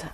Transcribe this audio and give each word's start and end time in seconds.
And 0.00 0.10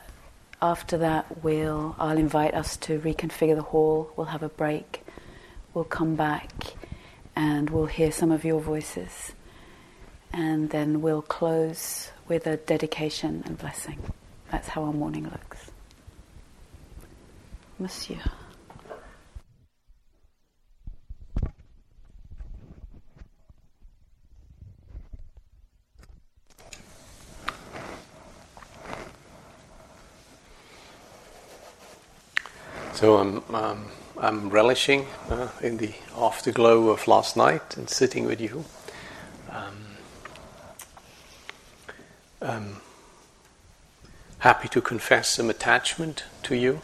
after 0.61 0.99
that, 0.99 1.45
we'll, 1.45 1.95
I'll 1.99 2.19
invite 2.19 2.55
us 2.55 2.77
to 2.79 2.99
reconfigure 2.99 3.55
the 3.55 3.63
hall. 3.63 4.13
We'll 4.17 4.27
have 4.27 4.43
a 4.43 4.49
break. 4.49 5.05
We'll 5.75 5.85
come 5.85 6.17
back 6.17 6.51
and 7.37 7.71
we'll 7.71 7.87
hear 7.87 8.11
some 8.11 8.33
of 8.33 8.45
your 8.45 8.61
voices. 8.61 9.33
And 10.33 10.71
then 10.71 11.01
we'll 11.01 11.23
close 11.23 12.11
with 12.27 12.47
a 12.47 12.57
dedication 12.57 13.43
and 13.47 13.57
blessing. 13.57 13.99
That's 14.51 14.69
how 14.69 14.85
our 14.85 14.93
morning 14.93 15.25
looks. 15.25 15.71
Monsieur. 17.79 18.19
So 32.99 33.19
I'm, 33.19 33.55
um, 33.55 33.85
I'm 34.19 34.51
relishing 34.51 35.07
uh, 35.31 35.51
in 35.61 35.77
the 35.77 35.93
afterglow 36.17 36.89
of 36.89 37.07
last 37.07 37.37
night 37.37 37.77
and 37.77 37.89
sitting 37.89 38.25
with 38.25 38.41
you. 38.41 38.65
Um, 39.53 39.87
I'm 42.43 42.81
happy 44.41 44.67
to 44.71 44.81
confess 44.81 45.29
some 45.29 45.49
attachment 45.49 46.25
to 46.43 46.57
you. 46.57 46.81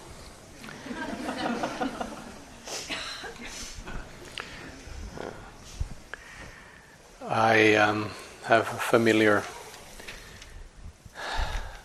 I 7.28 7.74
um, 7.74 8.12
have 8.44 8.72
a 8.72 8.78
familiar 8.78 9.42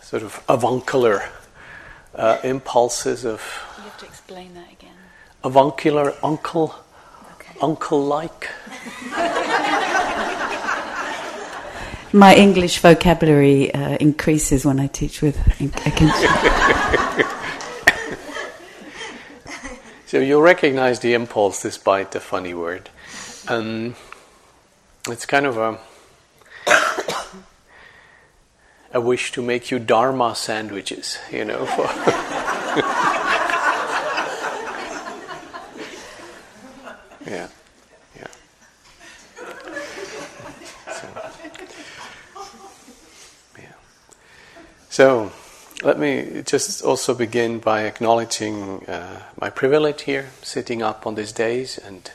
sort 0.00 0.22
of 0.22 0.40
avuncular 0.48 1.24
uh, 2.14 2.38
impulses 2.44 3.24
of 3.24 3.40
to 4.00 4.06
explain 4.06 4.54
that 4.54 4.72
again. 4.72 4.94
Avuncular 5.44 6.14
uncle, 6.22 6.74
Okay. 7.34 7.54
uncle 7.60 8.04
like. 8.04 8.48
My 12.12 12.34
English 12.34 12.78
vocabulary 12.78 13.72
uh, 13.72 13.96
increases 14.00 14.64
when 14.64 14.80
I 14.80 14.88
teach 14.88 15.22
with 15.22 15.38
against. 15.60 16.16
So 20.10 20.18
you'll 20.18 20.42
recognize 20.42 20.98
the 20.98 21.14
impulse 21.14 21.62
despite 21.62 22.10
the 22.10 22.18
funny 22.18 22.52
word. 22.52 22.90
Um, 23.46 23.94
it's 25.08 25.24
kind 25.24 25.46
of 25.46 25.56
a, 25.56 25.78
a 28.92 29.00
wish 29.00 29.30
to 29.32 29.40
make 29.40 29.70
you 29.70 29.78
Dharma 29.78 30.34
sandwiches, 30.34 31.16
you 31.30 31.44
know. 31.44 31.64
For 31.64 31.86
yeah, 37.30 37.48
yeah. 38.16 38.26
So, 40.92 41.08
yeah. 43.56 43.72
So, 44.88 45.32
let 45.84 45.98
me 45.98 46.42
just 46.44 46.82
also 46.82 47.14
begin 47.14 47.60
by 47.60 47.82
acknowledging 47.82 48.84
uh, 48.86 49.22
my 49.40 49.48
privilege 49.48 50.02
here, 50.02 50.30
sitting 50.42 50.82
up 50.82 51.06
on 51.06 51.14
these 51.14 51.30
days 51.30 51.78
and 51.78 52.10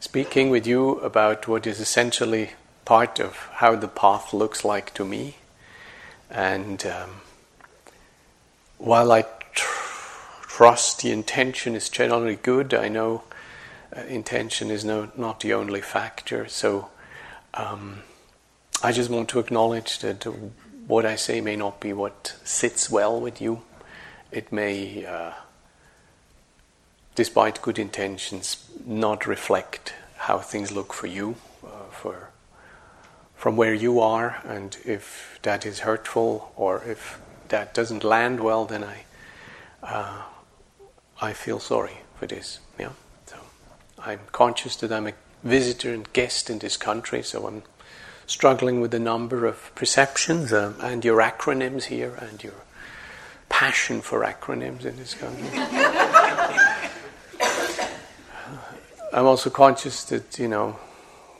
speaking 0.00 0.48
with 0.48 0.66
you 0.66 0.92
about 1.00 1.46
what 1.46 1.66
is 1.66 1.78
essentially 1.78 2.52
part 2.86 3.20
of 3.20 3.36
how 3.56 3.76
the 3.76 3.86
path 3.86 4.32
looks 4.32 4.64
like 4.64 4.94
to 4.94 5.04
me. 5.04 5.36
And 6.30 6.86
um, 6.86 7.20
while 8.78 9.12
I 9.12 9.26
tr- 9.52 10.46
trust 10.48 11.02
the 11.02 11.12
intention 11.12 11.76
is 11.76 11.90
generally 11.90 12.36
good, 12.36 12.72
I 12.72 12.88
know 12.88 13.24
uh, 13.96 14.00
intention 14.02 14.70
is 14.70 14.84
no, 14.84 15.10
not 15.16 15.40
the 15.40 15.52
only 15.54 15.80
factor. 15.80 16.48
So 16.48 16.88
um, 17.54 18.02
I 18.82 18.92
just 18.92 19.10
want 19.10 19.28
to 19.30 19.38
acknowledge 19.38 19.98
that 20.00 20.24
what 20.86 21.04
I 21.04 21.16
say 21.16 21.40
may 21.40 21.56
not 21.56 21.80
be 21.80 21.92
what 21.92 22.34
sits 22.44 22.90
well 22.90 23.20
with 23.20 23.40
you. 23.40 23.62
It 24.30 24.50
may, 24.50 25.04
uh, 25.04 25.32
despite 27.14 27.62
good 27.62 27.78
intentions, 27.78 28.68
not 28.86 29.26
reflect 29.26 29.94
how 30.16 30.38
things 30.38 30.72
look 30.72 30.92
for 30.92 31.06
you, 31.06 31.36
uh, 31.64 31.90
for 31.90 32.30
from 33.36 33.56
where 33.56 33.74
you 33.74 33.98
are, 33.98 34.40
and 34.44 34.78
if 34.84 35.40
that 35.42 35.66
is 35.66 35.80
hurtful 35.80 36.52
or 36.54 36.80
if 36.84 37.20
that 37.48 37.74
doesn't 37.74 38.04
land 38.04 38.38
well, 38.38 38.64
then 38.64 38.84
I 38.84 39.04
uh, 39.82 40.22
I 41.20 41.32
feel 41.32 41.58
sorry 41.58 41.98
for 42.18 42.26
this. 42.26 42.60
I'm 44.04 44.20
conscious 44.32 44.76
that 44.76 44.92
I'm 44.92 45.06
a 45.06 45.12
visitor 45.44 45.92
and 45.92 46.12
guest 46.12 46.50
in 46.50 46.58
this 46.58 46.76
country, 46.76 47.22
so 47.22 47.46
I'm 47.46 47.62
struggling 48.26 48.80
with 48.80 48.92
a 48.94 48.98
number 48.98 49.46
of 49.46 49.72
perceptions 49.74 50.52
um, 50.52 50.76
and 50.80 51.04
your 51.04 51.20
acronyms 51.20 51.84
here 51.84 52.14
and 52.14 52.42
your 52.42 52.54
passion 53.48 54.00
for 54.00 54.24
acronyms 54.24 54.84
in 54.84 54.96
this 54.96 55.14
country. 55.14 55.48
I'm 59.14 59.26
also 59.26 59.50
conscious 59.50 60.04
that 60.04 60.38
you 60.38 60.48
know 60.48 60.78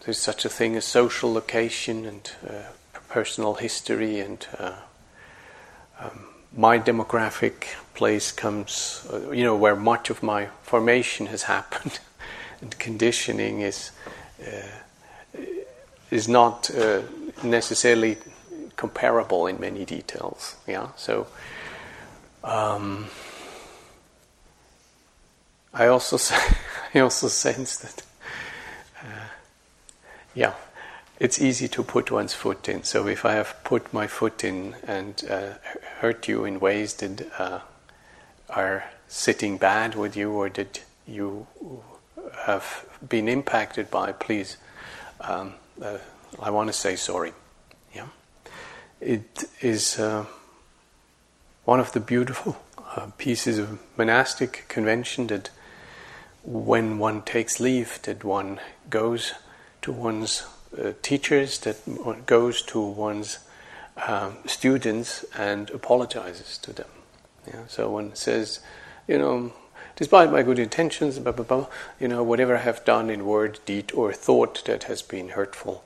there's 0.05 0.19
such 0.19 0.45
a 0.45 0.51
thing 0.51 0.77
as 0.77 0.85
social 0.85 1.33
location 1.33 2.05
and 2.05 2.31
uh, 2.47 2.65
personal 3.09 3.55
history 3.55 4.21
and 4.21 4.47
uh, 4.59 4.75
um, 5.99 6.27
my 6.55 6.79
demographic 6.79 7.65
place 7.95 8.31
comes 8.31 9.07
uh, 9.11 9.31
you 9.31 9.43
know 9.43 9.57
where 9.57 9.75
much 9.75 10.11
of 10.11 10.23
my 10.23 10.49
formation 10.63 11.27
has 11.27 11.45
happened 11.45 11.99
and 12.63 12.79
conditioning 12.79 13.61
is 13.61 13.91
uh, 14.43 15.39
is 16.11 16.29
not 16.29 16.71
uh, 16.75 17.03
necessarily 17.43 18.17
comparable 18.77 19.47
in 19.47 19.61
many 19.61 19.85
details 19.85 20.57
yeah 20.67 20.89
so 20.97 21.27
um, 22.45 23.07
I 25.75 25.87
also 25.87 26.19
I 26.95 27.01
also 27.01 27.29
sense 27.29 27.77
that 27.79 28.03
uh, 29.03 29.29
yeah, 30.35 30.55
it's 31.19 31.41
easy 31.41 31.69
to 31.69 31.83
put 31.83 32.11
one's 32.11 32.35
foot 32.35 32.69
in. 32.69 32.85
So 32.85 33.07
if 33.07 33.25
I 33.25 33.33
have 33.33 33.57
put 33.65 33.93
my 33.93 34.07
foot 34.07 34.45
in 34.45 34.75
and 34.87 35.23
uh, 35.29 35.55
hurt 36.01 36.29
you 36.29 36.45
in 36.45 36.61
ways 36.61 36.95
that 36.95 37.27
uh, 37.39 37.61
are 38.51 38.85
sitting 39.09 39.59
bad 39.59 39.95
with 39.95 40.17
you 40.17 40.31
or 40.31 40.49
that 40.51 40.83
you 41.07 41.47
have 42.47 42.85
been 43.07 43.29
impacted 43.29 43.91
by, 43.91 44.13
please, 44.13 44.57
um, 45.21 45.55
uh, 45.83 45.99
I 46.41 46.51
want 46.51 46.69
to 46.69 46.73
say 46.73 46.97
sorry. 46.97 47.33
Yeah, 47.95 48.09
it 49.01 49.45
is 49.61 49.99
uh, 49.99 50.27
one 51.65 51.81
of 51.81 51.93
the 51.93 52.01
beautiful 52.01 52.57
uh, 52.97 53.09
pieces 53.19 53.59
of 53.59 53.79
monastic 53.97 54.67
convention 54.69 55.29
that 55.29 55.51
when 56.45 56.99
one 56.99 57.23
takes 57.23 57.61
leave, 57.61 58.01
that 58.03 58.25
one 58.25 58.61
goes 58.91 59.33
to 59.83 59.93
one's 59.93 60.45
uh, 60.77 60.93
teachers, 61.03 61.59
that 61.61 61.77
one 61.87 62.23
goes 62.27 62.63
to 62.63 62.81
one's 62.81 63.39
um, 64.07 64.37
students 64.47 65.25
and 65.37 65.71
apologizes 65.71 66.59
to 66.59 66.73
them. 66.73 66.89
Yeah? 67.47 67.67
So 67.69 67.91
one 67.91 68.15
says, 68.15 68.61
you 69.07 69.19
know, 69.19 69.53
despite 70.03 70.33
my 70.33 70.43
good 70.43 70.59
intentions, 70.59 71.17
blah, 71.21 71.31
blah, 71.31 71.45
blah, 71.45 71.67
you 72.01 72.09
know, 72.09 72.25
whatever 72.25 72.57
I 72.57 72.63
have 72.63 72.85
done 72.85 73.09
in 73.09 73.25
word, 73.25 73.61
deed, 73.65 73.93
or 73.95 74.13
thought 74.13 74.65
that 74.65 74.83
has 74.85 75.01
been 75.01 75.29
hurtful, 75.29 75.85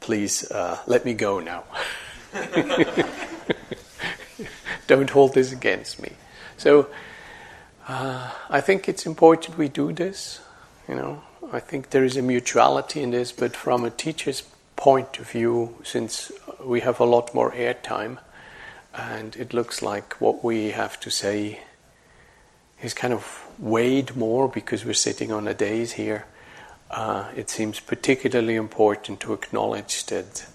please 0.00 0.50
uh, 0.50 0.80
let 0.86 1.06
me 1.06 1.14
go 1.14 1.40
now. 1.40 1.64
Don't 4.86 5.08
hold 5.08 5.32
this 5.32 5.50
against 5.50 5.98
me. 5.98 6.12
So 6.58 6.90
uh, 7.88 8.32
I 8.50 8.60
think 8.60 8.86
it's 8.86 9.06
important 9.06 9.56
we 9.56 9.70
do 9.70 9.94
this. 9.94 10.42
You 10.86 10.96
know, 10.96 11.22
I 11.50 11.60
think 11.60 11.88
there 11.88 12.04
is 12.04 12.18
a 12.18 12.22
mutuality 12.22 13.02
in 13.02 13.12
this, 13.12 13.32
but 13.32 13.56
from 13.56 13.82
a 13.82 13.90
teacher's 13.90 14.42
point 14.76 15.18
of 15.18 15.30
view, 15.30 15.74
since 15.84 16.30
we 16.62 16.80
have 16.80 17.00
a 17.00 17.06
lot 17.06 17.34
more 17.34 17.50
airtime, 17.52 18.18
and 18.92 19.34
it 19.36 19.54
looks 19.54 19.80
like 19.80 20.20
what 20.20 20.44
we 20.44 20.72
have 20.72 21.00
to 21.00 21.08
say 21.08 21.60
is 22.82 22.94
kind 22.94 23.12
of 23.12 23.46
weighed 23.58 24.16
more 24.16 24.48
because 24.48 24.84
we're 24.84 24.94
sitting 24.94 25.32
on 25.32 25.48
a 25.48 25.54
days 25.54 25.92
here. 25.92 26.26
Uh, 26.90 27.28
it 27.36 27.50
seems 27.50 27.80
particularly 27.80 28.54
important 28.54 29.20
to 29.20 29.32
acknowledge 29.32 30.06
that 30.06 30.46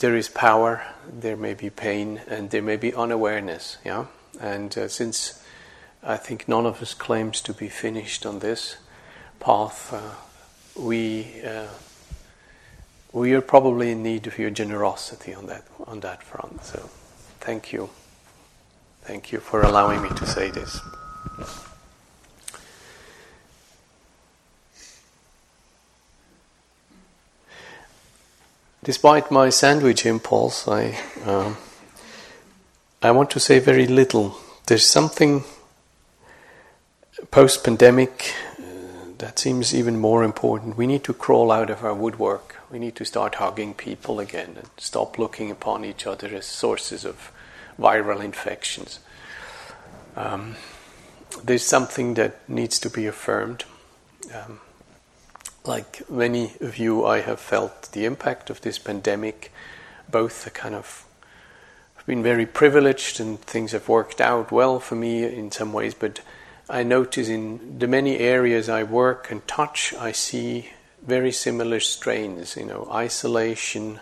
there 0.00 0.16
is 0.16 0.28
power, 0.28 0.82
there 1.06 1.36
may 1.36 1.54
be 1.54 1.70
pain, 1.70 2.20
and 2.26 2.50
there 2.50 2.62
may 2.62 2.76
be 2.76 2.92
unawareness. 2.94 3.78
Yeah, 3.84 4.06
and 4.40 4.76
uh, 4.76 4.88
since 4.88 5.42
I 6.02 6.16
think 6.16 6.48
none 6.48 6.66
of 6.66 6.82
us 6.82 6.94
claims 6.94 7.40
to 7.42 7.52
be 7.52 7.68
finished 7.68 8.26
on 8.26 8.40
this 8.40 8.76
path, 9.38 9.92
uh, 9.92 10.80
we 10.80 11.42
uh, 11.42 11.68
we 13.12 13.34
are 13.34 13.42
probably 13.42 13.90
in 13.90 14.02
need 14.02 14.26
of 14.26 14.38
your 14.38 14.50
generosity 14.50 15.34
on 15.34 15.46
that 15.46 15.64
on 15.86 16.00
that 16.00 16.22
front. 16.22 16.64
So, 16.64 16.88
thank 17.40 17.72
you, 17.72 17.90
thank 19.02 19.32
you 19.32 19.40
for 19.40 19.62
allowing 19.62 20.02
me 20.02 20.08
to 20.10 20.26
say 20.26 20.50
this. 20.50 20.80
Despite 28.82 29.30
my 29.30 29.50
sandwich 29.50 30.06
impulse, 30.06 30.66
I 30.66 30.98
um, 31.26 31.56
I 33.02 33.10
want 33.10 33.30
to 33.30 33.40
say 33.40 33.58
very 33.58 33.86
little. 33.86 34.36
There's 34.66 34.84
something 34.84 35.44
post 37.30 37.64
pandemic 37.64 38.34
uh, 38.58 38.62
that 39.18 39.38
seems 39.38 39.74
even 39.74 39.98
more 39.98 40.24
important. 40.24 40.76
We 40.76 40.86
need 40.86 41.04
to 41.04 41.14
crawl 41.14 41.50
out 41.50 41.70
of 41.70 41.84
our 41.84 41.94
woodwork. 41.94 42.56
We 42.70 42.78
need 42.78 42.96
to 42.96 43.04
start 43.04 43.36
hugging 43.36 43.74
people 43.74 44.20
again 44.20 44.56
and 44.56 44.70
stop 44.78 45.18
looking 45.18 45.50
upon 45.50 45.84
each 45.84 46.06
other 46.06 46.28
as 46.34 46.46
sources 46.46 47.04
of 47.04 47.32
viral 47.78 48.22
infections. 48.22 49.00
Um, 50.16 50.56
there's 51.44 51.64
something 51.64 52.14
that 52.14 52.48
needs 52.48 52.78
to 52.80 52.90
be 52.90 53.06
affirmed. 53.06 53.64
Um, 54.34 54.60
like 55.64 56.08
many 56.10 56.52
of 56.60 56.78
you, 56.78 57.04
I 57.04 57.20
have 57.20 57.40
felt 57.40 57.92
the 57.92 58.04
impact 58.04 58.50
of 58.50 58.60
this 58.62 58.78
pandemic, 58.78 59.52
both 60.10 60.46
a 60.46 60.50
kind 60.50 60.74
of 60.74 61.04
I've 62.00 62.06
been 62.06 62.22
very 62.22 62.46
privileged 62.46 63.20
and 63.20 63.38
things 63.38 63.72
have 63.72 63.86
worked 63.86 64.22
out 64.22 64.50
well 64.50 64.80
for 64.80 64.94
me 64.94 65.22
in 65.22 65.52
some 65.52 65.74
ways, 65.74 65.92
but 65.92 66.22
I 66.66 66.82
notice 66.82 67.28
in 67.28 67.78
the 67.78 67.86
many 67.86 68.18
areas 68.18 68.70
I 68.70 68.84
work 68.84 69.30
and 69.30 69.46
touch, 69.46 69.92
I 69.92 70.12
see 70.12 70.70
very 71.06 71.30
similar 71.30 71.78
strains, 71.78 72.56
you 72.56 72.64
know, 72.64 72.88
isolation, 72.90 74.00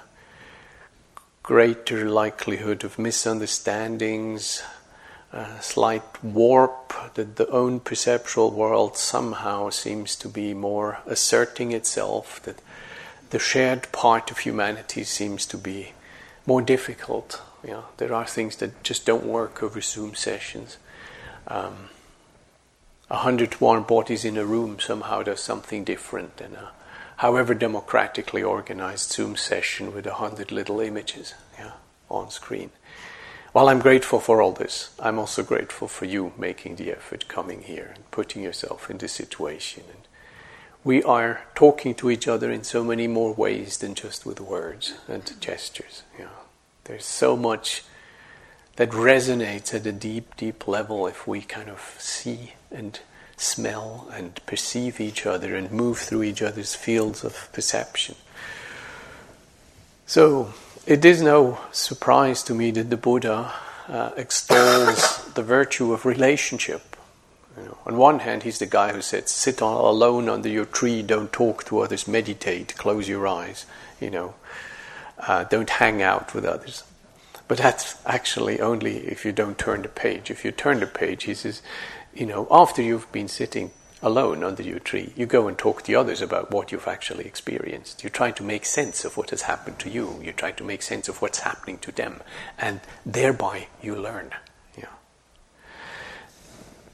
greater 1.48 2.10
likelihood 2.10 2.84
of 2.84 2.98
misunderstandings, 2.98 4.62
a 5.32 5.62
slight 5.62 6.22
warp 6.22 6.92
that 7.14 7.36
the 7.36 7.48
own 7.48 7.80
perceptual 7.80 8.50
world 8.50 8.98
somehow 8.98 9.70
seems 9.70 10.14
to 10.14 10.28
be 10.28 10.52
more 10.52 10.98
asserting 11.06 11.72
itself, 11.72 12.42
that 12.42 12.60
the 13.30 13.38
shared 13.38 13.90
part 13.92 14.30
of 14.30 14.40
humanity 14.40 15.02
seems 15.02 15.46
to 15.46 15.56
be 15.56 15.92
more 16.44 16.60
difficult. 16.60 17.40
You 17.64 17.70
know, 17.70 17.84
there 17.96 18.12
are 18.12 18.26
things 18.26 18.56
that 18.56 18.82
just 18.82 19.06
don't 19.06 19.24
work 19.24 19.62
over 19.62 19.80
Zoom 19.80 20.14
sessions. 20.14 20.76
Um, 21.46 21.88
a 23.08 23.16
hundred 23.16 23.58
warm 23.58 23.84
bodies 23.84 24.22
in 24.22 24.36
a 24.36 24.44
room 24.44 24.78
somehow 24.78 25.22
does 25.22 25.40
something 25.40 25.82
different 25.82 26.36
than 26.36 26.56
a 26.56 26.72
however 27.18 27.52
democratically 27.52 28.42
organized 28.42 29.10
Zoom 29.10 29.36
session 29.36 29.92
with 29.92 30.06
a 30.06 30.14
hundred 30.14 30.52
little 30.52 30.80
images 30.80 31.34
yeah, 31.58 31.72
on 32.08 32.30
screen. 32.30 32.70
While 33.52 33.68
I'm 33.68 33.80
grateful 33.80 34.20
for 34.20 34.40
all 34.40 34.52
this, 34.52 34.90
I'm 35.00 35.18
also 35.18 35.42
grateful 35.42 35.88
for 35.88 36.04
you 36.04 36.32
making 36.38 36.76
the 36.76 36.92
effort 36.92 37.26
coming 37.26 37.62
here 37.62 37.92
and 37.94 38.08
putting 38.12 38.42
yourself 38.42 38.88
in 38.88 38.98
this 38.98 39.12
situation. 39.12 39.82
And 39.88 40.02
we 40.84 41.02
are 41.02 41.42
talking 41.56 41.94
to 41.96 42.10
each 42.10 42.28
other 42.28 42.52
in 42.52 42.62
so 42.62 42.84
many 42.84 43.08
more 43.08 43.34
ways 43.34 43.78
than 43.78 43.94
just 43.94 44.24
with 44.24 44.40
words 44.40 44.94
and 45.08 45.40
gestures. 45.40 46.04
Know. 46.18 46.28
There's 46.84 47.04
so 47.04 47.36
much 47.36 47.82
that 48.76 48.90
resonates 48.90 49.74
at 49.74 49.86
a 49.86 49.92
deep, 49.92 50.36
deep 50.36 50.68
level 50.68 51.08
if 51.08 51.26
we 51.26 51.40
kind 51.40 51.68
of 51.68 51.96
see 51.98 52.52
and 52.70 53.00
smell 53.40 54.08
and 54.12 54.40
perceive 54.46 55.00
each 55.00 55.26
other 55.26 55.54
and 55.54 55.70
move 55.70 55.98
through 55.98 56.22
each 56.22 56.42
other's 56.42 56.74
fields 56.74 57.24
of 57.24 57.48
perception. 57.52 58.14
So, 60.06 60.52
it 60.86 61.04
is 61.04 61.20
no 61.20 61.58
surprise 61.70 62.42
to 62.44 62.54
me 62.54 62.70
that 62.70 62.90
the 62.90 62.96
Buddha 62.96 63.52
uh, 63.88 64.10
extols 64.16 65.24
the 65.34 65.42
virtue 65.42 65.92
of 65.92 66.06
relationship. 66.06 66.96
You 67.56 67.64
know, 67.64 67.78
on 67.86 67.96
one 67.96 68.20
hand, 68.20 68.42
he's 68.42 68.58
the 68.58 68.66
guy 68.66 68.92
who 68.92 69.02
said, 69.02 69.28
"Sit 69.28 69.60
alone 69.60 70.28
under 70.28 70.48
your 70.48 70.64
tree, 70.64 71.02
don't 71.02 71.32
talk 71.32 71.64
to 71.66 71.80
others, 71.80 72.08
meditate, 72.08 72.76
close 72.76 73.08
your 73.08 73.26
eyes." 73.26 73.66
You 74.00 74.10
know, 74.10 74.34
uh, 75.18 75.44
don't 75.44 75.68
hang 75.68 76.00
out 76.00 76.34
with 76.34 76.44
others. 76.44 76.84
But 77.48 77.58
that's 77.58 77.96
actually 78.06 78.60
only 78.60 78.98
if 79.08 79.24
you 79.24 79.32
don't 79.32 79.58
turn 79.58 79.82
the 79.82 79.88
page. 79.88 80.30
If 80.30 80.44
you 80.44 80.52
turn 80.52 80.80
the 80.80 80.86
page, 80.86 81.24
he 81.24 81.34
says, 81.34 81.62
you 82.18 82.26
know, 82.26 82.48
after 82.50 82.82
you've 82.82 83.10
been 83.12 83.28
sitting 83.28 83.70
alone 84.02 84.42
under 84.42 84.62
your 84.62 84.80
tree, 84.80 85.12
you 85.16 85.24
go 85.24 85.46
and 85.46 85.56
talk 85.56 85.84
to 85.84 85.94
others 85.94 86.20
about 86.20 86.50
what 86.50 86.72
you've 86.72 86.88
actually 86.88 87.24
experienced. 87.24 88.02
You 88.02 88.10
try 88.10 88.32
to 88.32 88.42
make 88.42 88.64
sense 88.64 89.04
of 89.04 89.16
what 89.16 89.30
has 89.30 89.42
happened 89.42 89.78
to 89.80 89.90
you. 89.90 90.20
You 90.22 90.32
try 90.32 90.50
to 90.52 90.64
make 90.64 90.82
sense 90.82 91.08
of 91.08 91.22
what's 91.22 91.40
happening 91.40 91.78
to 91.78 91.92
them, 91.92 92.20
and 92.58 92.80
thereby 93.06 93.68
you 93.80 93.94
learn. 93.94 94.30
Yeah. 94.76 94.86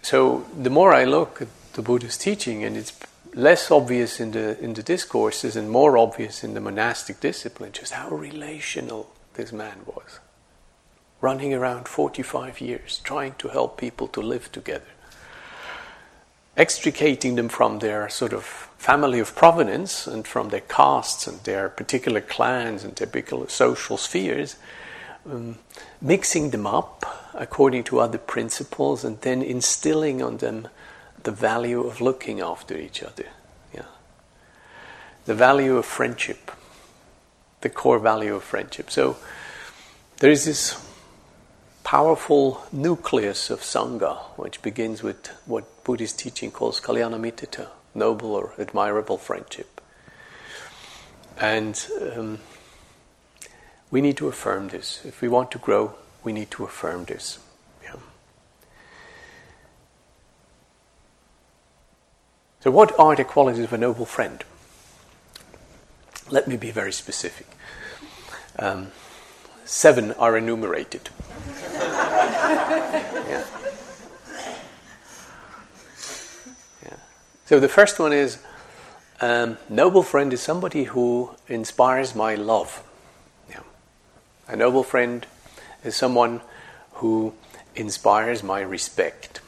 So 0.02 0.44
the 0.56 0.70
more 0.70 0.92
I 0.92 1.04
look 1.04 1.40
at 1.40 1.48
the 1.72 1.82
Buddha's 1.82 2.18
teaching, 2.18 2.62
and 2.62 2.76
it's 2.76 2.92
less 3.32 3.70
obvious 3.70 4.20
in 4.20 4.32
the 4.32 4.58
in 4.60 4.74
the 4.74 4.82
discourses 4.82 5.56
and 5.56 5.70
more 5.70 5.96
obvious 5.96 6.44
in 6.44 6.52
the 6.52 6.60
monastic 6.60 7.20
discipline, 7.20 7.72
just 7.72 7.92
how 7.92 8.10
relational 8.10 9.10
this 9.34 9.52
man 9.52 9.78
was. 9.86 10.20
Running 11.22 11.54
around 11.54 11.88
45 11.88 12.60
years, 12.60 13.00
trying 13.02 13.34
to 13.38 13.48
help 13.48 13.78
people 13.78 14.08
to 14.08 14.20
live 14.20 14.52
together 14.52 14.93
extricating 16.56 17.34
them 17.34 17.48
from 17.48 17.80
their 17.80 18.08
sort 18.08 18.32
of 18.32 18.44
family 18.78 19.18
of 19.18 19.34
provenance 19.34 20.06
and 20.06 20.26
from 20.26 20.50
their 20.50 20.60
castes 20.60 21.26
and 21.26 21.40
their 21.44 21.68
particular 21.68 22.20
clans 22.20 22.84
and 22.84 22.96
typical 22.96 23.48
social 23.48 23.96
spheres, 23.96 24.56
um, 25.30 25.58
mixing 26.00 26.50
them 26.50 26.66
up 26.66 27.30
according 27.34 27.82
to 27.82 27.98
other 27.98 28.18
principles 28.18 29.04
and 29.04 29.20
then 29.22 29.42
instilling 29.42 30.22
on 30.22 30.36
them 30.36 30.68
the 31.22 31.32
value 31.32 31.82
of 31.82 32.00
looking 32.00 32.40
after 32.40 32.76
each 32.76 33.02
other. 33.02 33.26
Yeah. 33.74 33.86
The 35.24 35.34
value 35.34 35.76
of 35.76 35.86
friendship, 35.86 36.50
the 37.62 37.70
core 37.70 37.98
value 37.98 38.34
of 38.34 38.44
friendship. 38.44 38.90
So 38.90 39.16
there 40.18 40.30
is 40.30 40.44
this 40.44 40.76
powerful 41.84 42.64
nucleus 42.72 43.50
of 43.50 43.60
Sangha, 43.60 44.16
which 44.36 44.62
begins 44.62 45.02
with 45.02 45.28
what 45.46 45.84
Buddhist 45.84 46.18
teaching 46.18 46.50
calls 46.50 46.80
Kalyanamittata, 46.80 47.68
noble 47.94 48.34
or 48.34 48.54
admirable 48.58 49.18
friendship. 49.18 49.80
And 51.38 51.86
um, 52.16 52.38
we 53.90 54.00
need 54.00 54.16
to 54.16 54.28
affirm 54.28 54.68
this. 54.68 55.04
If 55.04 55.20
we 55.20 55.28
want 55.28 55.50
to 55.52 55.58
grow, 55.58 55.94
we 56.24 56.32
need 56.32 56.50
to 56.52 56.64
affirm 56.64 57.04
this. 57.04 57.38
Yeah. 57.84 57.96
So, 62.60 62.70
what 62.70 62.98
are 62.98 63.14
the 63.14 63.24
qualities 63.24 63.64
of 63.64 63.72
a 63.72 63.78
noble 63.78 64.06
friend? 64.06 64.42
Let 66.30 66.48
me 66.48 66.56
be 66.56 66.70
very 66.70 66.92
specific. 66.92 67.46
Um, 68.58 68.92
seven 69.66 70.12
are 70.12 70.36
enumerated 70.38 71.10
yeah. 73.28 73.44
yeah. 76.82 76.96
So 77.46 77.60
the 77.60 77.68
first 77.68 77.98
one 77.98 78.12
is 78.12 78.38
um, 79.20 79.58
noble 79.68 80.02
friend 80.02 80.32
is 80.32 80.40
somebody 80.40 80.84
who 80.84 81.30
inspires 81.48 82.14
my 82.14 82.34
love. 82.34 82.82
Yeah. 83.48 83.60
A 84.48 84.56
noble 84.56 84.82
friend 84.82 85.26
is 85.84 85.94
someone 85.94 86.40
who 86.94 87.34
inspires 87.74 88.42
my 88.42 88.60
respect. 88.60 89.40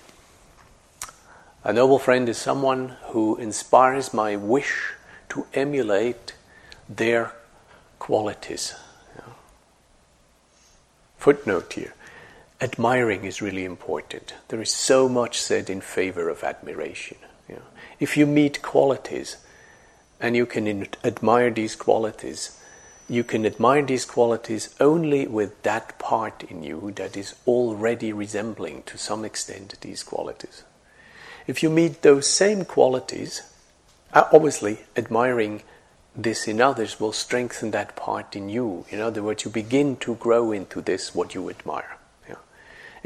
A 1.65 1.73
noble 1.73 1.99
friend 1.99 2.29
is 2.29 2.39
someone 2.39 2.97
who 3.07 3.37
inspires 3.37 4.15
my 4.15 4.37
wish 4.37 4.93
to 5.31 5.47
emulate 5.55 6.35
their 6.89 7.33
qualities. 7.99 8.75
Footnote 11.27 11.73
here 11.73 11.93
admiring 12.61 13.25
is 13.25 13.43
really 13.43 13.65
important. 13.65 14.35
There 14.47 14.63
is 14.63 14.73
so 14.73 15.09
much 15.09 15.41
said 15.41 15.69
in 15.69 15.81
favor 15.81 16.29
of 16.29 16.45
admiration. 16.45 17.17
You 17.49 17.57
know. 17.57 17.63
If 17.99 18.17
you 18.17 18.27
meet 18.27 18.63
qualities 18.63 19.37
and 20.21 20.37
you 20.37 20.47
can 20.47 20.69
in- 20.69 20.87
admire 21.03 21.51
these 21.51 21.75
qualities, 21.75 22.57
you 23.09 23.25
can 23.25 23.45
admire 23.45 23.83
these 23.83 24.05
qualities 24.05 24.73
only 24.79 25.27
with 25.27 25.61
that 25.65 25.99
part 25.99 26.45
in 26.45 26.63
you 26.63 26.93
that 26.95 27.17
is 27.17 27.35
already 27.45 28.13
resembling 28.13 28.85
to 28.85 28.97
some 28.97 29.25
extent 29.25 29.75
these 29.81 30.05
qualities. 30.05 30.63
If 31.49 31.61
you 31.61 31.71
meet 31.71 32.03
those 32.03 32.29
same 32.29 32.65
qualities, 32.65 33.43
uh, 34.13 34.29
obviously 34.33 34.79
admiring 34.97 35.65
this 36.17 36.49
in 36.49 36.61
others 36.61 36.99
will 36.99 37.13
strengthen 37.13 37.71
that 37.73 37.95
part 37.95 38.35
in 38.35 38.49
you. 38.49 38.87
In 38.89 39.01
other 39.01 39.23
words, 39.23 39.45
you 39.45 39.51
begin 39.51 39.97
to 39.99 40.15
grow 40.15 40.51
into 40.53 40.81
this 40.81 41.15
what 41.15 41.35
you 41.35 41.51
admire. 41.51 41.97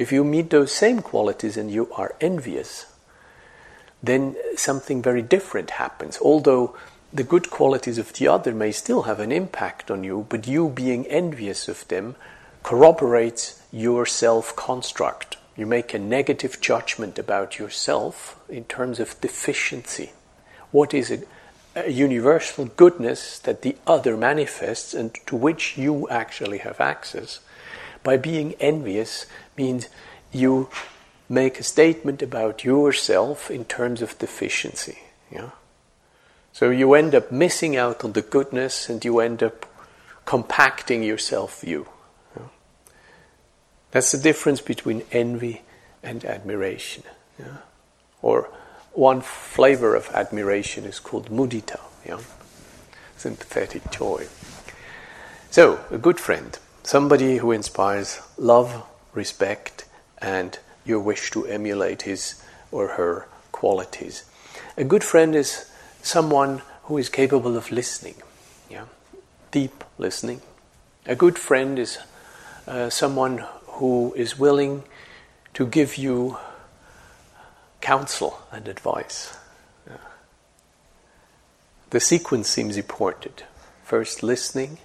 If 0.01 0.13
you 0.13 0.25
meet 0.25 0.49
those 0.49 0.73
same 0.73 1.03
qualities 1.03 1.59
and 1.59 1.71
you 1.71 1.93
are 1.93 2.15
envious, 2.23 2.87
then 4.03 4.35
something 4.57 5.03
very 5.03 5.21
different 5.21 5.73
happens. 5.73 6.19
Although 6.23 6.75
the 7.13 7.23
good 7.23 7.51
qualities 7.51 7.99
of 7.99 8.15
the 8.15 8.27
other 8.27 8.55
may 8.55 8.73
still 8.73 9.03
have 9.03 9.21
an 9.21 9.31
impact 9.31 9.91
on 9.91 10.03
you, 10.03 10.25
but 10.31 10.47
you 10.47 10.71
being 10.71 11.07
envious 11.07 11.69
of 11.69 11.87
them 11.89 12.17
corroborates 12.63 13.63
your 13.71 14.07
self 14.07 14.57
construct. 14.57 15.37
You 15.55 15.67
make 15.67 15.93
a 15.93 15.99
negative 15.99 16.63
judgment 16.63 17.19
about 17.19 17.59
yourself 17.59 18.41
in 18.49 18.65
terms 18.65 19.01
of 19.01 19.21
deficiency. 19.21 20.13
What 20.71 20.95
is 20.95 21.11
a, 21.11 21.19
universal 21.89 22.67
goodness 22.67 23.39
that 23.41 23.63
the 23.63 23.77
other 23.87 24.17
manifests 24.17 24.95
and 24.95 25.15
to 25.27 25.37
which 25.37 25.77
you 25.77 26.09
actually 26.09 26.59
have 26.59 26.81
access? 26.81 27.41
By 28.03 28.17
being 28.17 28.55
envious 28.55 29.27
means 29.57 29.89
you 30.33 30.69
make 31.29 31.61
a 31.61 31.63
statement 31.63 32.23
about 32.23 32.65
yourself 32.65 33.51
in 33.51 33.65
terms 33.65 34.03
of 34.03 34.19
deficiency. 34.19 34.99
Yeah? 35.31 35.51
So 36.53 36.71
you 36.71 36.95
end 36.95 37.15
up 37.15 37.31
missing 37.31 37.77
out 37.77 38.05
on 38.05 38.13
the 38.13 38.23
goodness 38.23 38.89
and 38.89 39.05
you 39.05 39.21
end 39.21 39.43
up 39.43 39.67
compacting 40.25 41.03
your 41.03 41.19
self 41.19 41.61
view. 41.61 41.87
Yeah? 42.37 42.49
That's 43.93 44.13
the 44.13 44.19
difference 44.19 44.61
between 44.61 45.05
envy 45.13 45.63
and 46.03 46.25
admiration. 46.25 47.05
Yeah? 47.39 47.59
Or 48.23 48.51
one 48.93 49.21
flavor 49.21 49.95
of 49.95 50.11
admiration 50.13 50.85
is 50.85 50.99
called 50.99 51.31
mudita, 51.31 51.81
yeah? 52.07 52.21
sympathetic 53.17 53.91
joy. 53.91 54.27
So, 55.51 55.85
a 55.91 55.99
good 55.99 56.19
friend, 56.19 56.59
somebody 56.83 57.39
who 57.39 57.53
inspires 57.53 58.21
love, 58.39 58.85
respect, 59.13 59.85
and 60.19 60.59
your 60.85 61.01
wish 61.01 61.31
to 61.33 61.47
emulate 61.47 62.03
his 62.03 62.43
or 62.73 62.89
her 62.89 63.27
qualities. 63.53 64.25
A 64.77 64.85
good 64.85 65.05
friend 65.05 65.35
is 65.35 65.71
someone 66.03 66.63
who 66.85 66.99
is 66.99 67.09
capable 67.09 67.57
of 67.57 67.71
listening, 67.71 68.15
yeah? 68.71 68.85
deep 69.51 69.85
listening. 69.99 70.41
A 71.07 71.15
good 71.15 71.39
friend 71.39 71.79
is 71.79 71.99
uh, 72.67 72.91
someone 72.91 73.45
who 73.67 74.15
is 74.17 74.39
willing 74.39 74.85
to 75.55 75.67
give 75.67 75.97
you 75.97 76.39
counsel 77.81 78.41
and 78.53 78.69
advice. 78.69 79.37
Yeah. 79.87 79.97
The 81.91 82.01
sequence 82.01 82.49
seems 82.49 82.77
important. 82.77 83.45
First 83.85 84.23
listening, 84.23 84.79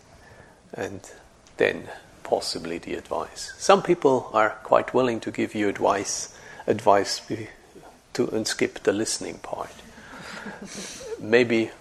and 0.74 1.02
then 1.58 1.90
possibly 2.24 2.80
the 2.80 2.96
advice. 2.96 3.54
Some 3.58 3.84
people 3.84 4.30
are 4.34 4.58
quite 4.64 4.94
willing 4.94 5.20
to 5.22 5.32
give 5.32 5.54
you 5.54 5.70
advice, 5.70 6.36
advice 6.68 7.22
to 8.14 8.28
and 8.30 8.48
skip 8.48 8.80
the 8.84 8.94
listening 8.94 9.38
part. 9.40 9.72
Maybe 11.20 11.72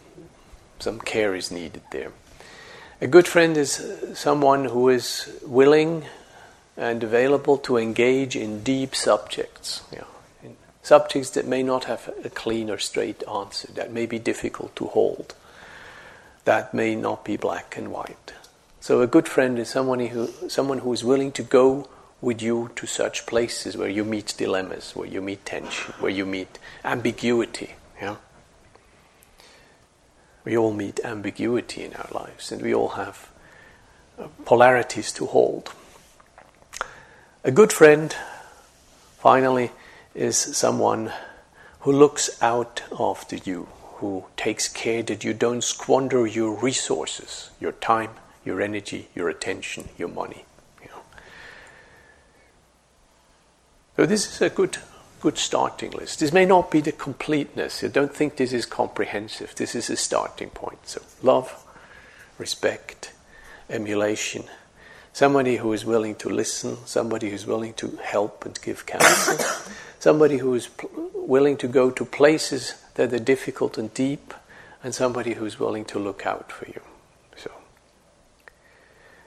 some 0.78 1.00
care 1.00 1.34
is 1.34 1.50
needed 1.50 1.82
there. 1.90 2.12
A 3.00 3.06
good 3.06 3.26
friend 3.26 3.56
is 3.56 3.82
someone 4.14 4.66
who 4.66 4.88
is 4.88 5.28
willing 5.44 6.04
and 6.76 7.02
available 7.02 7.56
to 7.58 7.76
engage 7.76 8.36
in 8.36 8.62
deep 8.62 8.94
subjects, 8.94 9.82
in 9.92 10.04
subjects 10.84 11.30
that 11.30 11.46
may 11.46 11.62
not 11.62 11.84
have 11.84 12.10
a 12.22 12.28
clean 12.28 12.70
or 12.70 12.78
straight 12.78 13.24
answer, 13.26 13.72
that 13.72 13.90
may 13.90 14.04
be 14.04 14.18
difficult 14.18 14.76
to 14.76 14.84
hold, 14.84 15.34
that 16.44 16.74
may 16.74 16.94
not 16.94 17.24
be 17.24 17.38
black 17.38 17.76
and 17.76 17.90
white. 17.90 18.34
So 18.80 19.00
a 19.00 19.06
good 19.06 19.26
friend 19.26 19.58
is 19.58 19.70
someone 19.70 19.98
who, 20.00 20.28
someone 20.48 20.80
who 20.80 20.92
is 20.92 21.02
willing 21.02 21.32
to 21.32 21.42
go 21.42 21.88
with 22.20 22.42
you 22.42 22.70
to 22.76 22.86
such 22.86 23.24
places 23.24 23.78
where 23.78 23.88
you 23.88 24.04
meet 24.04 24.34
dilemmas, 24.36 24.94
where 24.94 25.08
you 25.08 25.22
meet 25.22 25.46
tension, 25.46 25.94
where 26.00 26.12
you 26.12 26.26
meet 26.26 26.58
ambiguity. 26.84 27.76
Yeah? 28.00 28.16
We 30.44 30.54
all 30.58 30.74
meet 30.74 31.00
ambiguity 31.02 31.82
in 31.82 31.94
our 31.94 32.08
lives, 32.12 32.52
and 32.52 32.60
we 32.60 32.74
all 32.74 32.90
have 32.90 33.30
uh, 34.18 34.28
polarities 34.44 35.12
to 35.12 35.24
hold. 35.24 35.72
A 37.42 37.50
good 37.50 37.72
friend, 37.72 38.14
finally, 39.18 39.70
is 40.14 40.36
someone 40.36 41.12
who 41.80 41.92
looks 41.92 42.40
out 42.42 42.82
after 42.98 43.36
you, 43.36 43.68
who 43.96 44.24
takes 44.36 44.68
care 44.68 45.02
that 45.02 45.24
you 45.24 45.34
don't 45.34 45.62
squander 45.62 46.26
your 46.26 46.52
resources, 46.52 47.50
your 47.60 47.72
time, 47.72 48.10
your 48.44 48.60
energy, 48.60 49.08
your 49.14 49.28
attention, 49.28 49.88
your 49.98 50.08
money. 50.08 50.44
You 50.82 50.88
know. 50.88 51.02
So 53.96 54.06
this 54.06 54.26
is 54.26 54.40
a 54.40 54.50
good, 54.50 54.78
good 55.20 55.38
starting 55.38 55.90
list. 55.90 56.20
This 56.20 56.32
may 56.32 56.44
not 56.46 56.70
be 56.70 56.80
the 56.80 56.92
completeness. 56.92 57.82
You 57.82 57.88
don't 57.88 58.14
think 58.14 58.36
this 58.36 58.52
is 58.52 58.66
comprehensive. 58.66 59.54
This 59.54 59.74
is 59.74 59.90
a 59.90 59.96
starting 59.96 60.50
point. 60.50 60.86
So 60.86 61.02
love, 61.22 61.64
respect, 62.38 63.12
emulation 63.68 64.44
somebody 65.14 65.56
who 65.56 65.72
is 65.72 65.84
willing 65.86 66.16
to 66.16 66.28
listen, 66.28 66.76
somebody 66.84 67.30
who's 67.30 67.46
willing 67.46 67.72
to 67.72 67.98
help 68.02 68.44
and 68.44 68.60
give 68.60 68.84
counsel, 68.84 69.38
somebody 70.04 70.36
who 70.36 70.54
is 70.54 70.68
pl- 70.68 70.90
willing 71.14 71.56
to 71.56 71.66
go 71.66 71.90
to 71.90 72.04
places 72.04 72.74
that 72.96 73.10
are 73.10 73.24
difficult 73.34 73.78
and 73.78 73.94
deep, 73.94 74.34
and 74.82 74.94
somebody 74.94 75.32
who's 75.32 75.58
willing 75.58 75.84
to 75.86 75.98
look 75.98 76.26
out 76.26 76.52
for 76.52 76.66
you. 76.66 76.80
So, 77.36 77.50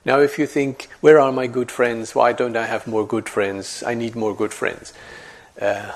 now 0.06 0.20
if 0.20 0.38
you 0.38 0.46
think, 0.46 0.88
where 1.02 1.20
are 1.20 1.32
my 1.32 1.48
good 1.48 1.72
friends? 1.72 2.14
Why 2.14 2.32
don't 2.32 2.56
I 2.56 2.68
have 2.68 2.86
more 2.86 3.08
good 3.08 3.28
friends? 3.28 3.84
I 3.92 3.96
need 3.96 4.16
more 4.16 4.36
good 4.36 4.54
friends. 4.54 4.94
Uh, 5.60 5.92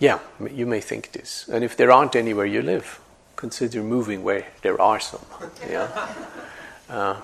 yeah, 0.00 0.18
you 0.50 0.66
may 0.66 0.80
think 0.80 1.12
this. 1.12 1.48
And 1.48 1.62
if 1.62 1.76
there 1.76 1.92
aren't 1.92 2.16
any 2.16 2.34
where 2.34 2.50
you 2.56 2.60
live, 2.60 2.98
consider 3.36 3.84
moving 3.84 4.24
where 4.24 4.46
there 4.62 4.80
are 4.80 5.00
some. 5.00 5.24
Yeah. 5.70 5.88
Uh, 6.90 7.20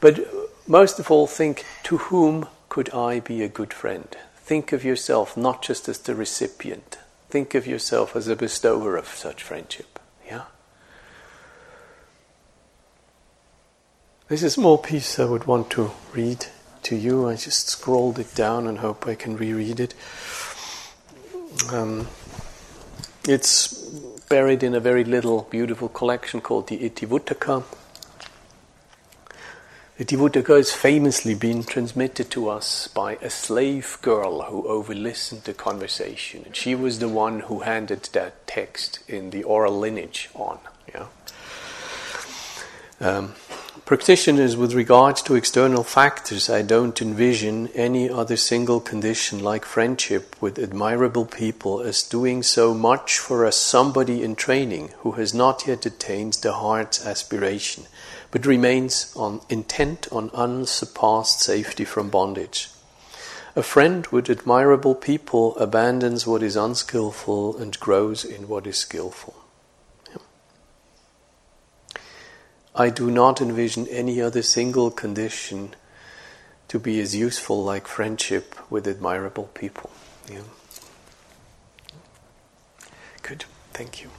but 0.00 0.20
most 0.66 0.98
of 0.98 1.10
all, 1.10 1.26
think 1.26 1.64
to 1.82 1.98
whom 1.98 2.46
could 2.70 2.88
I 2.94 3.20
be 3.20 3.42
a 3.42 3.48
good 3.48 3.74
friend? 3.74 4.16
Think 4.46 4.72
of 4.72 4.84
yourself 4.84 5.36
not 5.36 5.60
just 5.60 5.88
as 5.88 5.98
the 5.98 6.14
recipient, 6.14 6.98
think 7.28 7.56
of 7.56 7.66
yourself 7.66 8.14
as 8.14 8.28
a 8.28 8.36
bestower 8.36 8.96
of 8.96 9.08
such 9.08 9.42
friendship. 9.42 9.98
Yeah? 10.24 10.44
There's 14.28 14.44
a 14.44 14.50
small 14.50 14.78
piece 14.78 15.18
I 15.18 15.24
would 15.24 15.46
want 15.48 15.70
to 15.70 15.90
read 16.14 16.46
to 16.84 16.94
you. 16.94 17.28
I 17.28 17.34
just 17.34 17.70
scrolled 17.70 18.20
it 18.20 18.36
down 18.36 18.68
and 18.68 18.78
hope 18.78 19.04
I 19.08 19.16
can 19.16 19.36
reread 19.36 19.80
it. 19.80 19.94
Um, 21.72 22.06
it's 23.26 23.74
buried 24.28 24.62
in 24.62 24.76
a 24.76 24.80
very 24.80 25.02
little, 25.02 25.48
beautiful 25.50 25.88
collection 25.88 26.40
called 26.40 26.68
the 26.68 26.88
Itivuttaka. 26.88 27.64
The 29.96 30.04
Itivuttaka 30.04 30.58
has 30.58 30.72
famously 30.72 31.34
been 31.34 31.64
transmitted 31.64 32.30
to 32.32 32.50
us 32.50 32.86
by 32.86 33.14
a 33.22 33.30
slave 33.30 33.96
girl 34.02 34.42
who 34.42 34.62
overlistened 34.64 35.44
the 35.44 35.54
conversation. 35.54 36.42
And 36.44 36.54
she 36.54 36.74
was 36.74 36.98
the 36.98 37.08
one 37.08 37.40
who 37.40 37.60
handed 37.60 38.02
that 38.12 38.46
text 38.46 38.98
in 39.08 39.30
the 39.30 39.42
oral 39.44 39.78
lineage 39.78 40.28
on. 40.34 40.58
Yeah? 40.94 41.06
Um, 43.00 43.36
practitioners, 43.86 44.54
with 44.54 44.74
regards 44.74 45.22
to 45.22 45.34
external 45.34 45.82
factors, 45.82 46.50
I 46.50 46.60
don't 46.60 47.00
envision 47.00 47.68
any 47.68 48.10
other 48.10 48.36
single 48.36 48.80
condition 48.80 49.42
like 49.42 49.64
friendship 49.64 50.36
with 50.42 50.58
admirable 50.58 51.24
people 51.24 51.80
as 51.80 52.02
doing 52.02 52.42
so 52.42 52.74
much 52.74 53.18
for 53.18 53.46
a 53.46 53.52
somebody 53.52 54.22
in 54.22 54.36
training 54.36 54.90
who 54.98 55.12
has 55.12 55.32
not 55.32 55.66
yet 55.66 55.86
attained 55.86 56.34
the 56.34 56.52
heart's 56.52 57.06
aspiration 57.06 57.86
but 58.30 58.46
remains 58.46 59.12
on 59.16 59.40
intent 59.48 60.08
on 60.10 60.30
unsurpassed 60.34 61.40
safety 61.40 61.84
from 61.84 62.10
bondage. 62.10 62.70
A 63.54 63.62
friend 63.62 64.06
with 64.08 64.28
admirable 64.28 64.94
people 64.94 65.56
abandons 65.56 66.26
what 66.26 66.42
is 66.42 66.56
unskillful 66.56 67.56
and 67.56 67.78
grows 67.80 68.24
in 68.24 68.48
what 68.48 68.66
is 68.66 68.76
skillful. 68.76 69.34
I 72.74 72.90
do 72.90 73.10
not 73.10 73.40
envision 73.40 73.86
any 73.88 74.20
other 74.20 74.42
single 74.42 74.90
condition 74.90 75.74
to 76.68 76.78
be 76.78 77.00
as 77.00 77.16
useful 77.16 77.64
like 77.64 77.86
friendship 77.86 78.54
with 78.68 78.86
admirable 78.86 79.48
people. 79.54 79.90
Yeah. 80.30 80.40
Good, 83.22 83.46
thank 83.72 84.02
you. 84.02 84.10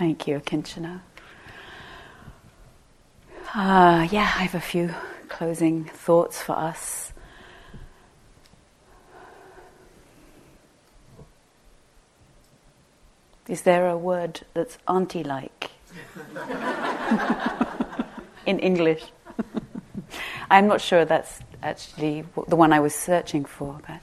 Thank 0.00 0.26
you, 0.26 0.40
Akincano. 0.40 1.02
Uh, 3.54 4.08
yeah, 4.10 4.32
I 4.34 4.44
have 4.44 4.54
a 4.54 4.58
few 4.58 4.94
closing 5.28 5.84
thoughts 5.84 6.40
for 6.40 6.52
us. 6.52 7.12
Is 13.46 13.60
there 13.60 13.90
a 13.90 13.98
word 13.98 14.40
that's 14.54 14.78
auntie 14.88 15.22
like 15.22 15.70
in 18.46 18.58
English? 18.58 19.04
I'm 20.50 20.66
not 20.66 20.80
sure 20.80 21.04
that's 21.04 21.40
actually 21.62 22.24
the 22.48 22.56
one 22.56 22.72
I 22.72 22.80
was 22.80 22.94
searching 22.94 23.44
for, 23.44 23.78
but 23.86 24.00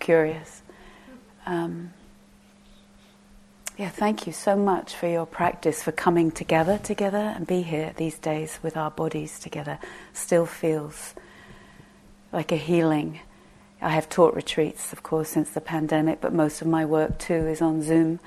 curious. 0.00 0.60
Um, 1.46 1.94
yeah, 3.76 3.88
thank 3.88 4.26
you 4.26 4.32
so 4.32 4.54
much 4.54 4.94
for 4.94 5.08
your 5.08 5.26
practice, 5.26 5.82
for 5.82 5.90
coming 5.90 6.30
together 6.30 6.78
together 6.78 7.18
and 7.18 7.44
be 7.44 7.62
here 7.62 7.92
these 7.96 8.16
days 8.18 8.58
with 8.62 8.76
our 8.76 8.90
bodies 8.90 9.40
together. 9.40 9.80
Still 10.12 10.46
feels 10.46 11.14
like 12.32 12.52
a 12.52 12.56
healing. 12.56 13.18
I 13.82 13.90
have 13.90 14.08
taught 14.08 14.36
retreats, 14.36 14.92
of 14.92 15.02
course, 15.02 15.30
since 15.30 15.50
the 15.50 15.60
pandemic, 15.60 16.20
but 16.20 16.32
most 16.32 16.62
of 16.62 16.68
my 16.68 16.84
work 16.84 17.18
too 17.18 17.34
is 17.34 17.60
on 17.60 17.82
Zoom, 17.82 18.20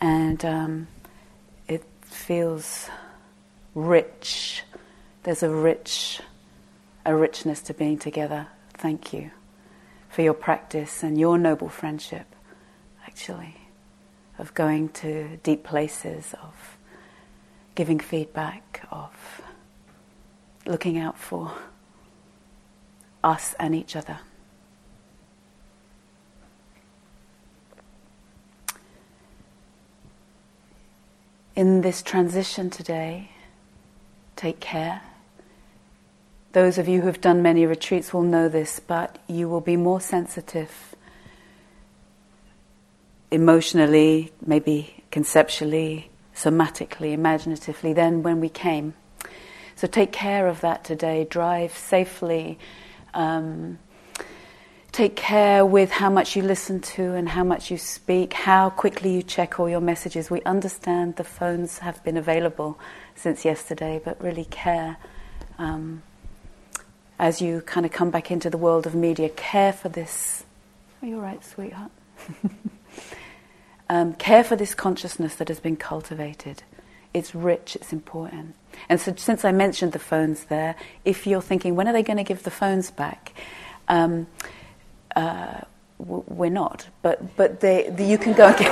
and 0.00 0.44
um, 0.44 0.86
it 1.66 1.82
feels 2.02 2.88
rich. 3.74 4.62
There's 5.24 5.42
a 5.42 5.50
rich, 5.50 6.20
a 7.04 7.14
richness 7.14 7.60
to 7.62 7.74
being 7.74 7.98
together. 7.98 8.46
Thank 8.74 9.12
you 9.12 9.32
for 10.08 10.22
your 10.22 10.34
practice 10.34 11.02
and 11.02 11.18
your 11.18 11.38
noble 11.38 11.68
friendship, 11.68 12.26
actually 13.04 13.65
of 14.38 14.54
going 14.54 14.88
to 14.90 15.38
deep 15.42 15.64
places, 15.64 16.34
of 16.42 16.78
giving 17.74 17.98
feedback, 17.98 18.86
of 18.90 19.42
looking 20.66 20.98
out 20.98 21.18
for 21.18 21.52
us 23.22 23.54
and 23.58 23.74
each 23.74 23.96
other. 23.96 24.18
In 31.54 31.80
this 31.80 32.02
transition 32.02 32.68
today, 32.68 33.30
take 34.36 34.60
care. 34.60 35.00
Those 36.52 36.76
of 36.76 36.86
you 36.88 37.00
who 37.00 37.06
have 37.06 37.20
done 37.20 37.42
many 37.42 37.64
retreats 37.64 38.12
will 38.12 38.22
know 38.22 38.48
this, 38.48 38.80
but 38.80 39.18
you 39.26 39.48
will 39.48 39.62
be 39.62 39.76
more 39.76 40.00
sensitive 40.00 40.94
emotionally, 43.30 44.32
maybe 44.44 45.04
conceptually, 45.10 46.10
somatically, 46.34 47.12
imaginatively 47.12 47.92
than 47.92 48.22
when 48.22 48.40
we 48.40 48.48
came. 48.48 48.94
So 49.74 49.86
take 49.86 50.12
care 50.12 50.48
of 50.48 50.60
that 50.62 50.84
today. 50.84 51.26
Drive 51.28 51.76
safely. 51.76 52.58
Um, 53.14 53.78
take 54.92 55.16
care 55.16 55.66
with 55.66 55.90
how 55.90 56.08
much 56.08 56.36
you 56.36 56.42
listen 56.42 56.80
to 56.80 57.12
and 57.14 57.28
how 57.28 57.44
much 57.44 57.70
you 57.70 57.76
speak, 57.76 58.32
how 58.32 58.70
quickly 58.70 59.14
you 59.14 59.22
check 59.22 59.60
all 59.60 59.68
your 59.68 59.80
messages. 59.80 60.30
We 60.30 60.40
understand 60.42 61.16
the 61.16 61.24
phones 61.24 61.78
have 61.80 62.02
been 62.04 62.16
available 62.16 62.78
since 63.14 63.44
yesterday, 63.44 64.00
but 64.02 64.22
really 64.22 64.46
care. 64.46 64.96
Um, 65.58 66.02
as 67.18 67.40
you 67.40 67.62
kind 67.62 67.84
of 67.84 67.92
come 67.92 68.10
back 68.10 68.30
into 68.30 68.50
the 68.50 68.58
world 68.58 68.86
of 68.86 68.94
media, 68.94 69.28
care 69.28 69.72
for 69.72 69.88
this. 69.88 70.44
Are 71.02 71.08
you 71.08 71.16
all 71.16 71.22
right, 71.22 71.44
sweetheart? 71.44 71.90
um, 73.88 74.14
care 74.14 74.42
for 74.42 74.56
this 74.56 74.74
consciousness 74.74 75.36
that 75.36 75.48
has 75.48 75.60
been 75.60 75.76
cultivated. 75.76 76.62
It's 77.14 77.34
rich, 77.34 77.76
it's 77.76 77.92
important. 77.92 78.54
And 78.88 79.00
so, 79.00 79.14
since 79.16 79.44
I 79.44 79.52
mentioned 79.52 79.92
the 79.92 79.98
phones 79.98 80.44
there, 80.44 80.76
if 81.04 81.26
you're 81.26 81.40
thinking, 81.40 81.76
when 81.76 81.88
are 81.88 81.92
they 81.92 82.02
going 82.02 82.18
to 82.18 82.24
give 82.24 82.42
the 82.42 82.50
phones 82.50 82.90
back? 82.90 83.32
Um, 83.88 84.26
uh, 85.14 85.60
w- 85.98 86.24
we're 86.26 86.50
not, 86.50 86.88
but 87.02 87.36
but 87.36 87.60
they, 87.60 87.88
the, 87.88 88.04
you 88.04 88.18
can 88.18 88.34
go 88.34 88.48
and 88.48 88.58
get 88.58 88.68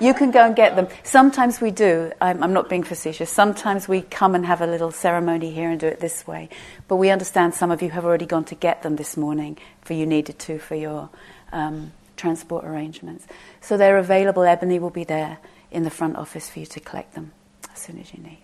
you, 0.00 0.08
you, 0.08 0.14
can 0.14 0.30
go 0.30 0.46
and 0.46 0.56
get 0.56 0.76
them. 0.76 0.88
Sometimes 1.02 1.60
we 1.60 1.70
do. 1.70 2.10
I'm, 2.22 2.42
I'm 2.42 2.54
not 2.54 2.70
being 2.70 2.84
facetious. 2.84 3.28
Sometimes 3.30 3.86
we 3.86 4.00
come 4.00 4.34
and 4.34 4.46
have 4.46 4.62
a 4.62 4.66
little 4.66 4.92
ceremony 4.92 5.50
here 5.50 5.68
and 5.68 5.78
do 5.78 5.88
it 5.88 6.00
this 6.00 6.26
way. 6.26 6.48
But 6.88 6.96
we 6.96 7.10
understand 7.10 7.54
some 7.54 7.70
of 7.70 7.82
you 7.82 7.90
have 7.90 8.06
already 8.06 8.26
gone 8.26 8.44
to 8.46 8.54
get 8.54 8.82
them 8.82 8.96
this 8.96 9.16
morning, 9.16 9.58
for 9.82 9.92
you 9.92 10.06
needed 10.06 10.38
to 10.38 10.58
for 10.58 10.74
your. 10.74 11.10
Um, 11.52 11.92
transport 12.16 12.64
arrangements. 12.64 13.26
So 13.60 13.76
they're 13.76 13.98
available. 13.98 14.42
Ebony 14.42 14.78
will 14.78 14.90
be 14.90 15.04
there 15.04 15.38
in 15.70 15.82
the 15.82 15.90
front 15.90 16.16
office 16.16 16.48
for 16.48 16.60
you 16.60 16.66
to 16.66 16.80
collect 16.80 17.14
them 17.14 17.32
as 17.72 17.80
soon 17.80 17.98
as 17.98 18.12
you 18.14 18.22
need. 18.22 18.38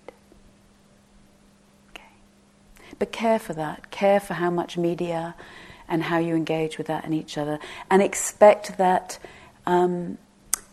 Okay. 1.91 2.03
But 2.99 3.13
care 3.13 3.39
for 3.39 3.53
that. 3.55 3.91
Care 3.91 4.21
for 4.21 4.35
how 4.35 4.51
much 4.51 4.77
media 4.77 5.35
and 5.89 6.05
how 6.05 6.19
you 6.19 6.35
engage 6.35 6.79
with 6.79 6.87
that 6.89 7.05
and 7.05 7.15
each 7.15 7.37
other. 7.39 7.59
And 7.91 8.03
expect 8.03 8.79
that. 8.79 9.19
Um, 9.67 10.19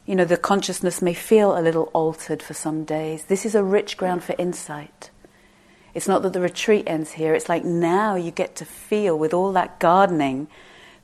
you 0.06 0.16
know, 0.16 0.24
the 0.24 0.38
consciousness 0.38 1.02
may 1.02 1.14
feel 1.14 1.58
a 1.58 1.60
little 1.60 1.92
altered 1.94 2.42
for 2.42 2.54
some 2.54 2.86
days. 2.86 3.26
This 3.26 3.46
is 3.46 3.56
a 3.56 3.64
rich 3.64 3.98
ground 3.98 4.24
for 4.24 4.34
insight. 4.38 5.10
It's 5.94 6.08
not 6.08 6.22
that 6.22 6.32
the 6.32 6.40
retreat 6.40 6.86
ends 6.88 7.12
here. 7.12 7.34
It's 7.34 7.50
like 7.50 7.66
now 7.66 8.16
you 8.16 8.32
get 8.32 8.56
to 8.58 8.66
feel 8.66 9.20
with 9.20 9.34
all 9.34 9.52
that 9.54 9.80
gardening 9.80 10.48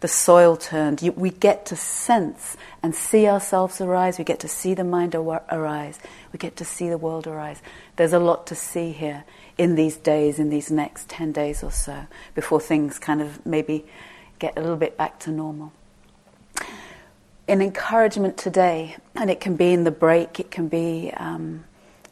the 0.03 0.07
soil 0.09 0.57
turned. 0.57 1.01
You, 1.01 1.13
we 1.13 1.29
get 1.29 1.65
to 1.67 1.77
sense 1.77 2.57
and 2.83 2.93
see 2.93 3.25
ourselves 3.25 3.79
arise. 3.79 4.17
We 4.17 4.25
get 4.25 4.41
to 4.41 4.49
see 4.49 4.73
the 4.73 4.83
mind 4.83 5.15
arise. 5.15 5.97
We 6.33 6.37
get 6.39 6.57
to 6.57 6.65
see 6.65 6.89
the 6.89 6.97
world 6.97 7.25
arise. 7.25 7.61
There's 7.95 8.11
a 8.11 8.19
lot 8.19 8.45
to 8.47 8.55
see 8.55 8.91
here 8.91 9.23
in 9.57 9.75
these 9.75 9.95
days, 9.95 10.39
in 10.39 10.49
these 10.49 10.69
next 10.69 11.07
10 11.07 11.31
days 11.31 11.63
or 11.63 11.71
so, 11.71 12.05
before 12.35 12.59
things 12.59 12.99
kind 12.99 13.21
of 13.21 13.45
maybe 13.45 13.85
get 14.39 14.57
a 14.57 14.59
little 14.59 14.75
bit 14.75 14.97
back 14.97 15.19
to 15.19 15.31
normal. 15.31 15.71
An 17.47 17.61
encouragement 17.61 18.35
today, 18.35 18.97
and 19.15 19.29
it 19.29 19.39
can 19.39 19.55
be 19.55 19.71
in 19.71 19.85
the 19.85 19.91
break, 19.91 20.37
it 20.37 20.51
can 20.51 20.67
be 20.67 21.13
um, 21.15 21.63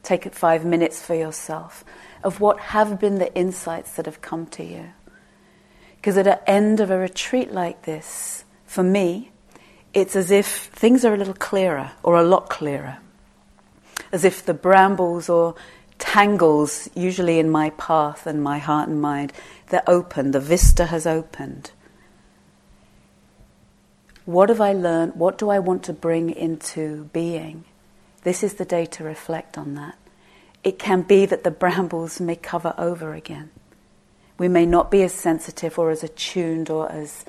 take 0.01 0.33
five 0.33 0.63
minutes 0.63 1.05
for 1.05 1.13
yourself, 1.13 1.83
of 2.23 2.39
what 2.39 2.57
have 2.57 3.01
been 3.01 3.19
the 3.19 3.35
insights 3.35 3.91
that 3.97 4.05
have 4.05 4.21
come 4.21 4.45
to 4.47 4.63
you 4.63 4.93
because 6.01 6.17
at 6.17 6.25
the 6.25 6.49
end 6.49 6.79
of 6.79 6.89
a 6.89 6.97
retreat 6.97 7.51
like 7.51 7.83
this, 7.83 8.43
for 8.65 8.81
me, 8.81 9.31
it's 9.93 10.15
as 10.15 10.31
if 10.31 10.47
things 10.47 11.05
are 11.05 11.13
a 11.13 11.17
little 11.17 11.35
clearer 11.35 11.91
or 12.01 12.15
a 12.15 12.23
lot 12.23 12.49
clearer. 12.49 12.97
As 14.11 14.25
if 14.25 14.43
the 14.43 14.55
brambles 14.55 15.29
or 15.29 15.53
tangles, 15.99 16.89
usually 16.95 17.37
in 17.37 17.51
my 17.51 17.69
path 17.71 18.25
and 18.25 18.43
my 18.43 18.57
heart 18.57 18.89
and 18.89 18.99
mind, 18.99 19.31
they're 19.69 19.83
open, 19.85 20.31
the 20.31 20.39
vista 20.39 20.87
has 20.87 21.05
opened. 21.05 21.69
What 24.25 24.49
have 24.49 24.59
I 24.59 24.73
learned? 24.73 25.13
What 25.15 25.37
do 25.37 25.51
I 25.51 25.59
want 25.59 25.83
to 25.83 25.93
bring 25.93 26.31
into 26.31 27.11
being? 27.13 27.65
This 28.23 28.41
is 28.41 28.55
the 28.55 28.65
day 28.65 28.87
to 28.87 29.03
reflect 29.03 29.55
on 29.55 29.75
that. 29.75 29.99
It 30.63 30.79
can 30.79 31.03
be 31.03 31.27
that 31.27 31.43
the 31.43 31.51
brambles 31.51 32.19
may 32.19 32.37
cover 32.37 32.73
over 32.75 33.13
again. 33.13 33.51
We 34.41 34.47
may 34.47 34.65
not 34.65 34.89
be 34.89 35.03
as 35.03 35.13
sensitive 35.13 35.77
or 35.77 35.91
as 35.91 36.03
attuned 36.03 36.71
or 36.71 36.91
as 36.91 37.25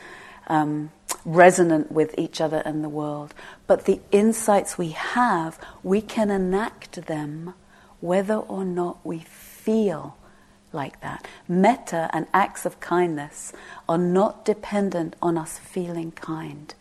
um, 0.46 0.92
resonant 1.27 1.92
with 1.92 2.14
each 2.16 2.40
other 2.40 2.62
and 2.64 2.83
the 2.83 2.88
world, 2.88 3.35
but 3.66 3.85
the 3.85 4.01
insights 4.12 4.79
we 4.79 4.92
have, 4.92 5.59
we 5.83 6.01
can 6.01 6.31
enact 6.31 7.05
them 7.05 7.53
whether 8.01 8.37
or 8.37 8.64
not 8.64 9.05
we 9.05 9.18
feel 9.18 10.16
like 10.72 11.03
that. 11.03 11.29
Metta 11.46 12.09
and 12.14 12.29
acts 12.33 12.64
of 12.64 12.81
kindness 12.81 13.53
are 13.87 13.98
not 13.98 14.46
dependent 14.46 15.14
on 15.20 15.37
us 15.37 15.59
feeling 15.59 16.12
kind. 16.12 16.75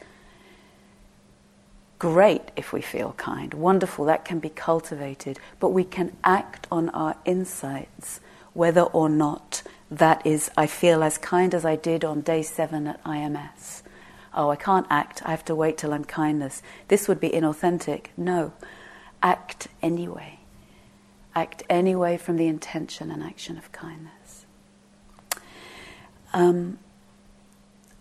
Great 1.99 2.51
if 2.55 2.71
we 2.71 2.79
feel 2.79 3.15
kind, 3.17 3.53
wonderful, 3.53 4.05
that 4.05 4.23
can 4.23 4.39
be 4.39 4.47
cultivated, 4.47 5.41
but 5.59 5.73
we 5.73 5.83
can 5.83 6.15
act 6.23 6.67
on 6.71 6.87
our 6.91 7.17
insights 7.25 8.21
whether 8.53 8.83
or 8.83 9.09
not 9.09 9.61
that 9.91 10.25
is, 10.25 10.49
I 10.55 10.67
feel 10.67 11.03
as 11.03 11.17
kind 11.17 11.53
as 11.53 11.65
I 11.65 11.75
did 11.75 12.05
on 12.05 12.21
day 12.21 12.41
seven 12.41 12.87
at 12.87 13.03
IMS. 13.03 13.81
Oh, 14.33 14.49
I 14.49 14.55
can't 14.55 14.87
act, 14.89 15.21
I 15.25 15.31
have 15.31 15.43
to 15.45 15.55
wait 15.55 15.77
till 15.77 15.93
I'm 15.93 16.05
kindness. 16.05 16.63
This 16.87 17.09
would 17.09 17.19
be 17.19 17.29
inauthentic. 17.29 18.07
No, 18.15 18.53
act 19.21 19.67
anyway. 19.81 20.39
Act 21.35 21.63
anyway 21.69 22.15
from 22.15 22.37
the 22.37 22.47
intention 22.47 23.11
and 23.11 23.21
action 23.21 23.57
of 23.57 23.71
kindness. 23.73 24.45
Um, 26.33 26.79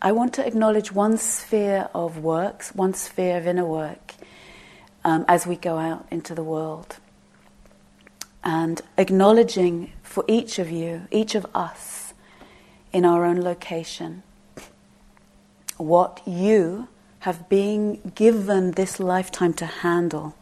I 0.00 0.12
want 0.12 0.32
to 0.34 0.46
acknowledge 0.46 0.92
one 0.92 1.18
sphere 1.18 1.88
of 1.92 2.18
works, 2.18 2.72
one 2.74 2.94
sphere 2.94 3.36
of 3.36 3.46
inner 3.48 3.66
work 3.66 4.14
um, 5.04 5.24
as 5.26 5.46
we 5.46 5.56
go 5.56 5.78
out 5.78 6.06
into 6.12 6.34
the 6.34 6.44
world. 6.44 6.98
And 8.44 8.80
acknowledging 8.96 9.92
for 10.10 10.24
each 10.26 10.58
of 10.58 10.68
you, 10.72 11.06
each 11.12 11.36
of 11.36 11.46
us, 11.54 12.14
in 12.92 13.04
our 13.04 13.24
own 13.24 13.40
location, 13.40 14.24
what 15.76 16.20
you 16.26 16.88
have 17.20 17.48
been 17.48 18.12
given 18.16 18.72
this 18.72 18.98
lifetime 18.98 19.54
to 19.54 19.66
handle, 19.66 20.34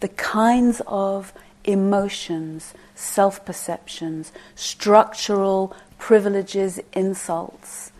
the 0.00 0.08
kinds 0.08 0.82
of 0.88 1.32
emotions, 1.62 2.74
self 2.96 3.44
perceptions, 3.44 4.32
structural 4.56 5.76
privileges, 5.98 6.80
insults, 6.92 7.92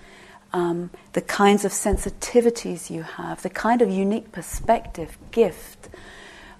um, 0.52 0.90
the 1.12 1.20
kinds 1.20 1.64
of 1.64 1.70
sensitivities 1.70 2.90
you 2.90 3.04
have, 3.04 3.42
the 3.42 3.50
kind 3.50 3.82
of 3.82 3.88
unique 3.88 4.32
perspective, 4.32 5.16
gift. 5.30 5.88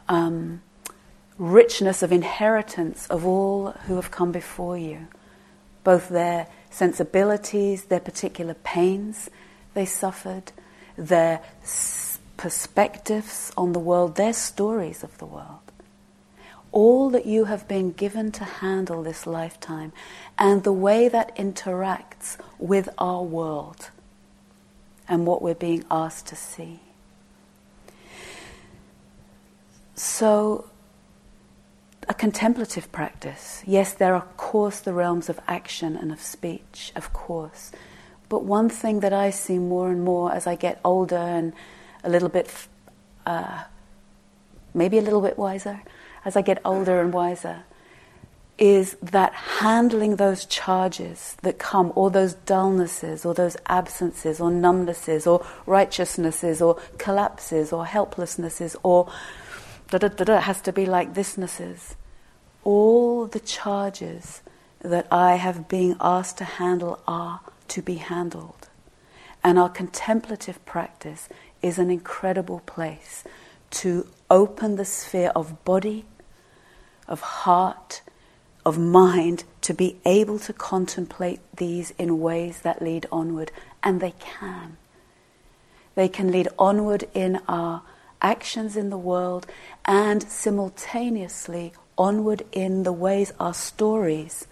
Um, 0.08 0.62
richness 1.38 2.02
of 2.02 2.12
inheritance 2.12 3.06
of 3.08 3.24
all 3.24 3.70
who 3.86 3.96
have 3.96 4.10
come 4.10 4.32
before 4.32 4.76
you. 4.76 5.06
both 5.84 6.10
their 6.10 6.46
sensibilities, 6.70 7.84
their 7.84 8.00
particular 8.00 8.52
pains 8.52 9.30
they 9.72 9.86
suffered, 9.86 10.52
their 10.96 11.40
perspectives 12.36 13.52
on 13.56 13.72
the 13.72 13.78
world, 13.78 14.16
their 14.16 14.32
stories 14.32 15.02
of 15.02 15.16
the 15.18 15.24
world. 15.24 15.60
All 16.72 17.08
that 17.10 17.24
you 17.24 17.44
have 17.44 17.66
been 17.68 17.92
given 17.92 18.32
to 18.32 18.44
handle 18.44 19.02
this 19.02 19.26
lifetime 19.26 19.92
and 20.36 20.62
the 20.62 20.72
way 20.72 21.08
that 21.08 21.34
interacts 21.36 22.36
with 22.58 22.88
our 22.98 23.22
world 23.22 23.90
and 25.08 25.26
what 25.26 25.40
we're 25.40 25.54
being 25.54 25.84
asked 25.90 26.26
to 26.26 26.36
see. 26.36 26.80
So, 29.94 30.68
a 32.08 32.14
contemplative 32.14 32.90
practice. 32.90 33.62
Yes, 33.66 33.92
there 33.92 34.14
are, 34.14 34.22
of 34.22 34.36
course, 34.36 34.80
the 34.80 34.92
realms 34.92 35.28
of 35.28 35.38
action 35.46 35.96
and 35.96 36.10
of 36.10 36.20
speech, 36.22 36.92
of 36.96 37.12
course. 37.12 37.70
But 38.28 38.44
one 38.44 38.68
thing 38.68 39.00
that 39.00 39.12
I 39.12 39.30
see 39.30 39.58
more 39.58 39.90
and 39.90 40.02
more 40.02 40.32
as 40.32 40.46
I 40.46 40.54
get 40.54 40.80
older 40.84 41.16
and 41.16 41.52
a 42.02 42.08
little 42.08 42.28
bit, 42.28 42.68
uh, 43.26 43.64
maybe 44.74 44.98
a 44.98 45.02
little 45.02 45.20
bit 45.20 45.38
wiser, 45.38 45.82
as 46.24 46.36
I 46.36 46.42
get 46.42 46.60
older 46.64 47.00
and 47.00 47.12
wiser, 47.12 47.64
is 48.58 48.96
that 49.00 49.32
handling 49.32 50.16
those 50.16 50.44
charges 50.44 51.36
that 51.42 51.58
come, 51.58 51.92
or 51.94 52.10
those 52.10 52.34
dullnesses, 52.34 53.24
or 53.24 53.32
those 53.32 53.56
absences, 53.66 54.40
or 54.40 54.50
numbnesses, 54.50 55.26
or 55.26 55.46
righteousnesses, 55.64 56.60
or 56.60 56.74
collapses, 56.98 57.72
or 57.72 57.84
helplessnesses, 57.86 58.74
or 58.82 59.08
da 59.96 60.08
da 60.08 60.24
da 60.24 60.40
has 60.40 60.60
to 60.62 60.72
be 60.72 60.84
like 60.84 61.14
thisnesses. 61.14 61.94
All 62.62 63.26
the 63.26 63.40
charges 63.40 64.42
that 64.80 65.06
I 65.10 65.36
have 65.36 65.68
been 65.68 65.96
asked 66.00 66.38
to 66.38 66.44
handle 66.44 67.00
are 67.08 67.40
to 67.68 67.82
be 67.82 67.94
handled. 67.94 68.68
And 69.42 69.58
our 69.58 69.68
contemplative 69.70 70.64
practice 70.66 71.28
is 71.62 71.78
an 71.78 71.90
incredible 71.90 72.60
place 72.60 73.24
to 73.70 74.06
open 74.30 74.76
the 74.76 74.84
sphere 74.84 75.32
of 75.34 75.64
body, 75.64 76.04
of 77.06 77.20
heart, 77.20 78.02
of 78.66 78.78
mind, 78.78 79.44
to 79.62 79.72
be 79.72 79.98
able 80.04 80.38
to 80.40 80.52
contemplate 80.52 81.40
these 81.56 81.92
in 81.92 82.20
ways 82.20 82.60
that 82.60 82.82
lead 82.82 83.06
onward. 83.10 83.50
And 83.82 84.00
they 84.00 84.12
can. 84.18 84.76
They 85.94 86.08
can 86.08 86.30
lead 86.30 86.48
onward 86.58 87.08
in 87.14 87.40
our 87.48 87.82
actions 88.20 88.76
in 88.76 88.90
the 88.90 88.98
world 88.98 89.46
and 89.84 90.22
simultaneously 90.22 91.72
onward 91.96 92.44
in 92.52 92.82
the 92.82 92.92
ways 92.92 93.32
our 93.40 93.54
stories 93.54 94.46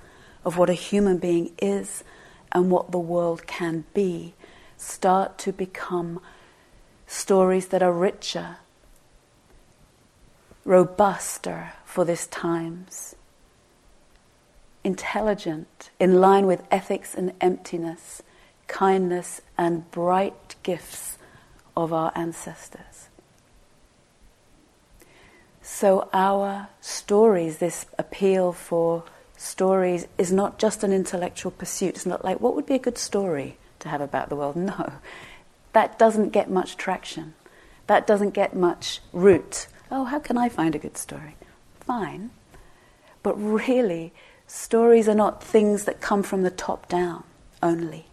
of 0.44 0.56
what 0.56 0.70
a 0.70 0.74
human 0.74 1.18
being 1.18 1.52
is 1.58 2.04
and 2.52 2.70
what 2.70 2.90
the 2.90 2.98
world 2.98 3.46
can 3.46 3.84
be 3.94 4.34
start 4.76 5.38
to 5.38 5.52
become 5.52 6.20
stories 7.06 7.68
that 7.68 7.82
are 7.82 7.92
richer, 7.92 8.56
robuster 10.64 11.72
for 11.84 12.04
this 12.04 12.26
times, 12.26 13.14
intelligent, 14.84 15.90
in 15.98 16.20
line 16.20 16.46
with 16.46 16.62
ethics 16.70 17.14
and 17.14 17.32
emptiness, 17.40 18.22
kindness 18.66 19.40
and 19.56 19.90
bright 19.90 20.56
gifts 20.62 21.18
of 21.76 21.92
our 21.92 22.12
ancestors. 22.14 22.95
So, 25.68 26.08
our 26.12 26.68
stories, 26.80 27.58
this 27.58 27.86
appeal 27.98 28.52
for 28.52 29.02
stories, 29.36 30.06
is 30.16 30.30
not 30.30 30.60
just 30.60 30.84
an 30.84 30.92
intellectual 30.92 31.50
pursuit. 31.50 31.96
It's 31.96 32.06
not 32.06 32.24
like, 32.24 32.40
what 32.40 32.54
would 32.54 32.66
be 32.66 32.76
a 32.76 32.78
good 32.78 32.96
story 32.96 33.58
to 33.80 33.88
have 33.88 34.00
about 34.00 34.28
the 34.28 34.36
world? 34.36 34.54
No. 34.72 34.92
That 35.72 35.98
doesn't 35.98 36.30
get 36.30 36.48
much 36.48 36.76
traction. 36.76 37.34
That 37.88 38.06
doesn't 38.06 38.30
get 38.30 38.54
much 38.54 39.00
root. 39.12 39.66
Oh, 39.90 40.04
how 40.04 40.20
can 40.20 40.38
I 40.38 40.48
find 40.48 40.76
a 40.76 40.78
good 40.78 40.96
story? 40.96 41.34
Fine. 41.80 42.30
But 43.24 43.34
really, 43.34 44.12
stories 44.46 45.08
are 45.08 45.16
not 45.16 45.42
things 45.42 45.84
that 45.84 46.00
come 46.00 46.22
from 46.22 46.42
the 46.42 46.50
top 46.50 46.88
down 46.88 47.24
only. 47.60 48.06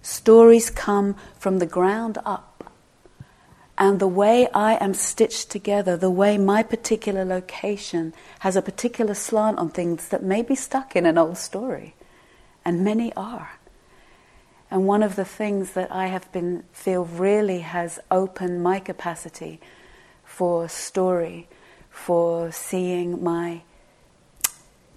Stories 0.00 0.70
come 0.70 1.16
from 1.38 1.58
the 1.58 1.66
ground 1.66 2.16
up 2.24 2.55
and 3.78 4.00
the 4.00 4.08
way 4.08 4.48
I 4.54 4.74
am 4.76 4.94
stitched 4.94 5.50
together, 5.50 5.96
the 5.96 6.10
way 6.10 6.38
my 6.38 6.62
particular 6.62 7.24
location 7.24 8.14
has 8.38 8.56
a 8.56 8.62
particular 8.62 9.14
slant 9.14 9.58
on 9.58 9.68
things 9.68 10.08
that 10.08 10.22
may 10.22 10.42
be 10.42 10.54
stuck 10.54 10.96
in 10.96 11.04
an 11.04 11.18
old 11.18 11.36
story, 11.36 11.94
and 12.64 12.82
many 12.82 13.12
are. 13.14 13.58
And 14.70 14.86
one 14.86 15.02
of 15.02 15.14
the 15.14 15.24
things 15.24 15.72
that 15.72 15.92
I 15.92 16.06
have 16.06 16.30
been 16.32 16.64
feel 16.72 17.04
really 17.04 17.60
has 17.60 18.00
opened 18.10 18.62
my 18.62 18.80
capacity 18.80 19.60
for 20.24 20.68
story, 20.68 21.48
for 21.90 22.50
seeing 22.50 23.22
my 23.22 23.62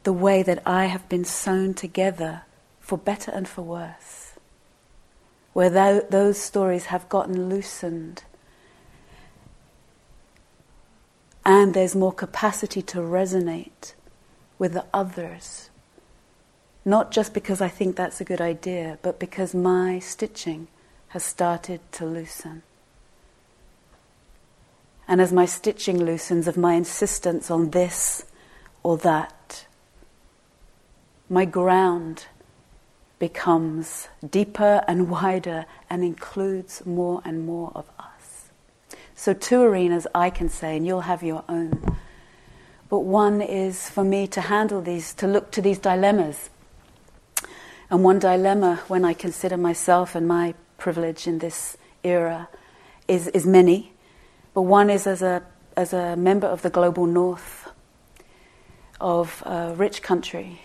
the 0.04 0.14
way 0.14 0.42
that 0.42 0.64
I 0.66 0.86
have 0.86 1.08
been 1.10 1.26
sewn 1.26 1.74
together 1.74 2.44
for 2.80 2.98
better 2.98 3.32
and 3.32 3.48
for 3.48 3.62
worse, 3.62 4.32
where 5.52 5.70
those 5.70 6.40
stories 6.40 6.86
have 6.86 7.10
gotten 7.10 7.50
loosened 7.50 8.24
and 11.50 11.74
there's 11.74 11.96
more 11.96 12.14
capacity 12.14 12.80
to 12.80 13.00
resonate 13.00 13.94
with 14.60 14.74
the 14.74 14.86
others. 14.94 15.72
Not 16.86 17.10
just 17.10 17.34
because 17.34 17.60
I 17.60 17.68
think 17.68 17.96
that's 17.96 18.22
a 18.22 18.24
good 18.24 18.40
idea, 18.40 19.00
but 19.02 19.20
because 19.20 19.56
my 19.56 19.98
stitching 19.98 20.68
has 21.08 21.24
started 21.24 21.82
to 21.94 22.06
loosen. 22.06 22.62
And 25.08 25.20
as 25.20 25.34
my 25.34 25.48
stitching 25.48 25.98
loosens 25.98 26.48
of 26.48 26.56
my 26.56 26.76
insistence 26.76 27.50
on 27.50 27.72
this 27.72 28.26
or 28.84 28.98
that, 28.98 29.66
my 31.30 31.46
ground 31.46 32.28
becomes 33.18 34.08
deeper 34.30 34.84
and 34.88 35.10
wider 35.10 35.66
and 35.90 36.04
includes 36.04 36.86
more 36.86 37.24
and 37.26 37.44
more 37.48 37.72
of 37.74 37.90
us. 37.98 38.09
So, 39.20 39.34
two 39.34 39.62
arenas 39.64 40.08
I 40.16 40.30
can 40.30 40.48
say, 40.48 40.78
and 40.78 40.88
you'll 40.88 41.02
have 41.02 41.24
your 41.24 41.44
own. 41.50 41.98
But 42.88 43.00
one 43.00 43.42
is 43.42 43.90
for 43.90 44.06
me 44.06 44.28
to 44.28 44.40
handle 44.40 44.82
these, 44.82 45.14
to 45.16 45.28
look 45.28 45.52
to 45.52 45.62
these 45.62 45.78
dilemmas. 45.78 46.50
And 47.90 48.02
one 48.02 48.20
dilemma, 48.20 48.80
when 48.88 49.04
I 49.04 49.14
consider 49.14 49.58
myself 49.58 50.16
and 50.16 50.26
my 50.26 50.54
privilege 50.78 51.28
in 51.28 51.40
this 51.40 51.76
era, 52.02 52.48
is, 53.10 53.28
is 53.28 53.46
many. 53.46 53.92
But 54.54 54.62
one 54.62 54.90
is 54.90 55.06
as 55.06 55.22
a, 55.22 55.44
as 55.76 55.92
a 55.92 56.16
member 56.16 56.48
of 56.48 56.62
the 56.62 56.70
global 56.70 57.06
north, 57.06 57.70
of 59.02 59.44
a 59.46 59.74
rich 59.76 60.02
country. 60.02 60.62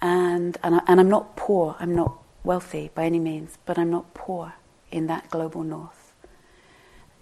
And, 0.00 0.56
and, 0.64 0.76
I, 0.76 0.80
and 0.86 0.98
I'm 0.98 1.10
not 1.10 1.36
poor, 1.36 1.76
I'm 1.78 1.94
not 1.94 2.22
wealthy 2.42 2.90
by 2.94 3.04
any 3.04 3.18
means, 3.18 3.58
but 3.66 3.78
I'm 3.78 3.90
not 3.90 4.14
poor 4.14 4.54
in 4.90 5.08
that 5.08 5.28
global 5.28 5.62
north. 5.62 5.99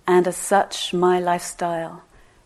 And 0.08 0.26
as 0.26 0.38
such, 0.38 0.94
my 0.94 1.20
lifestyle, 1.20 2.02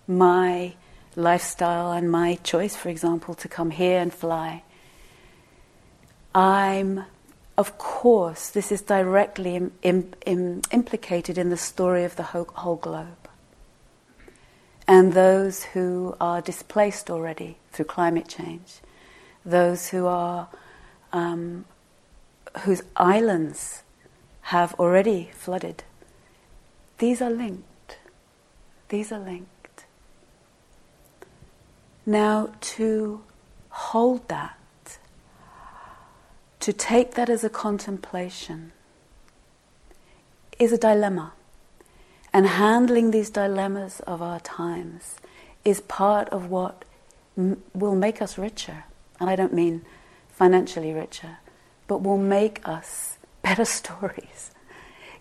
my 0.09 0.75
lifestyle 1.15 1.93
and 1.93 2.11
my 2.11 2.35
choice, 2.43 2.75
for 2.75 2.89
example, 2.89 3.35
to 3.35 3.47
come 3.47 3.71
here 3.71 4.01
and 4.01 4.13
fly, 4.13 4.65
I'm, 6.35 7.05
of 7.57 7.79
course, 7.79 8.51
this 8.51 8.73
is 8.73 8.83
directly 8.83 9.55
Im- 9.55 9.73
Im- 9.85 10.15
Im- 10.27 10.63
implicated 10.73 11.39
in 11.39 11.51
the 11.51 11.57
story 11.57 12.03
of 12.03 12.17
the 12.17 12.25
whole, 12.25 12.51
whole 12.53 12.77
globe. 12.77 13.29
And 14.89 15.13
those 15.13 15.63
who 15.63 16.17
are 16.21 16.41
displaced 16.41 17.11
already 17.11 17.59
through 17.71 17.85
climate 17.85 18.27
change, 18.27 18.81
those 19.47 19.91
who 19.91 20.07
are, 20.07 20.49
um, 21.13 21.65
whose 22.63 22.83
islands 22.97 23.85
have 24.41 24.75
already 24.81 25.31
flooded 25.33 25.85
these 27.03 27.21
are 27.21 27.31
linked. 27.31 27.99
These 28.89 29.11
are 29.11 29.19
linked. 29.19 29.87
Now, 32.07 32.53
to 32.77 33.25
hold 33.71 34.29
that, 34.29 34.57
to 36.61 36.73
take 36.73 37.15
that 37.15 37.29
as 37.29 37.43
a 37.43 37.51
contemplation, 37.51 38.71
is 40.61 40.71
a 40.73 40.79
dilemma. 40.79 41.33
And 42.33 42.47
handling 42.47 43.11
these 43.11 43.31
dilemmas 43.31 43.99
of 44.07 44.23
our 44.23 44.39
times 44.39 45.17
is 45.65 45.81
part 45.81 46.29
of 46.29 46.51
what 46.51 46.85
m- 47.37 47.65
will 47.75 47.97
make 47.97 48.23
us 48.23 48.39
richer. 48.39 48.85
And 49.19 49.29
I 49.29 49.35
don't 49.35 49.53
mean 49.53 49.85
financially 50.31 50.93
richer, 50.93 51.39
but 51.89 52.03
will 52.03 52.17
make 52.17 52.61
us 52.65 53.19
better 53.43 53.65
stories 53.65 54.52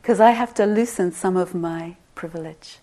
because 0.02 0.20
I 0.20 0.32
have 0.32 0.54
to 0.56 0.66
loosen 0.66 1.12
some 1.12 1.38
of 1.38 1.54
my 1.54 1.96
privilege. 2.16 2.80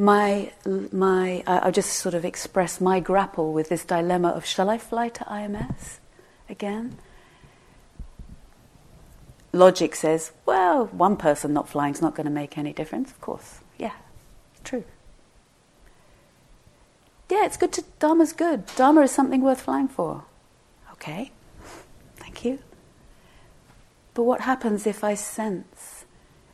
my, 0.00 0.50
my, 0.92 1.42
I'll 1.46 1.70
just 1.72 1.92
sort 1.92 2.14
of 2.14 2.24
express 2.24 2.80
my 2.80 3.00
grapple 3.00 3.52
with 3.52 3.68
this 3.68 3.84
dilemma 3.84 4.28
of 4.28 4.46
shall 4.46 4.70
I 4.70 4.78
fly 4.78 5.10
to 5.10 5.24
IMS 5.24 5.98
again? 6.48 6.96
Logic 9.52 9.94
says, 9.94 10.32
well, 10.46 10.86
one 10.86 11.18
person 11.18 11.52
not 11.52 11.68
flying 11.68 11.92
is 11.92 12.00
not 12.00 12.14
going 12.14 12.24
to 12.24 12.30
make 12.30 12.56
any 12.56 12.72
difference. 12.72 13.10
Of 13.10 13.20
course, 13.20 13.60
yeah, 13.78 13.92
true. 14.64 14.84
Yeah, 17.28 17.44
it's 17.44 17.58
good 17.58 17.72
to, 17.74 17.84
Dharma's 17.98 18.32
good. 18.32 18.64
Dharma 18.76 19.02
is 19.02 19.10
something 19.10 19.42
worth 19.42 19.60
flying 19.60 19.88
for. 19.88 20.24
Okay, 20.92 21.30
thank 22.16 22.42
you. 22.42 22.58
But 24.20 24.26
what 24.26 24.42
happens 24.42 24.86
if 24.86 25.02
I 25.02 25.14
sense, 25.14 26.04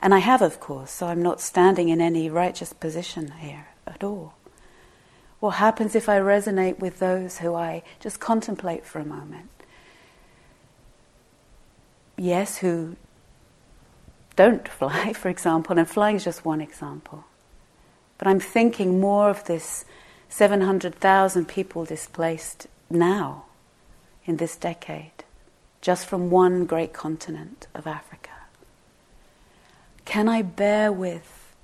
and 0.00 0.14
I 0.14 0.20
have, 0.20 0.40
of 0.40 0.60
course, 0.60 0.92
so 0.92 1.08
I'm 1.08 1.20
not 1.20 1.40
standing 1.40 1.88
in 1.88 2.00
any 2.00 2.30
righteous 2.30 2.72
position 2.72 3.32
here 3.40 3.66
at 3.88 4.04
all. 4.04 4.34
What 5.40 5.56
happens 5.56 5.96
if 5.96 6.08
I 6.08 6.20
resonate 6.20 6.78
with 6.78 7.00
those 7.00 7.38
who 7.38 7.56
I 7.56 7.82
just 7.98 8.20
contemplate 8.20 8.86
for 8.86 9.00
a 9.00 9.04
moment? 9.04 9.50
Yes, 12.16 12.58
who 12.58 12.94
don't 14.36 14.68
fly, 14.78 15.12
for 15.12 15.28
example, 15.28 15.76
and 15.76 15.88
flying 15.88 16.14
is 16.14 16.24
just 16.24 16.44
one 16.44 16.60
example. 16.60 17.24
But 18.16 18.28
I'm 18.28 18.38
thinking 18.38 19.00
more 19.00 19.28
of 19.28 19.42
this 19.46 19.84
700,000 20.28 21.48
people 21.48 21.84
displaced 21.84 22.68
now, 22.88 23.46
in 24.24 24.36
this 24.36 24.54
decade, 24.54 25.24
just 25.86 26.04
from 26.04 26.30
one 26.30 26.64
great 26.64 26.92
continent 26.92 27.68
of 27.72 27.86
Africa. 27.86 28.30
Can 30.04 30.28
I 30.28 30.42
bear 30.42 30.90
with? 30.90 31.54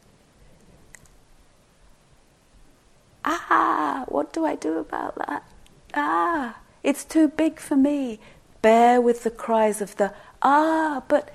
Ah, 3.24 4.04
what 4.06 4.32
do 4.32 4.44
I 4.46 4.54
do 4.54 4.78
about 4.78 5.16
that? 5.16 5.42
Ah, 5.94 6.58
it's 6.84 7.02
too 7.04 7.26
big 7.26 7.58
for 7.58 7.74
me. 7.74 8.20
Bear 8.62 9.00
with 9.00 9.24
the 9.24 9.30
cries 9.30 9.82
of 9.82 9.96
the 9.96 10.14
ah, 10.40 11.02
but 11.08 11.34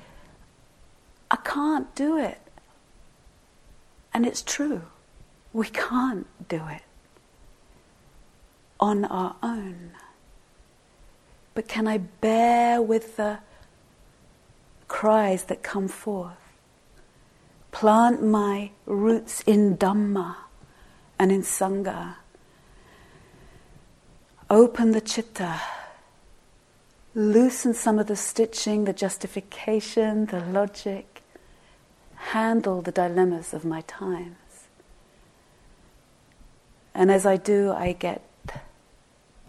I 1.30 1.36
can't 1.44 1.94
do 1.94 2.18
it. 2.18 2.40
And 4.14 4.26
it's 4.26 4.42
true. 4.42 4.84
We 5.52 5.68
can't 5.68 6.26
do 6.48 6.62
it 6.70 6.84
on 8.80 9.04
our 9.04 9.36
own. 9.44 9.92
But 11.58 11.68
can 11.68 11.88
I 11.88 11.98
bear 11.98 12.84
with 12.84 13.18
the 13.18 13.40
cries 14.88 15.46
that 15.46 15.64
come 15.64 15.88
forth? 15.88 16.38
Plant 17.72 18.22
my 18.22 18.70
roots 18.86 19.42
in 19.42 19.76
Dhamma 19.76 20.36
and 21.18 21.32
in 21.32 21.42
Sangha. 21.42 22.18
Open 24.52 24.92
the 24.92 25.02
chitta. 25.02 25.60
Loosen 27.16 27.74
some 27.74 27.98
of 27.98 28.06
the 28.06 28.16
stitching, 28.16 28.86
the 28.86 28.94
justification, 28.94 30.28
the 30.28 30.42
logic. 30.42 31.24
Handle 32.18 32.84
the 32.84 32.92
dilemmas 32.92 33.52
of 33.56 33.66
my 33.66 33.82
times. 33.82 34.68
And 36.94 37.10
as 37.10 37.26
I 37.26 37.38
do, 37.38 37.72
I 37.72 37.94
get 37.94 38.22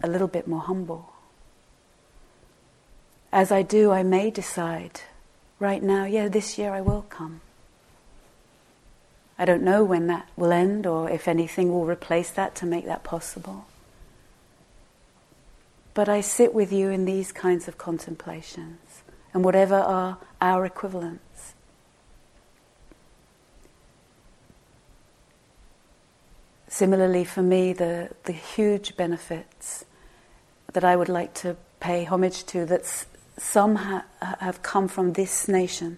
a 0.01 0.07
little 0.07 0.27
bit 0.27 0.47
more 0.47 0.61
humble. 0.61 1.08
As 3.31 3.51
I 3.51 3.61
do, 3.61 3.91
I 3.91 4.03
may 4.03 4.31
decide 4.31 5.01
right 5.59 5.83
now, 5.83 6.05
yeah, 6.05 6.27
this 6.27 6.57
year 6.57 6.71
I 6.71 6.81
will 6.81 7.05
come. 7.09 7.41
I 9.37 9.45
don't 9.45 9.63
know 9.63 9.83
when 9.83 10.07
that 10.07 10.27
will 10.35 10.51
end 10.51 10.85
or 10.85 11.09
if 11.09 11.27
anything 11.27 11.71
will 11.71 11.85
replace 11.85 12.29
that 12.31 12.55
to 12.55 12.65
make 12.65 12.85
that 12.85 13.03
possible. 13.03 13.65
But 15.93 16.09
I 16.09 16.21
sit 16.21 16.53
with 16.53 16.73
you 16.73 16.89
in 16.89 17.05
these 17.05 17.31
kinds 17.31 17.67
of 17.67 17.77
contemplations 17.77 19.01
and 19.33 19.43
whatever 19.43 19.75
are 19.75 20.17
our 20.41 20.65
equivalents. 20.65 21.53
Similarly, 26.67 27.23
for 27.23 27.41
me, 27.41 27.73
the, 27.73 28.09
the 28.25 28.31
huge 28.31 28.95
benefits 28.95 29.85
that 30.73 30.83
I 30.83 30.95
would 30.95 31.09
like 31.09 31.33
to 31.35 31.57
pay 31.79 32.03
homage 32.03 32.45
to 32.47 32.65
that 32.65 32.85
some 33.39 33.75
ha- 33.75 34.05
have 34.39 34.61
come 34.61 34.87
from 34.87 35.13
this 35.13 35.47
nation 35.47 35.97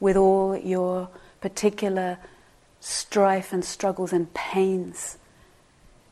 with 0.00 0.16
all 0.16 0.56
your 0.56 1.08
particular 1.40 2.18
strife 2.80 3.52
and 3.52 3.64
struggles 3.64 4.12
and 4.12 4.32
pains. 4.34 5.18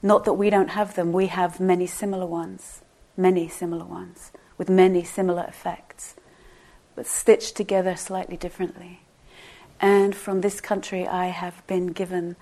Not 0.02 0.24
that 0.24 0.34
we 0.34 0.50
don't 0.50 0.70
have 0.70 0.94
them, 0.94 1.12
we 1.12 1.28
have 1.28 1.60
many 1.60 1.86
similar 1.86 2.26
ones, 2.26 2.82
many 3.16 3.48
similar 3.48 3.84
ones, 3.84 4.32
with 4.58 4.68
many 4.68 5.04
similar 5.04 5.44
effects, 5.44 6.16
but 6.94 7.06
stitched 7.06 7.56
together 7.56 7.96
slightly 7.96 8.36
differently. 8.36 9.00
And 9.80 10.14
from 10.14 10.40
this 10.40 10.60
country, 10.60 11.06
I 11.06 11.26
have 11.26 11.66
been 11.66 11.88
given 11.88 12.36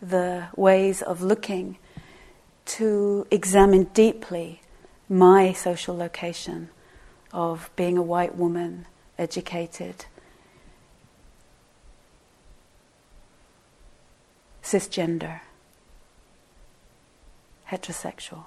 the 0.00 0.48
ways 0.56 1.02
of 1.02 1.22
looking 1.22 1.78
to 2.66 3.26
examine 3.30 3.84
deeply 3.94 4.60
my 5.08 5.52
social 5.52 5.96
location 5.96 6.68
of 7.36 7.68
being 7.76 7.98
a 7.98 8.02
white 8.02 8.34
woman, 8.34 8.86
educated, 9.18 10.06
cisgender, 14.62 15.40
heterosexual. 17.70 18.44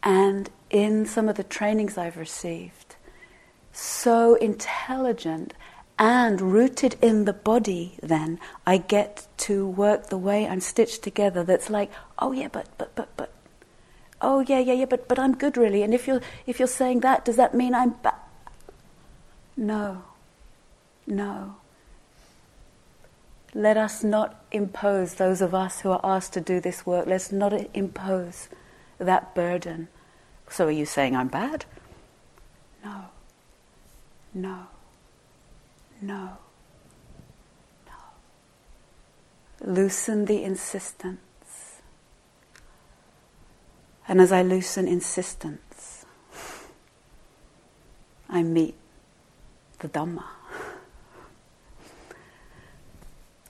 And 0.00 0.48
in 0.70 1.06
some 1.06 1.28
of 1.28 1.36
the 1.36 1.42
trainings 1.42 1.98
I've 1.98 2.16
received, 2.16 2.94
so 3.72 4.36
intelligent 4.36 5.54
and 5.98 6.40
rooted 6.40 6.96
in 7.02 7.24
the 7.24 7.32
body, 7.32 7.98
then 8.00 8.38
I 8.64 8.76
get 8.76 9.26
to 9.38 9.66
work 9.66 10.06
the 10.06 10.16
way 10.16 10.46
I'm 10.46 10.60
stitched 10.60 11.02
together 11.02 11.42
that's 11.42 11.68
like, 11.68 11.90
oh 12.20 12.30
yeah, 12.30 12.46
but, 12.46 12.68
but, 12.78 12.94
but, 12.94 13.08
but, 13.16 13.32
oh 14.20 14.40
yeah, 14.40 14.58
yeah, 14.58 14.74
yeah, 14.74 14.84
but, 14.84 15.08
but 15.08 15.18
I'm 15.18 15.34
good 15.34 15.56
really. 15.56 15.82
And 15.82 15.94
if 15.94 16.06
you're, 16.06 16.20
if 16.46 16.58
you're 16.58 16.68
saying 16.68 17.00
that, 17.00 17.24
does 17.24 17.36
that 17.36 17.54
mean 17.54 17.74
I'm 17.74 17.90
bad? 17.90 18.14
No, 19.56 20.04
no. 21.06 21.56
Let 23.54 23.76
us 23.76 24.04
not 24.04 24.44
impose, 24.52 25.14
those 25.14 25.40
of 25.40 25.54
us 25.54 25.80
who 25.80 25.90
are 25.90 26.00
asked 26.04 26.32
to 26.34 26.40
do 26.40 26.60
this 26.60 26.84
work, 26.86 27.06
let's 27.06 27.32
not 27.32 27.52
impose 27.74 28.48
that 28.98 29.34
burden. 29.34 29.88
So 30.50 30.66
are 30.66 30.70
you 30.70 30.86
saying 30.86 31.16
I'm 31.16 31.28
bad? 31.28 31.64
No, 32.84 33.04
no, 34.34 34.66
no, 36.00 36.36
no. 37.86 37.94
Loosen 39.60 40.26
the 40.26 40.44
insistence 40.44 41.20
and 44.08 44.22
as 44.22 44.32
I 44.32 44.40
loosen 44.40 44.88
insistence, 44.88 46.06
I 48.28 48.42
meet 48.42 48.74
the 49.80 49.88
Dhamma. 49.88 50.24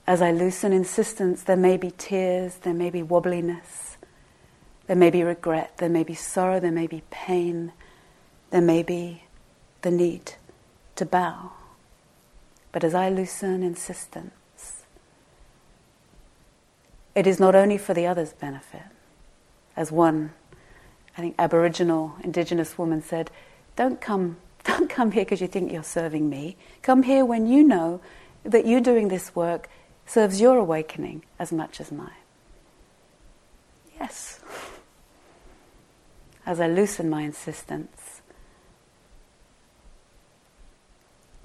As 0.04 0.20
I 0.20 0.32
loosen 0.32 0.72
insistence, 0.72 1.44
there 1.44 1.56
may 1.56 1.76
be 1.76 1.92
tears, 1.92 2.56
there 2.56 2.74
may 2.74 2.90
be 2.90 3.02
wobbliness, 3.02 3.98
there 4.88 4.96
may 4.96 5.10
be 5.10 5.22
regret, 5.22 5.78
there 5.78 5.88
may 5.88 6.02
be 6.02 6.14
sorrow, 6.14 6.58
there 6.58 6.72
may 6.72 6.88
be 6.88 7.02
pain, 7.10 7.72
there 8.50 8.60
may 8.60 8.82
be 8.82 9.24
the 9.82 9.90
need 9.92 10.32
to 10.96 11.04
bow. 11.04 11.52
But 12.72 12.82
as 12.82 12.94
I 12.94 13.10
loosen 13.10 13.62
insistence, 13.62 14.32
it 17.14 17.26
is 17.26 17.38
not 17.38 17.54
only 17.54 17.78
for 17.78 17.94
the 17.94 18.06
other's 18.06 18.32
benefit, 18.32 18.82
as 19.76 19.92
one 19.92 20.32
I 21.18 21.20
think 21.20 21.34
Aboriginal, 21.36 22.14
Indigenous 22.22 22.78
woman 22.78 23.02
said, 23.02 23.32
"Don't 23.74 24.00
come, 24.00 24.36
don't 24.64 24.88
come 24.88 25.10
here 25.10 25.24
because 25.24 25.40
you 25.40 25.48
think 25.48 25.72
you're 25.72 25.82
serving 25.82 26.30
me. 26.30 26.56
Come 26.80 27.02
here 27.02 27.24
when 27.24 27.48
you 27.48 27.64
know 27.64 28.00
that 28.44 28.64
you 28.64 28.80
doing 28.80 29.08
this 29.08 29.34
work 29.34 29.68
serves 30.06 30.40
your 30.40 30.56
awakening 30.58 31.24
as 31.40 31.50
much 31.50 31.80
as 31.80 31.90
mine." 31.90 32.22
Yes. 33.98 34.38
As 36.46 36.60
I 36.60 36.66
loosen 36.66 37.10
my 37.10 37.22
insistence, 37.22 38.22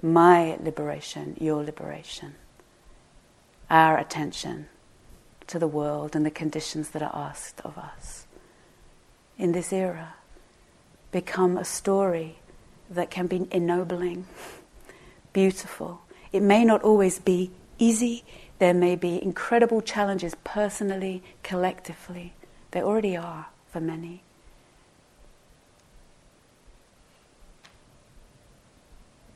my 0.00 0.56
liberation, 0.62 1.36
your 1.38 1.62
liberation, 1.62 2.36
our 3.68 3.98
attention 3.98 4.68
to 5.48 5.58
the 5.58 5.68
world 5.68 6.16
and 6.16 6.24
the 6.24 6.30
conditions 6.30 6.88
that 6.90 7.02
are 7.02 7.14
asked 7.14 7.60
of 7.66 7.76
us 7.76 8.23
in 9.38 9.52
this 9.52 9.72
era 9.72 10.14
become 11.12 11.56
a 11.56 11.64
story 11.64 12.38
that 12.90 13.10
can 13.10 13.26
be 13.26 13.46
ennobling, 13.50 14.26
beautiful. 15.32 16.00
It 16.32 16.42
may 16.42 16.64
not 16.64 16.82
always 16.82 17.18
be 17.18 17.50
easy, 17.78 18.24
There 18.58 18.74
may 18.74 18.96
be 18.96 19.22
incredible 19.22 19.82
challenges 19.82 20.34
personally, 20.44 21.22
collectively. 21.42 22.34
There 22.70 22.84
already 22.84 23.16
are 23.16 23.46
for 23.68 23.80
many. 23.80 24.22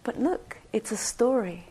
But 0.04 0.18
look, 0.18 0.58
it's 0.72 0.92
a 0.92 0.96
story 0.96 1.64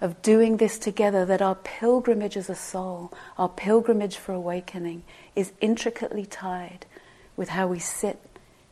of 0.00 0.22
doing 0.22 0.56
this 0.56 0.78
together 0.78 1.24
that 1.26 1.42
our 1.42 1.54
pilgrimage 1.54 2.36
as 2.36 2.48
a 2.48 2.54
soul, 2.54 3.12
our 3.36 3.48
pilgrimage 3.48 4.16
for 4.16 4.32
awakening, 4.32 5.02
is 5.36 5.52
intricately 5.60 6.24
tied 6.24 6.86
with 7.36 7.50
how 7.50 7.66
we 7.66 7.78
sit 7.78 8.18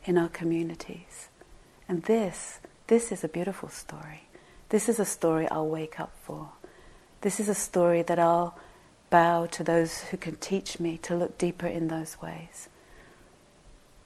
in 0.05 0.17
our 0.17 0.29
communities. 0.29 1.29
And 1.87 2.03
this, 2.03 2.59
this 2.87 3.11
is 3.11 3.23
a 3.23 3.29
beautiful 3.29 3.69
story. 3.69 4.23
This 4.69 4.87
is 4.87 4.99
a 4.99 5.05
story 5.05 5.49
I'll 5.49 5.67
wake 5.67 5.99
up 5.99 6.13
for. 6.23 6.49
This 7.21 7.39
is 7.39 7.49
a 7.49 7.55
story 7.55 8.01
that 8.03 8.19
I'll 8.19 8.57
bow 9.09 9.45
to 9.47 9.63
those 9.63 9.99
who 10.05 10.17
can 10.17 10.35
teach 10.37 10.79
me 10.79 10.97
to 10.99 11.15
look 11.15 11.37
deeper 11.37 11.67
in 11.67 11.89
those 11.89 12.21
ways. 12.21 12.69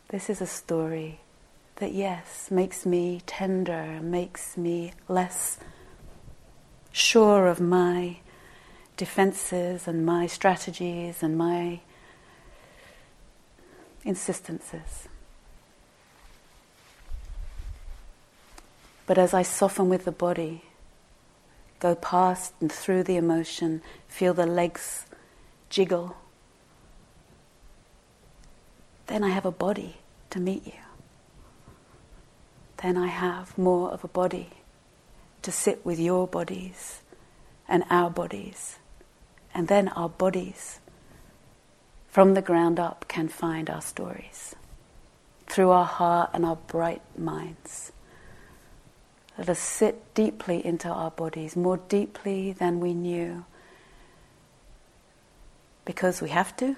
This 0.09 0.29
is 0.29 0.41
a 0.41 0.47
story 0.47 1.19
that, 1.77 1.93
yes, 1.93 2.49
makes 2.49 2.85
me 2.85 3.21
tender, 3.25 3.99
makes 4.01 4.57
me 4.57 4.93
less 5.07 5.59
sure 6.91 7.47
of 7.47 7.59
my 7.59 8.17
defenses 8.97 9.87
and 9.87 10.05
my 10.05 10.25
strategies 10.25 11.21
and 11.21 11.37
my 11.37 11.81
insistences. 14.05 15.09
But 19.05 19.17
as 19.17 19.33
I 19.33 19.41
soften 19.41 19.89
with 19.89 20.05
the 20.05 20.11
body, 20.11 20.63
go 21.79 21.95
past 21.95 22.53
and 22.61 22.71
through 22.71 23.03
the 23.03 23.17
emotion, 23.17 23.81
feel 24.07 24.33
the 24.33 24.45
legs 24.45 25.05
jiggle, 25.69 26.15
then 29.07 29.23
I 29.23 29.29
have 29.29 29.45
a 29.45 29.51
body 29.51 29.97
to 30.31 30.39
meet 30.39 30.65
you. 30.65 30.73
Then 32.77 32.97
I 32.97 33.07
have 33.07 33.57
more 33.57 33.91
of 33.91 34.03
a 34.03 34.07
body 34.07 34.49
to 35.43 35.51
sit 35.51 35.85
with 35.85 35.99
your 35.99 36.27
bodies 36.27 37.01
and 37.67 37.83
our 37.89 38.09
bodies. 38.09 38.77
And 39.53 39.67
then 39.67 39.89
our 39.89 40.09
bodies, 40.09 40.79
from 42.15 42.33
the 42.33 42.41
ground 42.41 42.79
up, 42.79 43.03
can 43.09 43.27
find 43.27 43.69
our 43.69 43.81
stories 43.81 44.55
through 45.47 45.69
our 45.69 45.83
heart 45.83 46.29
and 46.33 46.45
our 46.45 46.55
bright 46.55 47.01
minds. 47.19 47.91
Let 49.37 49.49
us 49.49 49.59
sit 49.59 50.13
deeply 50.13 50.65
into 50.65 50.87
our 50.87 51.11
bodies, 51.11 51.57
more 51.57 51.75
deeply 51.75 52.53
than 52.53 52.79
we 52.79 52.93
knew. 52.93 53.43
Because 55.83 56.21
we 56.21 56.29
have 56.29 56.55
to, 56.55 56.77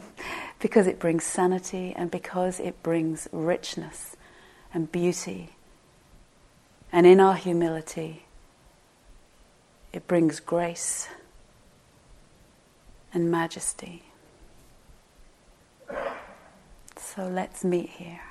because 0.60 0.86
it 0.86 1.00
brings 1.00 1.24
sanity, 1.24 1.92
and 1.96 2.08
because 2.08 2.60
it 2.60 2.80
brings 2.80 3.26
richness 3.32 4.14
and 4.72 4.92
beauty. 4.92 5.56
And 6.92 7.04
in 7.04 7.18
our 7.18 7.34
humility, 7.34 8.26
it 9.92 10.06
brings 10.06 10.38
grace 10.38 11.08
and 13.12 13.28
majesty. 13.28 14.04
So 17.14 17.26
let's 17.26 17.64
meet 17.64 17.88
here. 17.88 18.27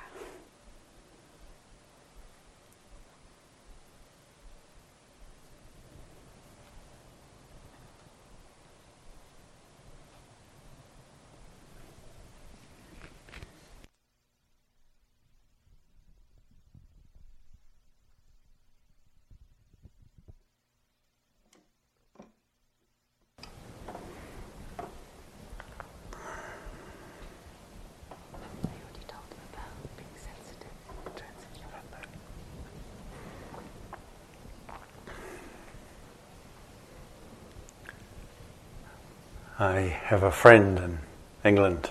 I 39.60 39.80
have 40.04 40.22
a 40.22 40.30
friend 40.30 40.78
in 40.78 40.98
England. 41.44 41.90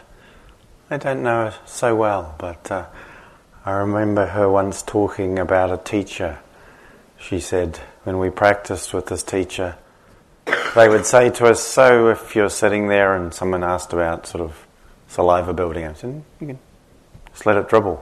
I 0.89 0.95
don't 0.95 1.21
know 1.21 1.51
her 1.51 1.55
so 1.65 1.95
well, 1.97 2.33
but 2.37 2.71
uh, 2.71 2.85
I 3.65 3.71
remember 3.71 4.27
her 4.27 4.49
once 4.49 4.81
talking 4.81 5.37
about 5.37 5.69
a 5.69 5.77
teacher. 5.77 6.39
She 7.19 7.41
said, 7.41 7.75
when 8.05 8.19
we 8.19 8.29
practiced 8.29 8.93
with 8.93 9.07
this 9.07 9.21
teacher, 9.21 9.75
they 10.75 10.87
would 10.87 11.05
say 11.05 11.29
to 11.29 11.47
us, 11.47 11.61
So 11.61 12.07
if 12.07 12.37
you're 12.37 12.49
sitting 12.49 12.87
there 12.87 13.13
and 13.13 13.33
someone 13.33 13.65
asked 13.65 13.91
about 13.91 14.27
sort 14.27 14.45
of 14.45 14.65
saliva 15.09 15.53
building, 15.53 15.83
I 15.83 15.91
said, 15.91 16.23
You 16.39 16.47
can 16.47 16.59
just 17.33 17.45
let 17.45 17.57
it 17.57 17.67
dribble. 17.67 18.01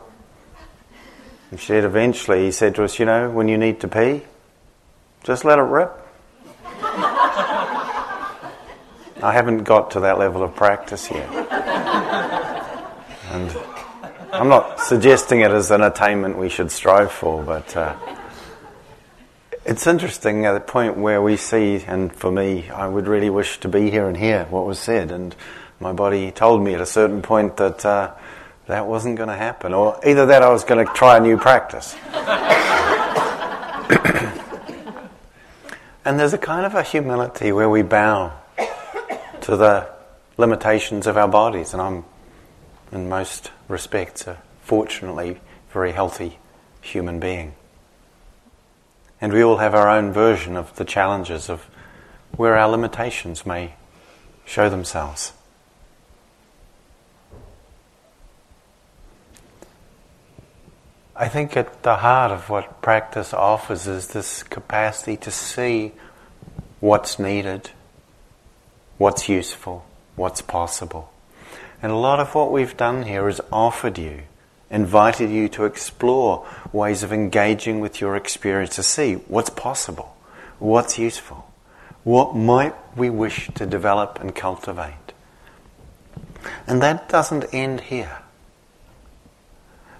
And 1.50 1.60
she 1.60 1.66
said, 1.66 1.86
Eventually, 1.86 2.46
he 2.46 2.52
said 2.52 2.76
to 2.76 2.84
us, 2.84 3.00
You 3.00 3.06
know, 3.06 3.32
when 3.32 3.48
you 3.48 3.58
need 3.58 3.80
to 3.80 3.88
pee, 3.88 4.22
just 5.24 5.44
let 5.44 5.58
it 5.58 5.64
rip. 5.64 6.05
I 9.22 9.32
haven't 9.32 9.64
got 9.64 9.92
to 9.92 10.02
that 10.02 10.20
level 10.20 10.44
of 10.44 10.56
practice 10.56 11.10
yet. 11.10 11.30
And 13.32 13.58
I'm 14.34 14.50
not 14.50 14.82
suggesting 14.82 15.40
it 15.42 15.52
as 15.52 15.72
an 15.72 15.82
attainment 15.82 16.38
we 16.38 16.50
should 16.50 16.70
strive 16.70 17.12
for, 17.12 17.42
but 17.42 17.76
uh, 17.78 17.96
it's 19.66 19.88
interesting 19.88 20.46
at 20.46 20.54
the 20.54 20.60
point 20.60 20.98
where 20.98 21.22
we 21.22 21.38
see, 21.38 21.84
and 21.88 22.14
for 22.14 22.32
me, 22.32 22.70
I 22.70 22.88
would 22.88 23.08
really 23.08 23.30
wish 23.30 23.60
to 23.62 23.70
be 23.70 23.90
here 23.90 24.08
and 24.08 24.18
hear 24.18 24.46
what 24.50 24.66
was 24.66 24.80
said, 24.80 25.12
and 25.12 25.36
my 25.80 25.94
body 25.94 26.32
told 26.32 26.62
me 26.62 26.74
at 26.74 26.82
a 26.82 26.86
certain 26.86 27.22
point 27.22 27.58
that 27.58 27.86
uh, 27.86 28.12
that 28.68 28.86
wasn't 28.88 29.16
going 29.16 29.30
to 29.30 29.36
happen, 29.36 29.74
or 29.74 30.00
either 30.06 30.26
that 30.26 30.44
I 30.44 30.50
was 30.50 30.64
going 30.66 30.86
to 30.86 30.94
try 30.94 31.18
a 31.18 31.20
new 31.22 31.38
practice. 31.38 31.96
and 36.06 36.20
there's 36.20 36.34
a 36.34 36.38
kind 36.38 36.66
of 36.66 36.76
a 36.76 36.84
humility 36.84 37.52
where 37.52 37.70
we 37.70 37.82
bow 37.82 38.34
to 39.46 39.56
the 39.56 39.88
limitations 40.38 41.06
of 41.06 41.18
our 41.18 41.28
bodies. 41.28 41.72
And 41.72 41.80
I'm, 41.80 42.06
in 42.92 43.08
most 43.08 43.52
respects, 43.68 44.26
a 44.26 44.42
fortunately 44.64 45.40
very 45.70 45.92
healthy 45.92 46.40
human 46.82 47.20
being. 47.20 47.54
And 49.22 49.32
we 49.32 49.44
all 49.44 49.58
have 49.58 49.76
our 49.76 49.88
own 49.88 50.12
version 50.12 50.58
of 50.58 50.76
the 50.78 50.84
challenges 50.84 51.48
of 51.48 51.68
where 52.36 52.58
our 52.58 52.68
limitations 52.68 53.46
may 53.46 53.76
show 54.46 54.68
themselves. 54.68 55.32
I 61.16 61.28
think 61.28 61.56
at 61.56 61.84
the 61.84 61.98
heart 61.98 62.32
of 62.32 62.50
what 62.50 62.82
practice 62.82 63.32
offers 63.32 63.86
is 63.86 64.08
this 64.08 64.42
capacity 64.42 65.18
to 65.18 65.30
see 65.30 65.92
what's 66.80 67.20
needed 67.20 67.70
what's 68.98 69.30
useful, 69.30 69.86
what's 70.16 70.42
possible. 70.42 71.12
And 71.82 71.92
a 71.92 71.96
lot 71.96 72.20
of 72.20 72.34
what 72.34 72.52
we've 72.52 72.76
done 72.78 73.04
here 73.04 73.28
is 73.28 73.42
offered 73.52 73.98
you, 73.98 74.24
invited 74.70 75.30
you 75.30 75.48
to 75.50 75.66
explore 75.66 76.48
ways 76.72 77.04
of 77.04 77.14
engaging 77.14 77.80
with 77.80 78.02
your 78.02 78.16
experience 78.16 78.76
to 78.76 78.84
see 78.84 79.16
what's 79.28 79.50
possible, 79.50 80.16
what's 80.60 80.98
useful, 80.98 81.52
what 82.04 82.36
might 82.36 82.76
we 82.96 83.10
wish 83.10 83.50
to 83.56 83.66
develop 83.66 84.20
and 84.20 84.36
cultivate. 84.36 84.94
And 86.68 86.82
that 86.82 87.10
doesn't 87.10 87.46
end 87.54 87.82
here. 87.82 88.20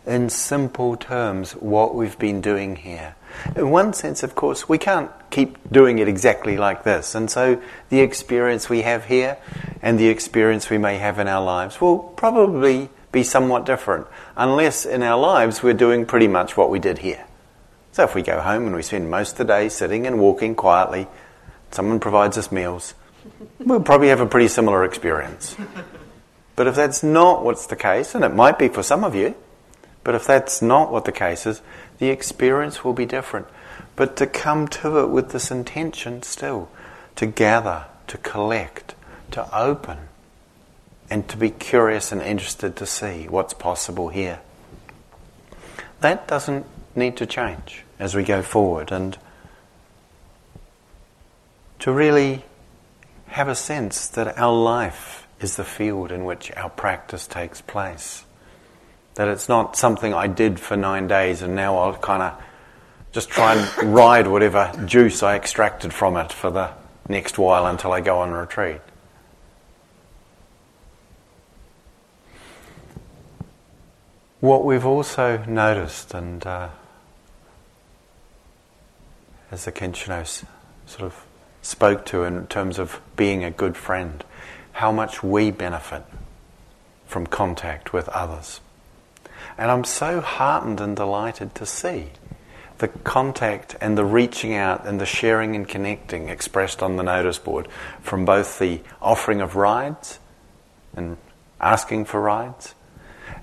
In 0.06 0.30
simple 0.30 0.96
terms, 0.96 1.54
what 1.54 1.96
we've 1.96 2.18
been 2.18 2.42
doing 2.42 2.76
here 2.76 3.16
in 3.56 3.70
one 3.70 3.94
sense, 3.94 4.24
of 4.24 4.36
course, 4.36 4.68
we 4.68 4.78
can't 4.78 5.12
keep 5.30 5.58
doing 5.72 6.00
it 6.00 6.08
exactly 6.08 6.58
like 6.58 6.84
this. 6.84 7.16
And 7.16 7.30
so 7.30 7.62
the 7.90 8.00
experience 8.00 8.70
we 8.70 8.82
have 8.82 9.06
here 9.06 9.38
and 9.82 10.00
the 10.00 10.08
experience 10.08 10.70
we 10.70 10.78
may 10.78 10.98
have 10.98 11.20
in 11.20 11.28
our 11.28 11.44
lives 11.44 11.80
will 11.80 12.00
probably 12.00 12.90
be 13.12 13.24
somewhat 13.24 13.66
different, 13.66 14.08
unless 14.36 14.86
in 14.86 15.04
our 15.04 15.20
lives 15.20 15.64
we're 15.64 15.74
doing 15.74 16.06
pretty 16.06 16.28
much 16.28 16.58
what 16.58 16.70
we 16.70 16.80
did 16.80 17.00
here. 17.00 17.26
So 17.92 18.04
if 18.04 18.16
we 18.16 18.22
go 18.22 18.42
home 18.42 18.66
and 18.66 18.76
we 18.76 18.82
spend 18.82 19.10
most 19.10 19.34
of 19.34 19.38
the 19.38 19.46
day 19.46 19.70
sitting 19.70 20.06
and 20.06 20.20
walking 20.20 20.56
quietly, 20.56 21.08
someone 21.72 22.00
provides 22.00 22.38
us 22.38 22.52
meals, 22.52 22.94
we'll 23.60 23.80
probably 23.80 24.10
have 24.10 24.20
a 24.20 24.26
pretty 24.26 24.48
similar 24.48 24.84
experience. 24.84 25.56
But 26.58 26.68
if 26.68 26.76
that's 26.76 27.04
not 27.04 27.44
what's 27.44 27.68
the 27.68 27.76
case, 27.76 28.16
and 28.16 28.24
it 28.24 28.34
might 28.34 28.58
be 28.58 28.70
for 28.70 28.82
some 28.82 29.04
of 29.04 29.14
you, 29.14 29.36
but 30.06 30.16
if 30.16 30.26
that's 30.26 30.62
not 30.62 30.94
what 30.94 31.04
the 31.04 31.12
case 31.12 31.46
is, 31.46 31.62
the 31.98 32.08
experience 32.08 32.86
will 32.86 32.94
be 32.94 33.06
different. 33.06 33.48
But 33.98 34.16
to 34.18 34.28
come 34.28 34.70
to 34.70 35.00
it 35.00 35.10
with 35.10 35.32
this 35.32 35.52
intention 35.52 36.24
still, 36.24 36.70
to 37.18 37.26
gather 37.26 37.88
to 38.08 38.18
collect, 38.18 38.96
to 39.32 39.58
open, 39.58 39.98
and 41.10 41.28
to 41.30 41.38
be 41.38 41.50
curious 41.50 42.12
and 42.12 42.22
interested 42.22 42.76
to 42.76 42.86
see 42.86 43.28
what's 43.28 43.54
possible 43.54 44.10
here. 44.10 44.40
That 46.02 46.28
doesn't 46.28 46.66
need 46.96 47.18
to 47.18 47.26
change 47.26 47.84
as 48.00 48.16
we 48.16 48.24
go 48.24 48.42
forward 48.42 48.92
and 48.92 49.18
to 51.80 51.92
really 51.92 52.44
have 53.28 53.48
a 53.48 53.56
sense 53.56 54.08
that 54.08 54.38
our 54.38 54.54
life 54.54 55.28
is 55.40 55.56
the 55.56 55.64
field 55.64 56.12
in 56.12 56.26
which 56.26 56.52
our 56.56 56.70
practice 56.70 57.28
takes 57.28 57.62
place. 57.62 58.25
That 59.16 59.28
it's 59.28 59.50
not 59.50 59.76
something 59.76 60.14
I 60.14 60.28
did 60.28 60.60
for 60.60 60.78
nine 60.78 61.08
days 61.08 61.42
and 61.42 61.56
now 61.56 61.78
I'll 61.78 61.98
kind 61.98 62.22
of 62.22 62.42
just 63.12 63.30
try 63.30 63.56
and 63.56 63.96
ride 63.96 64.28
whatever 64.28 64.72
juice 64.86 65.24
I 65.24 65.36
extracted 65.36 65.94
from 65.94 66.18
it 66.18 66.34
for 66.34 66.52
the 66.52 66.72
next 67.08 67.38
while 67.38 67.66
until 67.66 67.94
I 67.94 68.02
go 68.02 68.20
on 68.20 68.32
retreat. 68.32 68.82
What 74.42 74.66
we've 74.66 74.86
also 74.86 75.44
noticed, 75.48 76.14
and 76.14 76.46
uh, 76.46 76.70
as 79.50 79.66
Akincano 79.66 80.46
sort 80.86 81.02
of 81.02 81.26
spoke 81.62 82.06
to 82.08 82.24
in 82.26 82.48
terms 82.48 82.78
of 82.78 83.02
being 83.16 83.44
a 83.44 83.50
good 83.50 83.78
friend, 83.78 84.24
how 84.74 84.92
much 84.92 85.24
we 85.24 85.52
benefit 85.52 86.04
from 87.08 87.26
contact 87.26 87.94
with 87.94 88.10
others. 88.10 88.60
And 89.58 89.72
I'm 89.72 89.84
so 89.84 90.22
heartened 90.22 90.82
and 90.82 90.96
delighted 90.96 91.56
to 91.56 91.66
see 91.66 92.08
the 92.78 92.88
contact 92.90 93.76
and 93.80 93.98
the 93.98 94.04
reaching 94.04 94.54
out 94.54 94.86
and 94.86 95.00
the 95.00 95.06
sharing 95.06 95.56
and 95.56 95.68
connecting 95.68 96.28
expressed 96.28 96.84
on 96.84 96.98
the 96.98 97.04
notice 97.04 97.40
board 97.40 97.68
from 98.02 98.26
both 98.26 98.60
the 98.60 98.82
offering 99.02 99.40
of 99.40 99.56
rides 99.56 100.20
and 100.96 101.18
asking 101.62 102.04
for 102.06 102.20
rides 102.20 102.76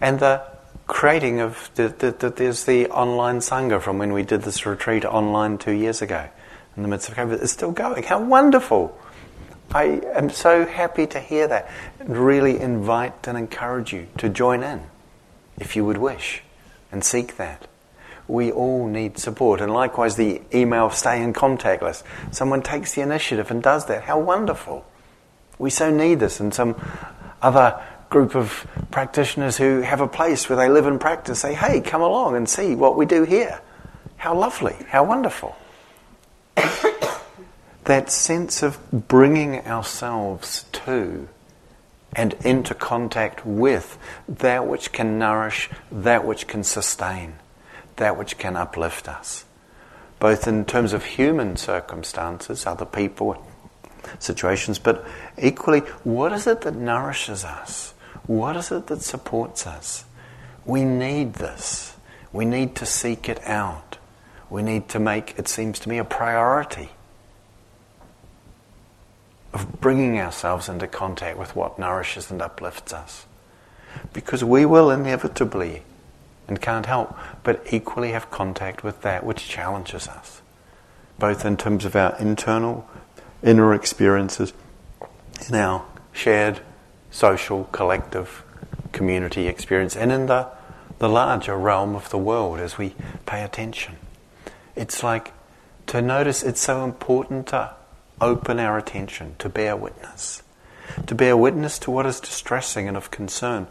and 0.00 0.20
the 0.20 0.42
creating 0.86 1.40
of 1.40 1.70
the, 1.76 1.88
the, 1.88 2.10
the, 2.10 2.30
there's 2.30 2.64
the 2.64 2.86
online 2.88 3.38
sangha 3.38 3.80
from 3.80 3.98
when 3.98 4.12
we 4.12 4.22
did 4.22 4.42
this 4.42 4.66
retreat 4.66 5.04
online 5.06 5.56
two 5.56 5.72
years 5.72 6.02
ago 6.02 6.28
in 6.76 6.82
the 6.82 6.88
midst 6.88 7.08
of 7.08 7.14
COVID. 7.14 7.42
It's 7.42 7.52
still 7.52 7.72
going. 7.72 8.02
How 8.02 8.22
wonderful! 8.22 8.98
I 9.74 10.02
am 10.14 10.28
so 10.28 10.66
happy 10.66 11.06
to 11.06 11.20
hear 11.20 11.48
that 11.48 11.70
and 11.98 12.18
really 12.18 12.60
invite 12.60 13.26
and 13.26 13.38
encourage 13.38 13.94
you 13.94 14.08
to 14.18 14.28
join 14.28 14.62
in 14.62 14.82
if 15.62 15.76
you 15.76 15.84
would 15.84 15.96
wish 15.96 16.42
and 16.90 17.02
seek 17.02 17.36
that. 17.36 17.66
We 18.28 18.52
all 18.52 18.86
need 18.86 19.18
support, 19.18 19.60
and 19.60 19.72
likewise 19.72 20.16
the 20.16 20.42
email 20.54 20.90
stay 20.90 21.22
in 21.22 21.32
contact 21.32 21.82
list. 21.82 22.04
Someone 22.30 22.62
takes 22.62 22.94
the 22.94 23.00
initiative 23.00 23.50
and 23.50 23.62
does 23.62 23.86
that. 23.86 24.04
How 24.04 24.18
wonderful! 24.18 24.84
We 25.58 25.70
so 25.70 25.90
need 25.90 26.20
this, 26.20 26.40
and 26.40 26.52
some 26.52 26.76
other 27.40 27.80
group 28.10 28.34
of 28.34 28.66
practitioners 28.90 29.56
who 29.56 29.80
have 29.80 30.00
a 30.00 30.06
place 30.06 30.48
where 30.48 30.56
they 30.56 30.68
live 30.68 30.86
and 30.86 31.00
practice 31.00 31.40
say, 31.40 31.54
hey, 31.54 31.80
come 31.80 32.02
along 32.02 32.36
and 32.36 32.48
see 32.48 32.74
what 32.74 32.96
we 32.96 33.06
do 33.06 33.24
here. 33.24 33.60
How 34.18 34.34
lovely, 34.34 34.76
how 34.88 35.04
wonderful. 35.04 35.56
that 37.84 38.10
sense 38.10 38.62
of 38.62 38.78
bringing 38.92 39.66
ourselves 39.66 40.66
to 40.72 41.28
and 42.14 42.34
into 42.44 42.74
contact 42.74 43.44
with 43.46 43.98
that 44.28 44.66
which 44.66 44.92
can 44.92 45.18
nourish, 45.18 45.70
that 45.90 46.24
which 46.24 46.46
can 46.46 46.62
sustain, 46.62 47.34
that 47.96 48.16
which 48.16 48.38
can 48.38 48.56
uplift 48.56 49.08
us. 49.08 49.44
Both 50.18 50.46
in 50.46 50.64
terms 50.64 50.92
of 50.92 51.04
human 51.04 51.56
circumstances, 51.56 52.66
other 52.66 52.84
people, 52.84 53.44
situations, 54.18 54.78
but 54.78 55.04
equally, 55.40 55.80
what 56.04 56.32
is 56.32 56.46
it 56.46 56.60
that 56.62 56.76
nourishes 56.76 57.44
us? 57.44 57.94
What 58.26 58.56
is 58.56 58.70
it 58.70 58.86
that 58.88 59.02
supports 59.02 59.66
us? 59.66 60.04
We 60.64 60.84
need 60.84 61.34
this. 61.34 61.96
We 62.32 62.44
need 62.44 62.76
to 62.76 62.86
seek 62.86 63.28
it 63.28 63.42
out. 63.46 63.98
We 64.48 64.62
need 64.62 64.88
to 64.90 64.98
make, 64.98 65.38
it 65.38 65.48
seems 65.48 65.78
to 65.80 65.88
me, 65.88 65.98
a 65.98 66.04
priority 66.04 66.90
of 69.53 69.80
bringing 69.80 70.18
ourselves 70.18 70.68
into 70.68 70.86
contact 70.86 71.38
with 71.38 71.55
what 71.55 71.78
nourishes 71.78 72.30
and 72.30 72.40
uplifts 72.40 72.92
us. 72.92 73.26
Because 74.12 74.42
we 74.42 74.64
will 74.64 74.90
inevitably, 74.90 75.82
and 76.48 76.61
can't 76.61 76.86
help, 76.86 77.16
but 77.42 77.62
equally 77.70 78.12
have 78.12 78.30
contact 78.30 78.82
with 78.82 79.03
that 79.03 79.24
which 79.24 79.48
challenges 79.48 80.09
us, 80.09 80.40
both 81.18 81.44
in 81.44 81.57
terms 81.57 81.84
of 81.84 81.94
our 81.94 82.16
internal, 82.18 82.88
inner 83.42 83.74
experiences, 83.74 84.53
in 85.48 85.55
our 85.55 85.84
shared 86.12 86.61
social, 87.11 87.64
collective, 87.72 88.44
community 88.92 89.46
experience, 89.46 89.94
and 89.94 90.11
in 90.11 90.26
the, 90.26 90.48
the 90.98 91.09
larger 91.09 91.57
realm 91.57 91.94
of 91.94 92.09
the 92.11 92.18
world 92.18 92.59
as 92.59 92.78
we 92.78 92.94
pay 93.26 93.42
attention. 93.42 93.96
It's 94.74 95.03
like 95.03 95.32
to 95.88 96.00
notice 96.00 96.42
it's 96.42 96.61
so 96.61 96.84
important 96.84 97.48
to 97.48 97.74
open 98.20 98.58
our 98.58 98.78
attention, 98.78 99.34
to 99.38 99.48
bear 99.48 99.76
witness, 99.76 100.42
to 101.06 101.14
bear 101.14 101.36
witness 101.36 101.78
to 101.80 101.90
what 101.90 102.06
is 102.06 102.20
distressing 102.20 102.88
and 102.88 102.96
of 102.96 103.10
concern, 103.10 103.66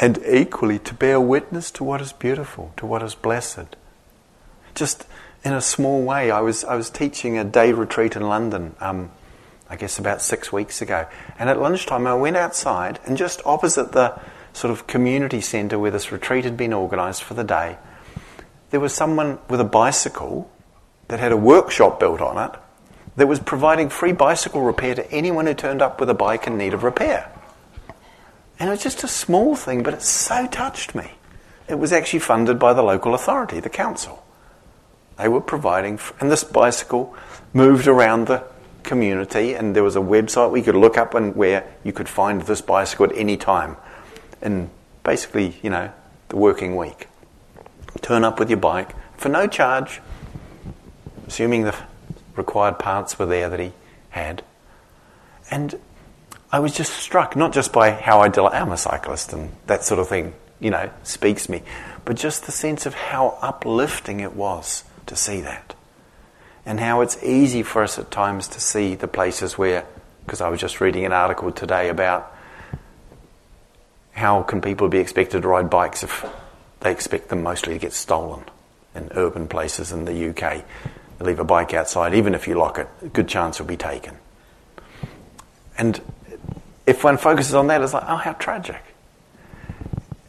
and 0.00 0.18
equally 0.26 0.78
to 0.80 0.94
bear 0.94 1.20
witness 1.20 1.70
to 1.72 1.84
what 1.84 2.00
is 2.00 2.12
beautiful, 2.12 2.72
to 2.76 2.86
what 2.86 3.02
is 3.02 3.14
blessed. 3.14 3.76
Just 4.74 5.06
in 5.44 5.52
a 5.52 5.60
small 5.60 6.02
way, 6.02 6.30
I 6.30 6.40
was, 6.40 6.64
I 6.64 6.76
was 6.76 6.90
teaching 6.90 7.38
a 7.38 7.44
day 7.44 7.72
retreat 7.72 8.16
in 8.16 8.22
London. 8.22 8.74
Um, 8.80 9.10
I 9.72 9.76
guess 9.76 9.98
about 9.98 10.20
six 10.20 10.52
weeks 10.52 10.82
ago. 10.82 11.06
And 11.38 11.48
at 11.48 11.58
lunchtime, 11.58 12.06
I 12.06 12.12
went 12.12 12.36
outside, 12.36 13.00
and 13.06 13.16
just 13.16 13.40
opposite 13.46 13.92
the 13.92 14.20
sort 14.52 14.70
of 14.70 14.86
community 14.86 15.40
centre 15.40 15.78
where 15.78 15.90
this 15.90 16.12
retreat 16.12 16.44
had 16.44 16.58
been 16.58 16.74
organised 16.74 17.24
for 17.24 17.32
the 17.32 17.42
day, 17.42 17.78
there 18.68 18.80
was 18.80 18.92
someone 18.92 19.38
with 19.48 19.60
a 19.60 19.64
bicycle 19.64 20.50
that 21.08 21.20
had 21.20 21.32
a 21.32 21.38
workshop 21.38 21.98
built 21.98 22.20
on 22.20 22.50
it 22.50 22.60
that 23.16 23.28
was 23.28 23.40
providing 23.40 23.88
free 23.88 24.12
bicycle 24.12 24.62
repair 24.62 24.94
to 24.94 25.10
anyone 25.10 25.46
who 25.46 25.54
turned 25.54 25.82
up 25.82 26.00
with 26.00 26.08
a 26.08 26.14
bike 26.14 26.46
in 26.46 26.56
need 26.56 26.74
of 26.74 26.82
repair. 26.82 27.30
And 28.58 28.68
it 28.68 28.72
was 28.72 28.82
just 28.82 29.04
a 29.04 29.08
small 29.08 29.56
thing, 29.56 29.82
but 29.82 29.94
it 29.94 30.02
so 30.02 30.46
touched 30.46 30.94
me. 30.94 31.12
It 31.68 31.78
was 31.78 31.92
actually 31.92 32.20
funded 32.20 32.58
by 32.58 32.72
the 32.72 32.82
local 32.82 33.14
authority, 33.14 33.60
the 33.60 33.70
council. 33.70 34.24
They 35.18 35.28
were 35.28 35.40
providing, 35.40 35.98
and 36.20 36.30
this 36.30 36.44
bicycle 36.44 37.14
moved 37.52 37.86
around 37.86 38.26
the 38.26 38.44
community, 38.82 39.54
and 39.54 39.76
there 39.76 39.84
was 39.84 39.96
a 39.96 40.00
website 40.00 40.50
we 40.50 40.62
could 40.62 40.74
look 40.74 40.96
up 40.96 41.14
and 41.14 41.36
where 41.36 41.66
you 41.84 41.92
could 41.92 42.08
find 42.08 42.42
this 42.42 42.60
bicycle 42.60 43.06
at 43.06 43.16
any 43.16 43.36
time 43.36 43.76
in 44.40 44.70
basically, 45.04 45.56
you 45.62 45.70
know, 45.70 45.92
the 46.28 46.36
working 46.36 46.76
week. 46.76 47.08
Turn 48.00 48.24
up 48.24 48.38
with 48.38 48.48
your 48.48 48.58
bike 48.58 48.94
for 49.16 49.28
no 49.28 49.46
charge, 49.46 50.00
assuming 51.26 51.64
the 51.64 51.76
required 52.36 52.78
parts 52.78 53.18
were 53.18 53.26
there 53.26 53.48
that 53.48 53.60
he 53.60 53.72
had. 54.10 54.42
And 55.50 55.78
I 56.50 56.60
was 56.60 56.74
just 56.74 56.92
struck, 56.92 57.36
not 57.36 57.52
just 57.52 57.72
by 57.72 57.90
how 57.90 58.20
I 58.20 58.28
del- 58.28 58.52
am 58.52 58.72
a 58.72 58.76
cyclist 58.76 59.32
and 59.32 59.52
that 59.66 59.84
sort 59.84 60.00
of 60.00 60.08
thing, 60.08 60.34
you 60.60 60.70
know, 60.70 60.90
speaks 61.02 61.48
me, 61.48 61.62
but 62.04 62.16
just 62.16 62.46
the 62.46 62.52
sense 62.52 62.86
of 62.86 62.94
how 62.94 63.38
uplifting 63.40 64.20
it 64.20 64.34
was 64.34 64.84
to 65.06 65.16
see 65.16 65.40
that 65.40 65.74
and 66.64 66.78
how 66.78 67.00
it's 67.00 67.22
easy 67.22 67.62
for 67.62 67.82
us 67.82 67.98
at 67.98 68.10
times 68.10 68.46
to 68.48 68.60
see 68.60 68.94
the 68.94 69.08
places 69.08 69.58
where, 69.58 69.84
because 70.24 70.40
I 70.40 70.48
was 70.48 70.60
just 70.60 70.80
reading 70.80 71.04
an 71.04 71.12
article 71.12 71.50
today 71.50 71.88
about 71.88 72.32
how 74.12 74.42
can 74.42 74.60
people 74.60 74.88
be 74.88 74.98
expected 74.98 75.42
to 75.42 75.48
ride 75.48 75.70
bikes 75.70 76.04
if 76.04 76.24
they 76.80 76.92
expect 76.92 77.28
them 77.28 77.42
mostly 77.42 77.74
to 77.74 77.78
get 77.78 77.92
stolen 77.92 78.44
in 78.94 79.10
urban 79.14 79.48
places 79.48 79.90
in 79.90 80.04
the 80.04 80.30
UK. 80.30 80.64
Leave 81.22 81.38
a 81.38 81.44
bike 81.44 81.72
outside, 81.72 82.14
even 82.14 82.34
if 82.34 82.48
you 82.48 82.54
lock 82.54 82.78
it, 82.78 82.88
a 83.00 83.08
good 83.08 83.28
chance 83.28 83.58
will 83.58 83.66
be 83.66 83.76
taken. 83.76 84.16
And 85.78 86.00
if 86.86 87.04
one 87.04 87.16
focuses 87.16 87.54
on 87.54 87.68
that, 87.68 87.80
it's 87.80 87.94
like, 87.94 88.04
oh, 88.06 88.16
how 88.16 88.32
tragic. 88.32 88.82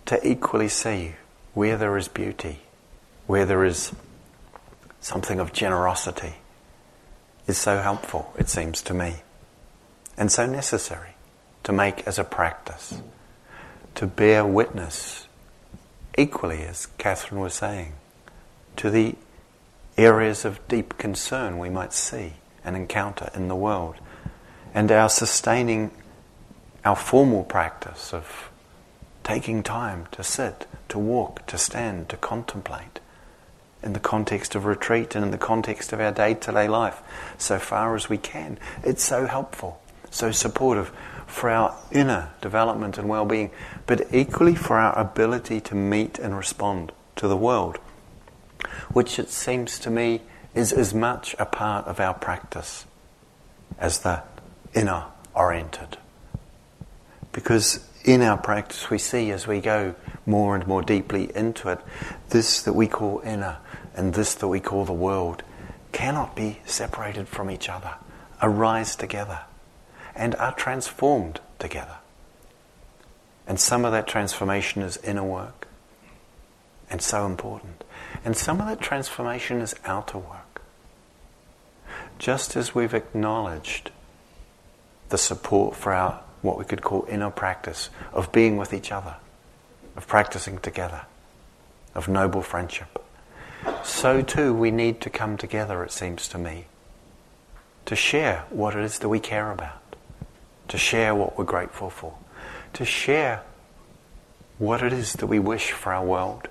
To 0.06 0.28
equally 0.28 0.70
see 0.70 1.16
where 1.54 1.78
there 1.78 1.98
is 1.98 2.08
beauty, 2.08 2.60
where 3.28 3.46
there 3.46 3.64
is 3.64 3.92
something 5.02 5.40
of 5.40 5.52
generosity 5.52 6.36
is 7.48 7.58
so 7.58 7.80
helpful, 7.80 8.34
it 8.38 8.50
seems 8.50 8.82
to 8.84 8.94
me, 8.94 9.16
and 10.18 10.32
so 10.32 10.46
necessary 10.46 11.16
to 11.64 11.72
make 11.72 12.06
as 12.08 12.20
a 12.20 12.24
practice, 12.24 13.02
to 13.96 14.08
bear 14.08 14.46
witness, 14.46 15.28
equally 16.18 16.62
as 16.64 16.86
Catherine 16.98 17.42
was 17.42 17.54
saying, 17.54 17.94
to 18.78 18.90
the 18.90 19.16
areas 19.98 20.46
of 20.46 20.66
deep 20.68 20.98
concern 20.98 21.60
we 21.60 21.70
might 21.70 21.94
see 21.94 22.34
and 22.64 22.76
encounter 22.76 23.30
in 23.36 23.48
the 23.48 23.56
world, 23.56 23.96
and 24.74 24.92
our 24.92 25.10
sustaining 25.10 25.92
our 26.86 26.96
formal 26.96 27.44
practice 27.44 28.14
of 28.14 28.50
taking 29.24 29.64
time 29.64 30.08
to 30.12 30.24
sit, 30.24 30.68
to 30.90 31.00
walk, 31.00 31.46
to 31.48 31.58
stand, 31.58 32.10
to 32.10 32.18
contemplate 32.18 33.00
in 33.82 33.94
the 33.94 34.00
context 34.00 34.56
of 34.56 34.66
retreat 34.66 35.16
and 35.16 35.26
in 35.26 35.32
the 35.32 35.38
context 35.38 35.94
of 35.94 36.00
our 36.00 36.12
day 36.12 36.34
to 36.34 36.52
day 36.52 36.68
life 36.68 37.02
so 37.38 37.60
far 37.60 37.96
as 37.96 38.10
we 38.10 38.18
can. 38.18 38.58
It's 38.84 39.04
so 39.04 39.26
helpful, 39.26 39.82
so 40.10 40.32
supportive 40.32 40.92
for 41.28 41.50
our 41.50 41.76
inner 41.92 42.30
development 42.42 42.98
and 42.98 43.10
well 43.10 43.26
being, 43.26 43.52
but 43.86 44.14
equally 44.14 44.56
for 44.56 44.78
our 44.78 44.98
ability 44.98 45.60
to 45.62 45.76
meet 45.76 46.20
and 46.20 46.36
respond 46.38 46.92
to 47.18 47.28
the 47.28 47.38
world, 47.38 47.78
which 48.92 49.20
it 49.20 49.30
seems 49.30 49.80
to 49.80 49.90
me 49.90 50.22
is 50.54 50.72
as 50.72 50.94
much 50.94 51.36
a 51.40 51.46
part 51.46 51.86
of 51.88 52.00
our 52.00 52.14
practice 52.14 52.86
as 53.80 54.00
the 54.00 54.22
inner 54.74 55.06
oriented. 55.36 55.98
Because 57.32 57.88
in 58.04 58.22
our 58.22 58.38
practice, 58.38 58.90
we 58.90 58.98
see 58.98 59.32
as 59.32 59.48
we 59.48 59.60
go 59.60 59.96
more 60.26 60.56
and 60.56 60.68
more 60.68 60.82
deeply 60.82 61.36
into 61.36 61.70
it, 61.70 61.80
this 62.30 62.62
that 62.64 62.74
we 62.74 62.88
call 62.88 63.22
inner 63.26 63.58
and 63.96 64.14
this 64.14 64.36
that 64.36 64.48
we 64.48 64.60
call 64.60 64.86
the 64.86 64.94
world 64.94 65.44
cannot 65.92 66.36
be 66.36 66.60
separated 66.66 67.28
from 67.28 67.50
each 67.50 67.70
other, 67.70 67.96
arise 68.42 68.96
together, 68.96 69.42
and 70.16 70.36
are 70.36 70.54
transformed 70.54 71.40
together. 71.60 71.98
And 73.48 73.60
some 73.60 73.86
of 73.86 73.92
that 73.92 74.08
transformation 74.08 74.82
is 74.82 74.98
inner 74.98 75.24
work, 75.24 75.68
and 76.90 77.02
so 77.02 77.26
important. 77.26 77.83
And 78.26 78.38
some 78.38 78.62
of 78.62 78.68
that 78.68 78.80
transformation 78.80 79.60
is 79.62 79.76
outer 79.86 80.18
work. 80.18 80.62
Just 82.20 82.56
as 82.56 82.74
we've 82.74 82.94
acknowledged 82.94 83.92
the 85.10 85.18
support 85.18 85.76
for 85.76 85.94
our 85.94 86.22
what 86.42 86.58
we 86.58 86.66
could 86.66 86.82
call 86.82 87.06
inner 87.10 87.30
practice 87.30 87.90
of 88.12 88.32
being 88.32 88.58
with 88.58 88.74
each 88.74 88.92
other, 88.92 89.16
of 89.96 90.08
practicing 90.08 90.58
together, 90.60 91.02
of 91.96 92.08
noble 92.08 92.42
friendship. 92.42 93.02
So 93.84 94.22
too 94.22 94.54
we 94.54 94.72
need 94.72 95.00
to 95.02 95.10
come 95.10 95.38
together, 95.38 95.84
it 95.84 95.92
seems 95.92 96.28
to 96.30 96.38
me, 96.38 96.66
to 97.86 97.96
share 97.96 98.46
what 98.50 98.76
it 98.76 98.84
is 98.84 99.00
that 99.00 99.10
we 99.10 99.20
care 99.20 99.52
about, 99.52 99.96
to 100.68 100.78
share 100.78 101.16
what 101.16 101.38
we're 101.38 101.46
grateful 101.46 101.90
for, 101.90 102.14
to 102.74 102.86
share 102.86 103.44
what 104.58 104.84
it 104.84 104.94
is 104.94 105.14
that 105.14 105.28
we 105.28 105.40
wish 105.40 105.72
for 105.72 105.94
our 105.94 106.06
world, 106.06 106.48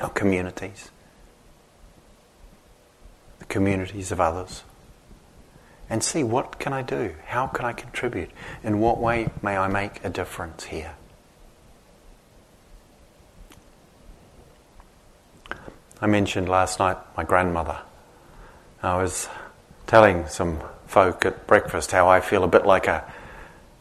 our 0.00 0.10
communities, 0.10 0.90
the 3.38 3.44
communities 3.46 4.12
of 4.12 4.20
others 4.20 4.62
and 5.90 6.02
see 6.02 6.22
what 6.22 6.58
can 6.58 6.72
I 6.72 6.82
do? 6.82 7.14
How 7.26 7.46
can 7.46 7.64
I 7.64 7.72
contribute? 7.72 8.30
In 8.62 8.80
what 8.80 8.98
way 8.98 9.28
may 9.42 9.56
I 9.56 9.68
make 9.68 10.04
a 10.04 10.10
difference 10.10 10.64
here? 10.64 10.94
I 16.00 16.06
mentioned 16.06 16.48
last 16.48 16.78
night 16.78 16.96
my 17.16 17.24
grandmother. 17.24 17.78
I 18.82 19.00
was 19.00 19.28
telling 19.86 20.26
some 20.26 20.60
folk 20.86 21.24
at 21.24 21.46
breakfast 21.46 21.92
how 21.92 22.08
I 22.08 22.20
feel 22.20 22.44
a 22.44 22.48
bit 22.48 22.66
like 22.66 22.86
a, 22.86 23.04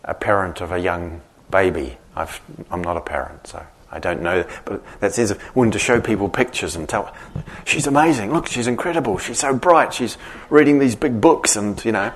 a 0.03 0.13
parent 0.13 0.61
of 0.61 0.71
a 0.71 0.79
young 0.79 1.21
baby. 1.49 1.97
i 2.15 2.27
am 2.71 2.81
not 2.81 2.97
a 2.97 3.01
parent, 3.01 3.47
so 3.47 3.65
I 3.93 3.99
don't 3.99 4.23
know, 4.23 4.43
but 4.65 4.81
that 5.01 5.13
sense 5.13 5.29
of 5.29 5.55
wanting 5.55 5.73
to 5.73 5.79
show 5.79 6.01
people 6.01 6.27
pictures 6.27 6.75
and 6.75 6.89
tell, 6.89 7.13
she's 7.63 7.85
amazing. 7.85 8.33
Look, 8.33 8.47
she's 8.47 8.65
incredible. 8.65 9.19
She's 9.19 9.37
so 9.37 9.55
bright. 9.55 9.93
She's 9.93 10.17
reading 10.49 10.79
these 10.79 10.95
big 10.95 11.21
books, 11.21 11.55
and 11.55 11.83
you 11.85 11.91
know, 11.91 12.11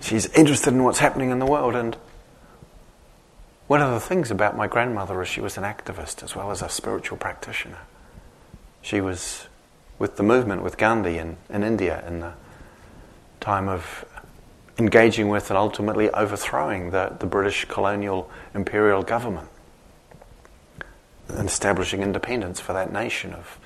she's 0.00 0.26
interested 0.28 0.72
in 0.72 0.82
what's 0.82 1.00
happening 1.00 1.28
in 1.28 1.40
the 1.40 1.46
world. 1.46 1.74
And 1.74 1.94
one 3.66 3.82
of 3.82 3.90
the 3.90 4.00
things 4.00 4.30
about 4.30 4.56
my 4.56 4.66
grandmother 4.66 5.20
is 5.20 5.28
she 5.28 5.42
was 5.42 5.58
an 5.58 5.64
activist 5.64 6.22
as 6.22 6.34
well 6.34 6.50
as 6.50 6.62
a 6.62 6.70
spiritual 6.70 7.18
practitioner. 7.18 7.80
She 8.80 9.02
was 9.02 9.46
with 9.98 10.16
the 10.16 10.22
movement 10.22 10.62
with 10.62 10.78
Gandhi 10.78 11.18
in, 11.18 11.36
in 11.50 11.62
India 11.62 12.02
in 12.08 12.20
the 12.20 12.32
time 13.40 13.68
of 13.68 14.06
engaging 14.78 15.28
with 15.28 15.50
and 15.50 15.58
ultimately 15.58 16.08
overthrowing 16.10 16.92
the, 16.92 17.14
the 17.20 17.26
British 17.26 17.66
colonial 17.66 18.30
imperial 18.54 19.02
government 19.02 19.48
and 21.28 21.48
establishing 21.48 22.02
independence 22.02 22.60
for 22.60 22.72
that 22.72 22.92
nation 22.92 23.32
of 23.32 23.58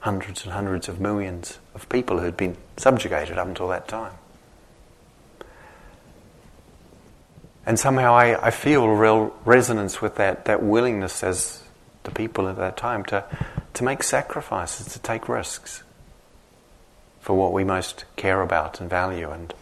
hundreds 0.00 0.44
and 0.44 0.52
hundreds 0.52 0.88
of 0.88 1.00
millions 1.00 1.58
of 1.74 1.88
people 1.88 2.18
who 2.18 2.24
had 2.24 2.36
been 2.36 2.56
subjugated 2.76 3.38
up 3.38 3.46
until 3.46 3.68
that 3.68 3.86
time. 3.86 4.12
And 7.64 7.78
somehow 7.78 8.14
I, 8.14 8.46
I 8.46 8.50
feel 8.50 8.82
a 8.82 8.94
real 8.94 9.32
resonance 9.44 10.02
with 10.02 10.16
that, 10.16 10.46
that 10.46 10.62
willingness 10.62 11.22
as 11.22 11.62
the 12.02 12.10
people 12.10 12.48
at 12.48 12.56
that 12.56 12.76
time 12.76 13.04
to, 13.06 13.24
to 13.74 13.84
make 13.84 14.02
sacrifices, 14.02 14.92
to 14.92 14.98
take 14.98 15.28
risks 15.28 15.84
for 17.20 17.36
what 17.36 17.52
we 17.52 17.62
most 17.62 18.04
care 18.16 18.42
about 18.42 18.80
and 18.80 18.90
value. 18.90 19.30
And 19.30 19.54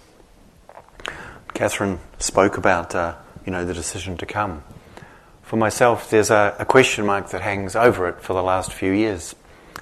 Catherine 1.53 1.99
spoke 2.19 2.57
about, 2.57 2.95
uh, 2.95 3.17
you 3.45 3.53
know, 3.53 3.67
the 3.67 3.75
decision 3.75 4.17
to 4.17 4.27
come 4.27 4.65
for 5.51 5.57
myself, 5.57 6.09
there's 6.11 6.31
a, 6.31 6.55
a, 6.61 6.65
question 6.65 7.05
mark 7.05 7.31
that 7.31 7.43
hangs 7.43 7.75
over 7.75 8.09
it 8.09 8.23
for 8.23 8.35
the 8.35 8.43
last 8.43 8.73
few 8.73 8.93
years. 8.93 9.35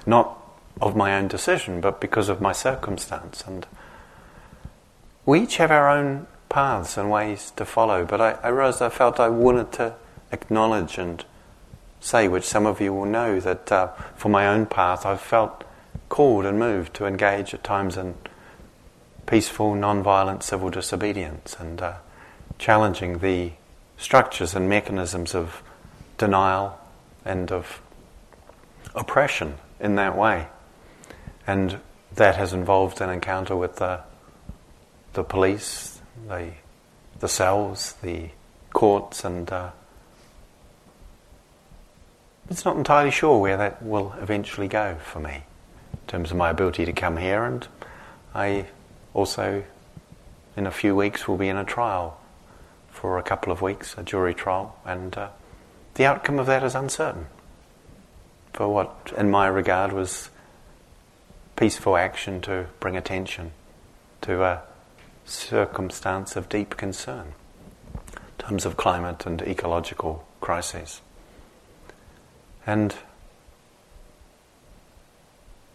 Not 0.03 0.35
of 0.81 0.95
my 0.95 1.15
own 1.15 1.27
decision, 1.27 1.79
but 1.79 2.01
because 2.01 2.27
of 2.27 2.41
my 2.41 2.53
circumstance. 2.53 3.43
And 3.45 3.67
we 5.27 5.41
each 5.41 5.57
have 5.57 5.69
our 5.69 5.87
own 5.87 6.25
paths 6.49 6.97
and 6.97 7.11
ways 7.11 7.51
to 7.57 7.65
follow, 7.65 8.03
but 8.03 8.19
I, 8.19 8.31
I 8.41 8.47
realized 8.47 8.81
I 8.81 8.89
felt 8.89 9.19
I 9.19 9.29
wanted 9.29 9.71
to 9.73 9.93
acknowledge 10.31 10.97
and 10.97 11.23
say, 11.99 12.27
which 12.27 12.45
some 12.45 12.65
of 12.65 12.81
you 12.81 12.91
will 12.91 13.05
know, 13.05 13.39
that 13.39 13.71
uh, 13.71 13.89
for 14.15 14.29
my 14.29 14.47
own 14.47 14.65
path 14.65 15.05
I've 15.05 15.21
felt 15.21 15.63
called 16.09 16.47
and 16.47 16.57
moved 16.57 16.95
to 16.95 17.05
engage 17.05 17.53
at 17.53 17.63
times 17.63 17.95
in 17.95 18.15
peaceful, 19.27 19.75
non-violent 19.75 20.41
civil 20.41 20.71
disobedience 20.71 21.55
and 21.59 21.79
uh, 21.79 21.93
challenging 22.57 23.19
the 23.19 23.51
structures 23.99 24.55
and 24.55 24.67
mechanisms 24.67 25.35
of 25.35 25.61
denial 26.17 26.79
and 27.25 27.51
of 27.51 27.81
oppression 28.95 29.55
in 29.79 29.95
that 29.95 30.17
way. 30.17 30.47
And 31.45 31.79
that 32.15 32.35
has 32.37 32.53
involved 32.53 33.01
an 33.01 33.09
encounter 33.09 33.55
with 33.55 33.75
the, 33.75 34.01
the 35.13 35.23
police, 35.23 36.01
the, 36.27 36.53
the 37.19 37.27
cells, 37.27 37.93
the 38.01 38.29
courts, 38.71 39.23
and 39.23 39.51
uh, 39.51 39.71
it's 42.49 42.65
not 42.65 42.77
entirely 42.77 43.11
sure 43.11 43.37
where 43.39 43.57
that 43.57 43.83
will 43.83 44.13
eventually 44.21 44.67
go 44.67 44.97
for 45.03 45.19
me 45.19 45.43
in 45.93 46.07
terms 46.07 46.31
of 46.31 46.37
my 46.37 46.49
ability 46.49 46.85
to 46.85 46.93
come 46.93 47.17
here. 47.17 47.43
And 47.43 47.67
I 48.33 48.65
also, 49.13 49.63
in 50.55 50.65
a 50.65 50.71
few 50.71 50.95
weeks, 50.95 51.27
will 51.27 51.37
be 51.37 51.49
in 51.49 51.57
a 51.57 51.65
trial 51.65 52.18
for 52.99 53.17
a 53.17 53.23
couple 53.23 53.53
of 53.53 53.61
weeks, 53.61 53.95
a 53.97 54.03
jury 54.03 54.33
trial, 54.33 54.77
and 54.85 55.17
uh, 55.17 55.29
the 55.93 56.05
outcome 56.05 56.37
of 56.37 56.47
that 56.47 56.63
is 56.65 56.75
uncertain. 56.75 57.27
For 58.51 58.67
what, 58.67 59.13
in 59.17 59.31
my 59.31 59.47
regard, 59.47 59.93
was 59.93 60.29
peaceful 61.55 61.95
action 61.95 62.41
to 62.41 62.65
bring 62.81 62.97
attention 62.97 63.53
to 64.23 64.43
a 64.43 64.63
circumstance 65.23 66.35
of 66.35 66.49
deep 66.49 66.75
concern 66.75 67.35
in 67.95 68.45
terms 68.45 68.65
of 68.65 68.75
climate 68.75 69.25
and 69.25 69.41
ecological 69.43 70.27
crises. 70.41 70.99
And 72.67 72.93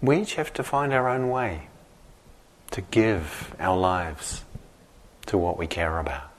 we 0.02 0.18
each 0.20 0.34
have 0.34 0.52
to 0.52 0.62
find 0.62 0.92
our 0.92 1.08
own 1.08 1.30
way 1.30 1.68
to 2.72 2.82
give 2.82 3.56
our 3.58 3.78
lives 3.78 4.44
to 5.24 5.38
what 5.38 5.56
we 5.56 5.66
care 5.66 5.98
about. 5.98 6.33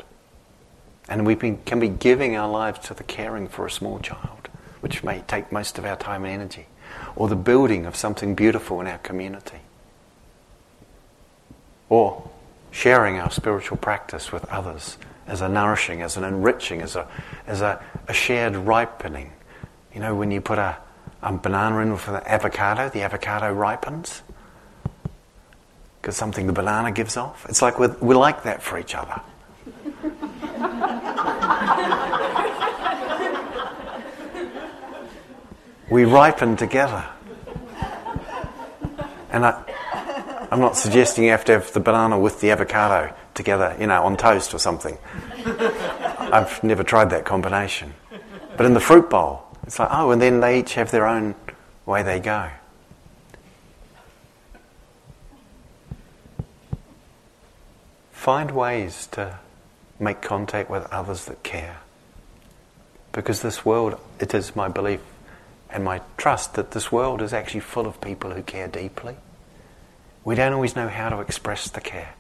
And 1.07 1.25
we 1.25 1.35
can 1.35 1.79
be 1.79 1.87
giving 1.87 2.35
our 2.35 2.49
lives 2.49 2.79
to 2.87 2.93
the 2.93 3.03
caring 3.03 3.47
for 3.47 3.65
a 3.65 3.71
small 3.71 3.99
child, 3.99 4.49
which 4.81 5.03
may 5.03 5.23
take 5.27 5.51
most 5.51 5.77
of 5.77 5.85
our 5.85 5.95
time 5.95 6.25
and 6.25 6.33
energy, 6.33 6.67
or 7.15 7.27
the 7.27 7.35
building 7.35 7.85
of 7.85 7.95
something 7.95 8.35
beautiful 8.35 8.81
in 8.81 8.87
our 8.87 8.97
community, 8.97 9.59
or 11.89 12.29
sharing 12.71 13.19
our 13.19 13.29
spiritual 13.29 13.77
practice 13.77 14.31
with 14.31 14.43
others 14.45 14.97
as 15.27 15.41
a 15.41 15.49
nourishing, 15.49 16.01
as 16.01 16.17
an 16.17 16.23
enriching, 16.23 16.81
as 16.81 16.95
a, 16.95 17.07
as 17.47 17.61
a, 17.61 17.83
a 18.07 18.13
shared 18.13 18.55
ripening. 18.55 19.31
You 19.93 20.01
know, 20.01 20.15
when 20.15 20.31
you 20.31 20.41
put 20.41 20.57
a, 20.57 20.77
a 21.21 21.31
banana 21.33 21.79
in 21.79 21.91
with 21.91 22.07
an 22.07 22.15
avocado, 22.25 22.89
the 22.89 23.03
avocado 23.03 23.53
ripens 23.53 24.23
because 26.05 26.15
something 26.15 26.45
the 26.45 26.53
banana 26.53 26.91
gives 26.91 27.17
off. 27.17 27.47
It's 27.49 27.63
like 27.63 27.79
we're, 27.79 27.95
we're 27.99 28.15
like 28.15 28.43
that 28.43 28.61
for 28.61 28.77
each 28.77 28.93
other 28.93 29.21
we 35.89 36.05
ripen 36.05 36.57
together. 36.57 37.05
And 39.31 39.45
I, 39.45 39.63
I'm 40.51 40.59
not 40.59 40.77
suggesting 40.77 41.25
you 41.25 41.31
have 41.31 41.45
to 41.45 41.53
have 41.53 41.73
the 41.73 41.79
banana 41.79 42.19
with 42.19 42.41
the 42.41 42.51
avocado 42.51 43.13
together, 43.33 43.75
you 43.79 43.87
know, 43.87 44.03
on 44.03 44.17
toast 44.17 44.53
or 44.53 44.59
something. 44.59 44.97
I've 46.19 46.63
never 46.63 46.83
tried 46.83 47.09
that 47.11 47.25
combination. 47.25 47.93
But 48.57 48.65
in 48.65 48.73
the 48.73 48.79
fruit 48.79 49.09
bowl, 49.09 49.43
it's 49.63 49.79
like, 49.79 49.89
oh, 49.91 50.11
and 50.11 50.21
then 50.21 50.39
they 50.39 50.59
each 50.59 50.75
have 50.75 50.91
their 50.91 51.05
own 51.05 51.35
way 51.85 52.03
they 52.03 52.19
go. 52.19 52.49
Find 58.11 58.51
ways 58.51 59.07
to 59.11 59.39
make 59.99 60.21
contact 60.21 60.69
with 60.69 60.85
others 60.91 61.25
that 61.25 61.43
care. 61.43 61.77
Because 63.11 63.41
this 63.41 63.65
world, 63.65 63.99
it 64.19 64.33
is 64.33 64.55
my 64.55 64.67
belief 64.67 65.01
and 65.69 65.83
my 65.83 66.01
trust 66.17 66.55
that 66.55 66.71
this 66.71 66.91
world 66.91 67.21
is 67.21 67.33
actually 67.33 67.61
full 67.61 67.87
of 67.87 67.99
people 68.01 68.31
who 68.31 68.41
care 68.41 68.67
deeply. 68.67 69.15
We 70.23 70.35
don't 70.35 70.53
always 70.53 70.75
know 70.75 70.87
how 70.87 71.09
to 71.09 71.19
express 71.19 71.69
the 71.69 71.81
care. 71.81 72.13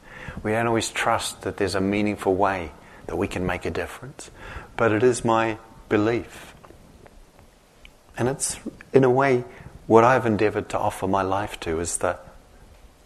We 0.43 0.51
don't 0.51 0.67
always 0.67 0.89
trust 0.89 1.41
that 1.41 1.57
there's 1.57 1.75
a 1.75 1.81
meaningful 1.81 2.35
way 2.35 2.71
that 3.07 3.15
we 3.15 3.27
can 3.27 3.45
make 3.45 3.65
a 3.65 3.71
difference. 3.71 4.31
But 4.77 4.91
it 4.91 5.03
is 5.03 5.23
my 5.23 5.57
belief. 5.89 6.53
And 8.17 8.27
it's, 8.27 8.57
in 8.93 9.03
a 9.03 9.09
way, 9.09 9.43
what 9.87 10.03
I've 10.03 10.25
endeavored 10.25 10.69
to 10.69 10.79
offer 10.79 11.07
my 11.07 11.21
life 11.21 11.59
to 11.61 11.79
is 11.79 11.97
the, 11.97 12.17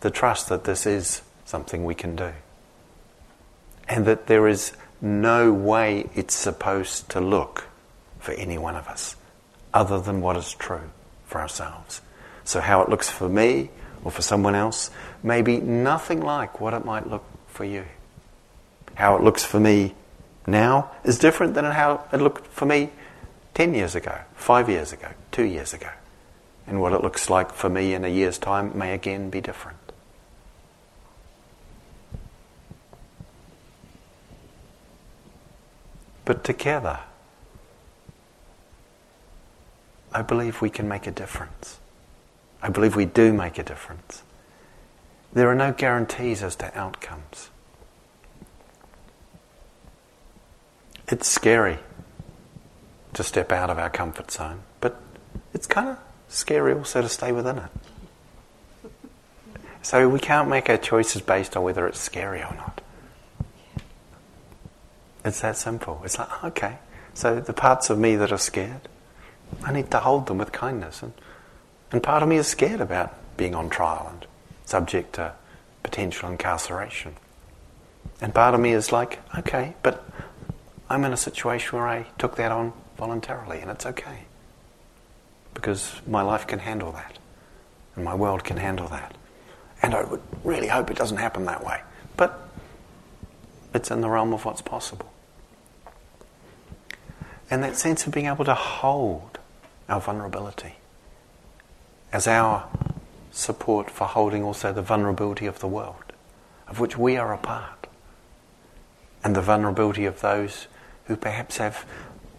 the 0.02 0.12
trust 0.12 0.50
that 0.50 0.64
this 0.64 0.86
is 0.86 1.22
something 1.46 1.86
we 1.86 1.96
can 1.96 2.16
do. 2.16 2.32
And 3.90 4.06
that 4.06 4.28
there 4.28 4.48
is 4.48 4.72
no 5.02 5.52
way 5.52 6.10
it's 6.16 6.36
supposed 6.36 7.10
to 7.10 7.20
look 7.20 7.66
for 8.20 8.32
any 8.34 8.58
one 8.58 8.76
of 8.76 8.88
us 8.88 9.16
other 9.74 10.00
than 10.00 10.22
what 10.22 10.38
is 10.38 10.54
true 10.54 10.90
for 11.26 11.42
ourselves. 11.42 12.02
So, 12.44 12.62
how 12.62 12.82
it 12.82 12.90
looks 12.90 13.10
for 13.10 13.28
me 13.28 13.70
or 14.04 14.12
for 14.12 14.22
someone 14.22 14.56
else 14.56 14.92
may 15.24 15.42
be 15.42 15.58
nothing 15.58 16.22
like 16.22 16.62
what 16.62 16.74
it 16.74 16.86
might 16.86 17.10
look 17.10 17.24
for 17.48 17.66
you. 17.66 17.86
How 18.96 19.16
it 19.16 19.24
looks 19.24 19.44
for 19.44 19.60
me 19.60 19.96
now 20.48 20.92
is 21.04 21.20
different 21.20 21.54
than 21.54 21.66
how 21.66 22.06
it 22.12 22.18
looked 22.18 22.48
for 22.48 22.66
me 22.66 22.90
10 23.54 23.74
years 23.74 23.96
ago, 23.96 24.18
5 24.36 24.70
years 24.70 24.94
ago, 24.94 25.10
2 25.32 25.44
years 25.44 25.74
ago. 25.74 25.90
And 26.68 26.80
what 26.80 26.94
it 26.94 27.02
looks 27.02 27.30
like 27.30 27.52
for 27.52 27.70
me 27.70 27.94
in 27.94 28.06
a 28.06 28.08
year's 28.08 28.38
time 28.38 28.78
may 28.78 28.94
again 28.94 29.30
be 29.30 29.42
different. 29.42 29.79
But 36.30 36.44
together, 36.44 37.00
I 40.14 40.22
believe 40.22 40.62
we 40.62 40.70
can 40.70 40.88
make 40.88 41.08
a 41.08 41.12
difference. 41.12 41.80
I 42.62 42.70
believe 42.70 42.96
we 42.96 43.06
do 43.06 43.34
make 43.34 43.58
a 43.58 43.64
difference. 43.64 44.22
There 45.34 45.50
are 45.50 45.56
no 45.56 45.72
guarantees 45.72 46.44
as 46.44 46.56
to 46.58 46.78
outcomes. 46.78 47.50
It's 51.08 51.28
scary 51.28 51.80
to 53.14 53.24
step 53.24 53.52
out 53.52 53.72
of 53.72 53.80
our 53.80 53.90
comfort 53.90 54.30
zone, 54.30 54.60
but 54.82 55.02
it's 55.56 55.66
kind 55.66 55.90
of 55.90 55.98
scary 56.28 56.76
also 56.76 57.02
to 57.02 57.10
stay 57.10 57.32
within 57.32 57.58
it. 57.58 57.72
So 59.82 60.08
we 60.08 60.20
can't 60.20 60.48
make 60.48 60.70
our 60.70 60.78
choices 60.78 61.24
based 61.24 61.58
on 61.58 61.64
whether 61.64 61.88
it's 61.88 62.00
scary 62.00 62.44
or 62.44 62.54
not. 62.54 62.69
It's 65.30 65.42
that 65.42 65.58
simple. 65.58 66.02
It's 66.04 66.18
like, 66.18 66.28
oh, 66.32 66.48
okay, 66.48 66.80
so 67.14 67.40
the 67.40 67.54
parts 67.54 67.92
of 67.92 68.00
me 68.00 68.16
that 68.16 68.32
are 68.32 68.38
scared, 68.40 68.90
I 69.64 69.72
need 69.72 69.92
to 69.92 70.00
hold 70.00 70.26
them 70.26 70.40
with 70.40 70.52
kindness. 70.52 71.04
And, 71.04 71.14
and 71.92 72.02
part 72.02 72.24
of 72.24 72.30
me 72.30 72.38
is 72.38 72.48
scared 72.48 72.82
about 72.82 73.14
being 73.38 73.54
on 73.54 73.70
trial 73.70 74.08
and 74.12 74.26
subject 74.66 75.14
to 75.14 75.34
potential 75.84 76.30
incarceration. 76.32 77.14
And 78.20 78.34
part 78.34 78.56
of 78.56 78.60
me 78.60 78.72
is 78.72 78.92
like, 78.92 79.20
okay, 79.38 79.76
but 79.84 80.04
I'm 80.90 81.04
in 81.04 81.14
a 81.14 81.18
situation 81.18 81.78
where 81.78 81.88
I 81.88 82.08
took 82.18 82.36
that 82.38 82.52
on 82.52 82.74
voluntarily 82.98 83.60
and 83.60 83.70
it's 83.70 83.86
okay. 83.86 84.24
Because 85.54 85.94
my 86.08 86.24
life 86.24 86.48
can 86.48 86.58
handle 86.58 86.92
that. 86.94 87.20
And 87.96 88.04
my 88.04 88.16
world 88.16 88.44
can 88.44 88.58
handle 88.58 88.88
that. 88.88 89.16
And 89.84 89.94
I 89.94 90.06
would 90.06 90.24
really 90.44 90.70
hope 90.70 90.90
it 90.90 90.98
doesn't 90.98 91.18
happen 91.18 91.46
that 91.46 91.64
way. 91.64 91.82
But 92.18 92.50
it's 93.76 93.92
in 93.92 94.02
the 94.02 94.10
realm 94.10 94.34
of 94.34 94.44
what's 94.44 94.64
possible. 94.64 95.14
And 97.50 97.64
that 97.64 97.76
sense 97.76 98.06
of 98.06 98.14
being 98.14 98.28
able 98.28 98.46
to 98.46 98.54
hold 98.54 99.40
our 99.88 100.00
vulnerability 100.00 100.76
as 102.12 102.28
our 102.28 102.68
support 103.32 103.90
for 103.90 104.06
holding 104.06 104.44
also 104.44 104.72
the 104.72 104.82
vulnerability 104.82 105.46
of 105.46 105.60
the 105.60 105.68
world, 105.68 106.14
of 106.68 106.80
which 106.80 106.98
we 106.98 107.18
are 107.18 107.34
a 107.34 107.38
part, 107.38 107.88
and 109.24 109.36
the 109.36 109.42
vulnerability 109.42 110.06
of 110.06 110.22
those 110.22 110.68
who 111.06 111.16
perhaps 111.16 111.58
have 111.58 111.86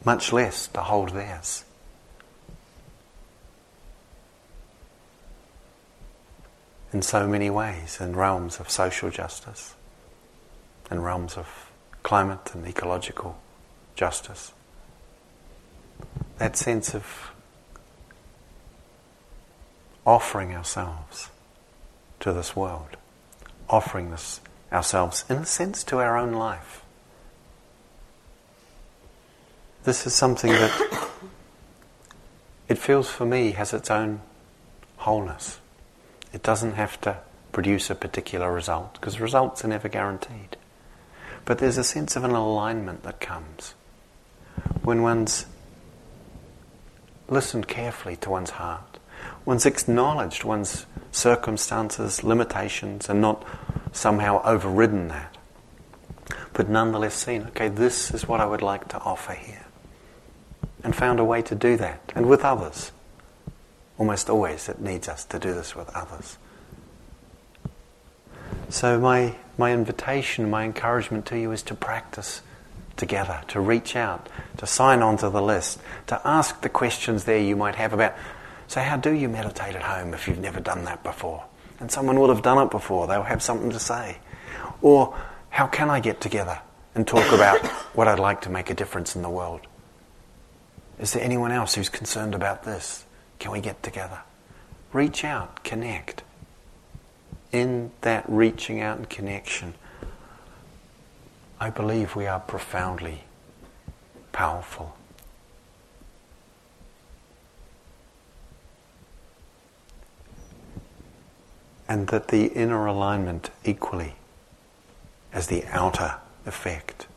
much 0.04 0.32
less 0.32 0.68
to 0.68 0.80
hold 0.80 1.10
theirs. 1.10 1.64
In 6.92 7.02
so 7.02 7.28
many 7.28 7.50
ways, 7.50 8.00
in 8.00 8.16
realms 8.16 8.58
of 8.58 8.68
social 8.68 9.10
justice, 9.10 9.74
in 10.90 11.00
realms 11.02 11.36
of 11.36 11.70
climate 12.02 12.50
and 12.52 12.66
ecological 12.66 13.38
justice. 13.94 14.52
That 16.38 16.56
sense 16.56 16.94
of 16.94 17.32
offering 20.06 20.54
ourselves 20.54 21.30
to 22.20 22.32
this 22.32 22.56
world, 22.56 22.96
offering 23.68 24.10
this 24.10 24.40
ourselves, 24.72 25.24
in 25.28 25.36
a 25.36 25.46
sense, 25.46 25.84
to 25.84 25.98
our 25.98 26.16
own 26.16 26.32
life. 26.32 26.82
This 29.84 30.06
is 30.06 30.14
something 30.14 30.52
that 30.52 31.08
it 32.68 32.78
feels 32.78 33.10
for 33.10 33.24
me 33.24 33.52
has 33.52 33.72
its 33.72 33.90
own 33.90 34.20
wholeness. 34.98 35.58
It 36.32 36.42
doesn't 36.42 36.74
have 36.74 37.00
to 37.00 37.18
produce 37.52 37.90
a 37.90 37.94
particular 37.94 38.52
result 38.52 38.94
because 38.94 39.20
results 39.20 39.64
are 39.64 39.68
never 39.68 39.88
guaranteed. 39.88 40.56
But 41.44 41.58
there's 41.58 41.78
a 41.78 41.84
sense 41.84 42.14
of 42.14 42.24
an 42.24 42.30
alignment 42.30 43.02
that 43.02 43.20
comes 43.20 43.74
when 44.82 45.02
one's 45.02 45.46
listened 47.30 47.68
carefully 47.68 48.16
to 48.16 48.30
one's 48.30 48.50
heart, 48.50 48.98
one's 49.44 49.66
acknowledged 49.66 50.44
one's 50.44 50.86
circumstances, 51.12 52.24
limitations, 52.24 53.08
and 53.08 53.20
not 53.20 53.44
somehow 53.92 54.42
overridden 54.44 55.08
that, 55.08 55.36
but 56.52 56.68
nonetheless 56.68 57.14
seen, 57.14 57.42
okay, 57.48 57.68
this 57.68 58.12
is 58.12 58.26
what 58.26 58.40
I 58.40 58.46
would 58.46 58.62
like 58.62 58.88
to 58.88 58.98
offer 58.98 59.34
here, 59.34 59.66
and 60.82 60.94
found 60.94 61.20
a 61.20 61.24
way 61.24 61.42
to 61.42 61.54
do 61.54 61.76
that, 61.76 62.12
and 62.14 62.28
with 62.28 62.44
others. 62.44 62.92
Almost 63.98 64.30
always 64.30 64.68
it 64.68 64.80
needs 64.80 65.08
us 65.08 65.24
to 65.26 65.38
do 65.38 65.52
this 65.52 65.76
with 65.76 65.90
others. 65.94 66.38
So, 68.70 68.98
my, 68.98 69.34
my 69.58 69.72
invitation, 69.72 70.48
my 70.48 70.64
encouragement 70.64 71.26
to 71.26 71.38
you 71.38 71.52
is 71.52 71.62
to 71.64 71.74
practice 71.74 72.40
together, 73.00 73.40
to 73.48 73.60
reach 73.60 73.96
out, 73.96 74.28
to 74.58 74.66
sign 74.66 75.02
on 75.02 75.16
to 75.16 75.28
the 75.28 75.42
list, 75.42 75.80
to 76.06 76.20
ask 76.24 76.60
the 76.60 76.68
questions 76.68 77.24
there 77.24 77.40
you 77.40 77.56
might 77.56 77.74
have 77.74 77.92
about 77.92 78.14
so, 78.70 78.80
how 78.80 78.96
do 78.96 79.10
you 79.10 79.28
meditate 79.28 79.74
at 79.74 79.82
home 79.82 80.14
if 80.14 80.28
you've 80.28 80.38
never 80.38 80.60
done 80.60 80.84
that 80.84 81.02
before? 81.02 81.44
And 81.80 81.90
someone 81.90 82.20
will 82.20 82.28
have 82.28 82.42
done 82.42 82.64
it 82.64 82.70
before, 82.70 83.08
they'll 83.08 83.24
have 83.24 83.42
something 83.42 83.70
to 83.70 83.80
say. 83.80 84.18
Or, 84.80 85.18
how 85.48 85.66
can 85.66 85.90
I 85.90 85.98
get 85.98 86.20
together 86.20 86.60
and 86.94 87.04
talk 87.04 87.32
about 87.32 87.66
what 87.96 88.06
I'd 88.06 88.20
like 88.20 88.42
to 88.42 88.48
make 88.48 88.70
a 88.70 88.74
difference 88.74 89.16
in 89.16 89.22
the 89.22 89.28
world? 89.28 89.62
Is 91.00 91.14
there 91.14 91.24
anyone 91.24 91.50
else 91.50 91.74
who's 91.74 91.88
concerned 91.88 92.32
about 92.32 92.62
this? 92.62 93.04
Can 93.40 93.50
we 93.50 93.60
get 93.60 93.82
together? 93.82 94.20
Reach 94.92 95.24
out, 95.24 95.64
connect. 95.64 96.22
In 97.50 97.90
that 98.02 98.24
reaching 98.28 98.80
out 98.80 98.98
and 98.98 99.10
connection, 99.10 99.74
I 101.60 101.68
believe 101.68 102.16
we 102.16 102.26
are 102.26 102.40
profoundly 102.40 103.24
powerful. 104.32 104.96
and 111.90 112.06
that 112.06 112.28
the 112.28 112.46
inner 112.52 112.86
alignment 112.86 113.50
equally 113.64 114.14
as 115.32 115.48
the 115.48 115.64
outer 115.72 116.14
effect 116.46 117.08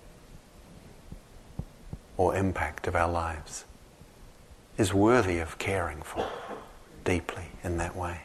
or 2.18 2.36
impact 2.36 2.88
of 2.88 2.96
our 2.96 3.08
lives 3.08 3.66
is 4.76 4.92
worthy 4.92 5.38
of 5.38 5.60
caring 5.60 6.02
for 6.02 6.28
deeply 7.04 7.50
in 7.64 7.78
that 7.78 7.96
way. 7.96 8.22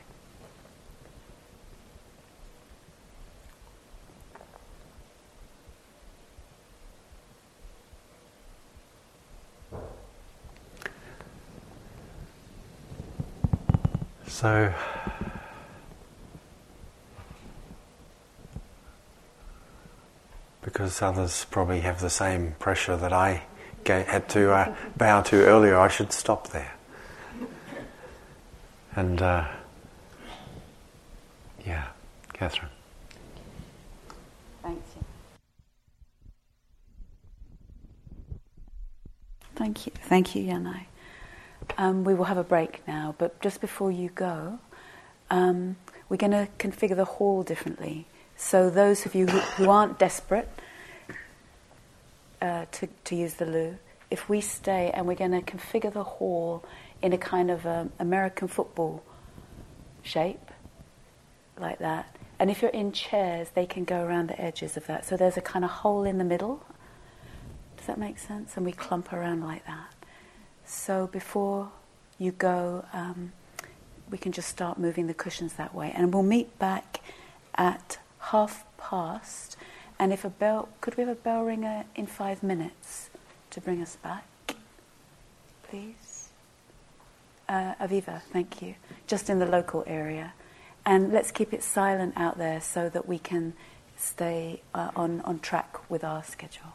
So, 14.39 14.73
because 20.63 21.03
others 21.03 21.45
probably 21.51 21.81
have 21.81 22.01
the 22.01 22.09
same 22.09 22.55
pressure 22.61 22.97
that 22.97 23.13
I 23.13 23.43
had 23.85 24.29
to 24.29 24.53
uh, 24.53 24.77
bow 24.97 25.23
to 25.23 25.45
earlier, 25.45 25.77
I 25.77 25.89
should 25.89 26.13
stop 26.13 26.51
there. 26.51 26.73
And 28.95 29.21
uh, 29.21 29.49
yeah, 31.67 31.89
Catherine. 32.33 32.71
Thank 34.63 34.83
you. 34.95 35.05
Thank 39.57 39.87
you, 39.87 39.93
thank 40.05 40.37
you, 40.37 40.45
Yanai. 40.45 40.85
Um, 41.77 42.05
we 42.05 42.15
will 42.15 42.25
have 42.25 42.39
a 42.39 42.45
break 42.45 42.87
now, 42.89 43.15
but 43.19 43.41
just 43.41 43.61
before 43.61 43.91
you 43.91 44.09
go, 44.09 44.59
um, 45.31 45.77
we're 46.09 46.17
going 46.17 46.33
to 46.33 46.49
configure 46.59 46.97
the 46.97 47.05
hall 47.05 47.43
differently. 47.43 48.07
So, 48.37 48.71
those 48.71 49.05
of 49.05 49.15
you 49.15 49.27
who, 49.27 49.39
who 49.39 49.71
aren't 49.71 49.99
desperate 49.99 50.49
uh, 52.41 52.67
to, 52.73 52.89
to 53.05 53.15
use 53.15 53.35
the 53.35 53.47
loo, 53.47 53.79
if 54.11 54.29
we 54.29 54.41
stay 54.41 54.91
and 54.93 55.07
we're 55.07 55.15
going 55.15 55.33
to 55.33 55.43
configure 55.43 55.93
the 55.93 56.05
hall 56.05 56.65
in 57.03 57.13
a 57.13 57.19
kind 57.19 57.51
of 57.51 57.67
um, 57.67 57.93
American 57.99 58.49
football 58.49 59.03
shape, 60.03 60.51
like 61.61 61.79
that. 61.79 62.15
And 62.39 62.51
if 62.51 62.63
you're 62.63 62.71
in 62.71 62.93
chairs, 62.93 63.49
they 63.55 63.67
can 63.67 63.85
go 63.85 64.03
around 64.03 64.29
the 64.29 64.41
edges 64.41 64.77
of 64.77 64.87
that. 64.87 65.05
So 65.05 65.17
there's 65.17 65.37
a 65.37 65.41
kind 65.41 65.65
of 65.65 65.71
hole 65.71 66.05
in 66.05 66.19
the 66.19 66.25
middle. 66.25 66.65
Does 67.77 67.87
that 67.87 67.99
make 67.99 68.19
sense? 68.19 68.57
And 68.57 68.65
we 68.65 68.73
clump 68.73 69.13
around 69.13 69.43
like 69.43 69.67
that. 69.67 69.98
So 70.69 71.07
before 71.07 71.71
you 72.19 72.31
go, 72.33 72.85
um, 72.93 73.33
we 74.11 74.19
can 74.19 74.33
just 74.33 74.49
start 74.49 74.79
moving 74.79 75.07
the 75.07 75.15
cushions 75.15 75.55
that 75.55 75.75
way. 75.75 75.93
And 75.95 76.13
we'll 76.13 76.23
meet 76.23 76.59
back 76.59 77.01
at 77.55 77.99
half 78.19 78.67
past. 78.77 79.57
And 79.99 80.13
if 80.13 80.27
a 80.27 80.29
bell, 80.29 80.69
could 80.83 80.97
we 80.97 81.05
have 81.05 81.11
a 81.11 81.21
bell 81.21 81.43
ringer 81.43 81.85
in 81.97 82.07
five 82.07 82.43
minutes 82.43 83.09
to 83.51 83.63
bring 83.63 83.81
us 83.81 83.97
back, 83.97 84.27
please? 85.63 86.29
Uh, 87.49 87.75
Aviva, 87.81 88.21
thank 88.31 88.61
you. 88.61 88.75
Just 89.07 89.31
in 89.31 89.39
the 89.39 89.47
local 89.47 89.85
area. 89.87 90.35
And 90.85 91.13
let's 91.13 91.31
keep 91.31 91.55
it 91.55 91.63
silent 91.63 92.13
out 92.15 92.37
there 92.37 92.61
so 92.61 92.91
that 92.91 93.09
we 93.09 93.19
can 93.19 93.55
stay 93.97 94.61
uh, 94.75 94.91
on, 94.95 95.23
on 95.23 95.39
track 95.39 95.91
with 95.91 96.05
our 96.05 96.23
schedule. 96.23 96.75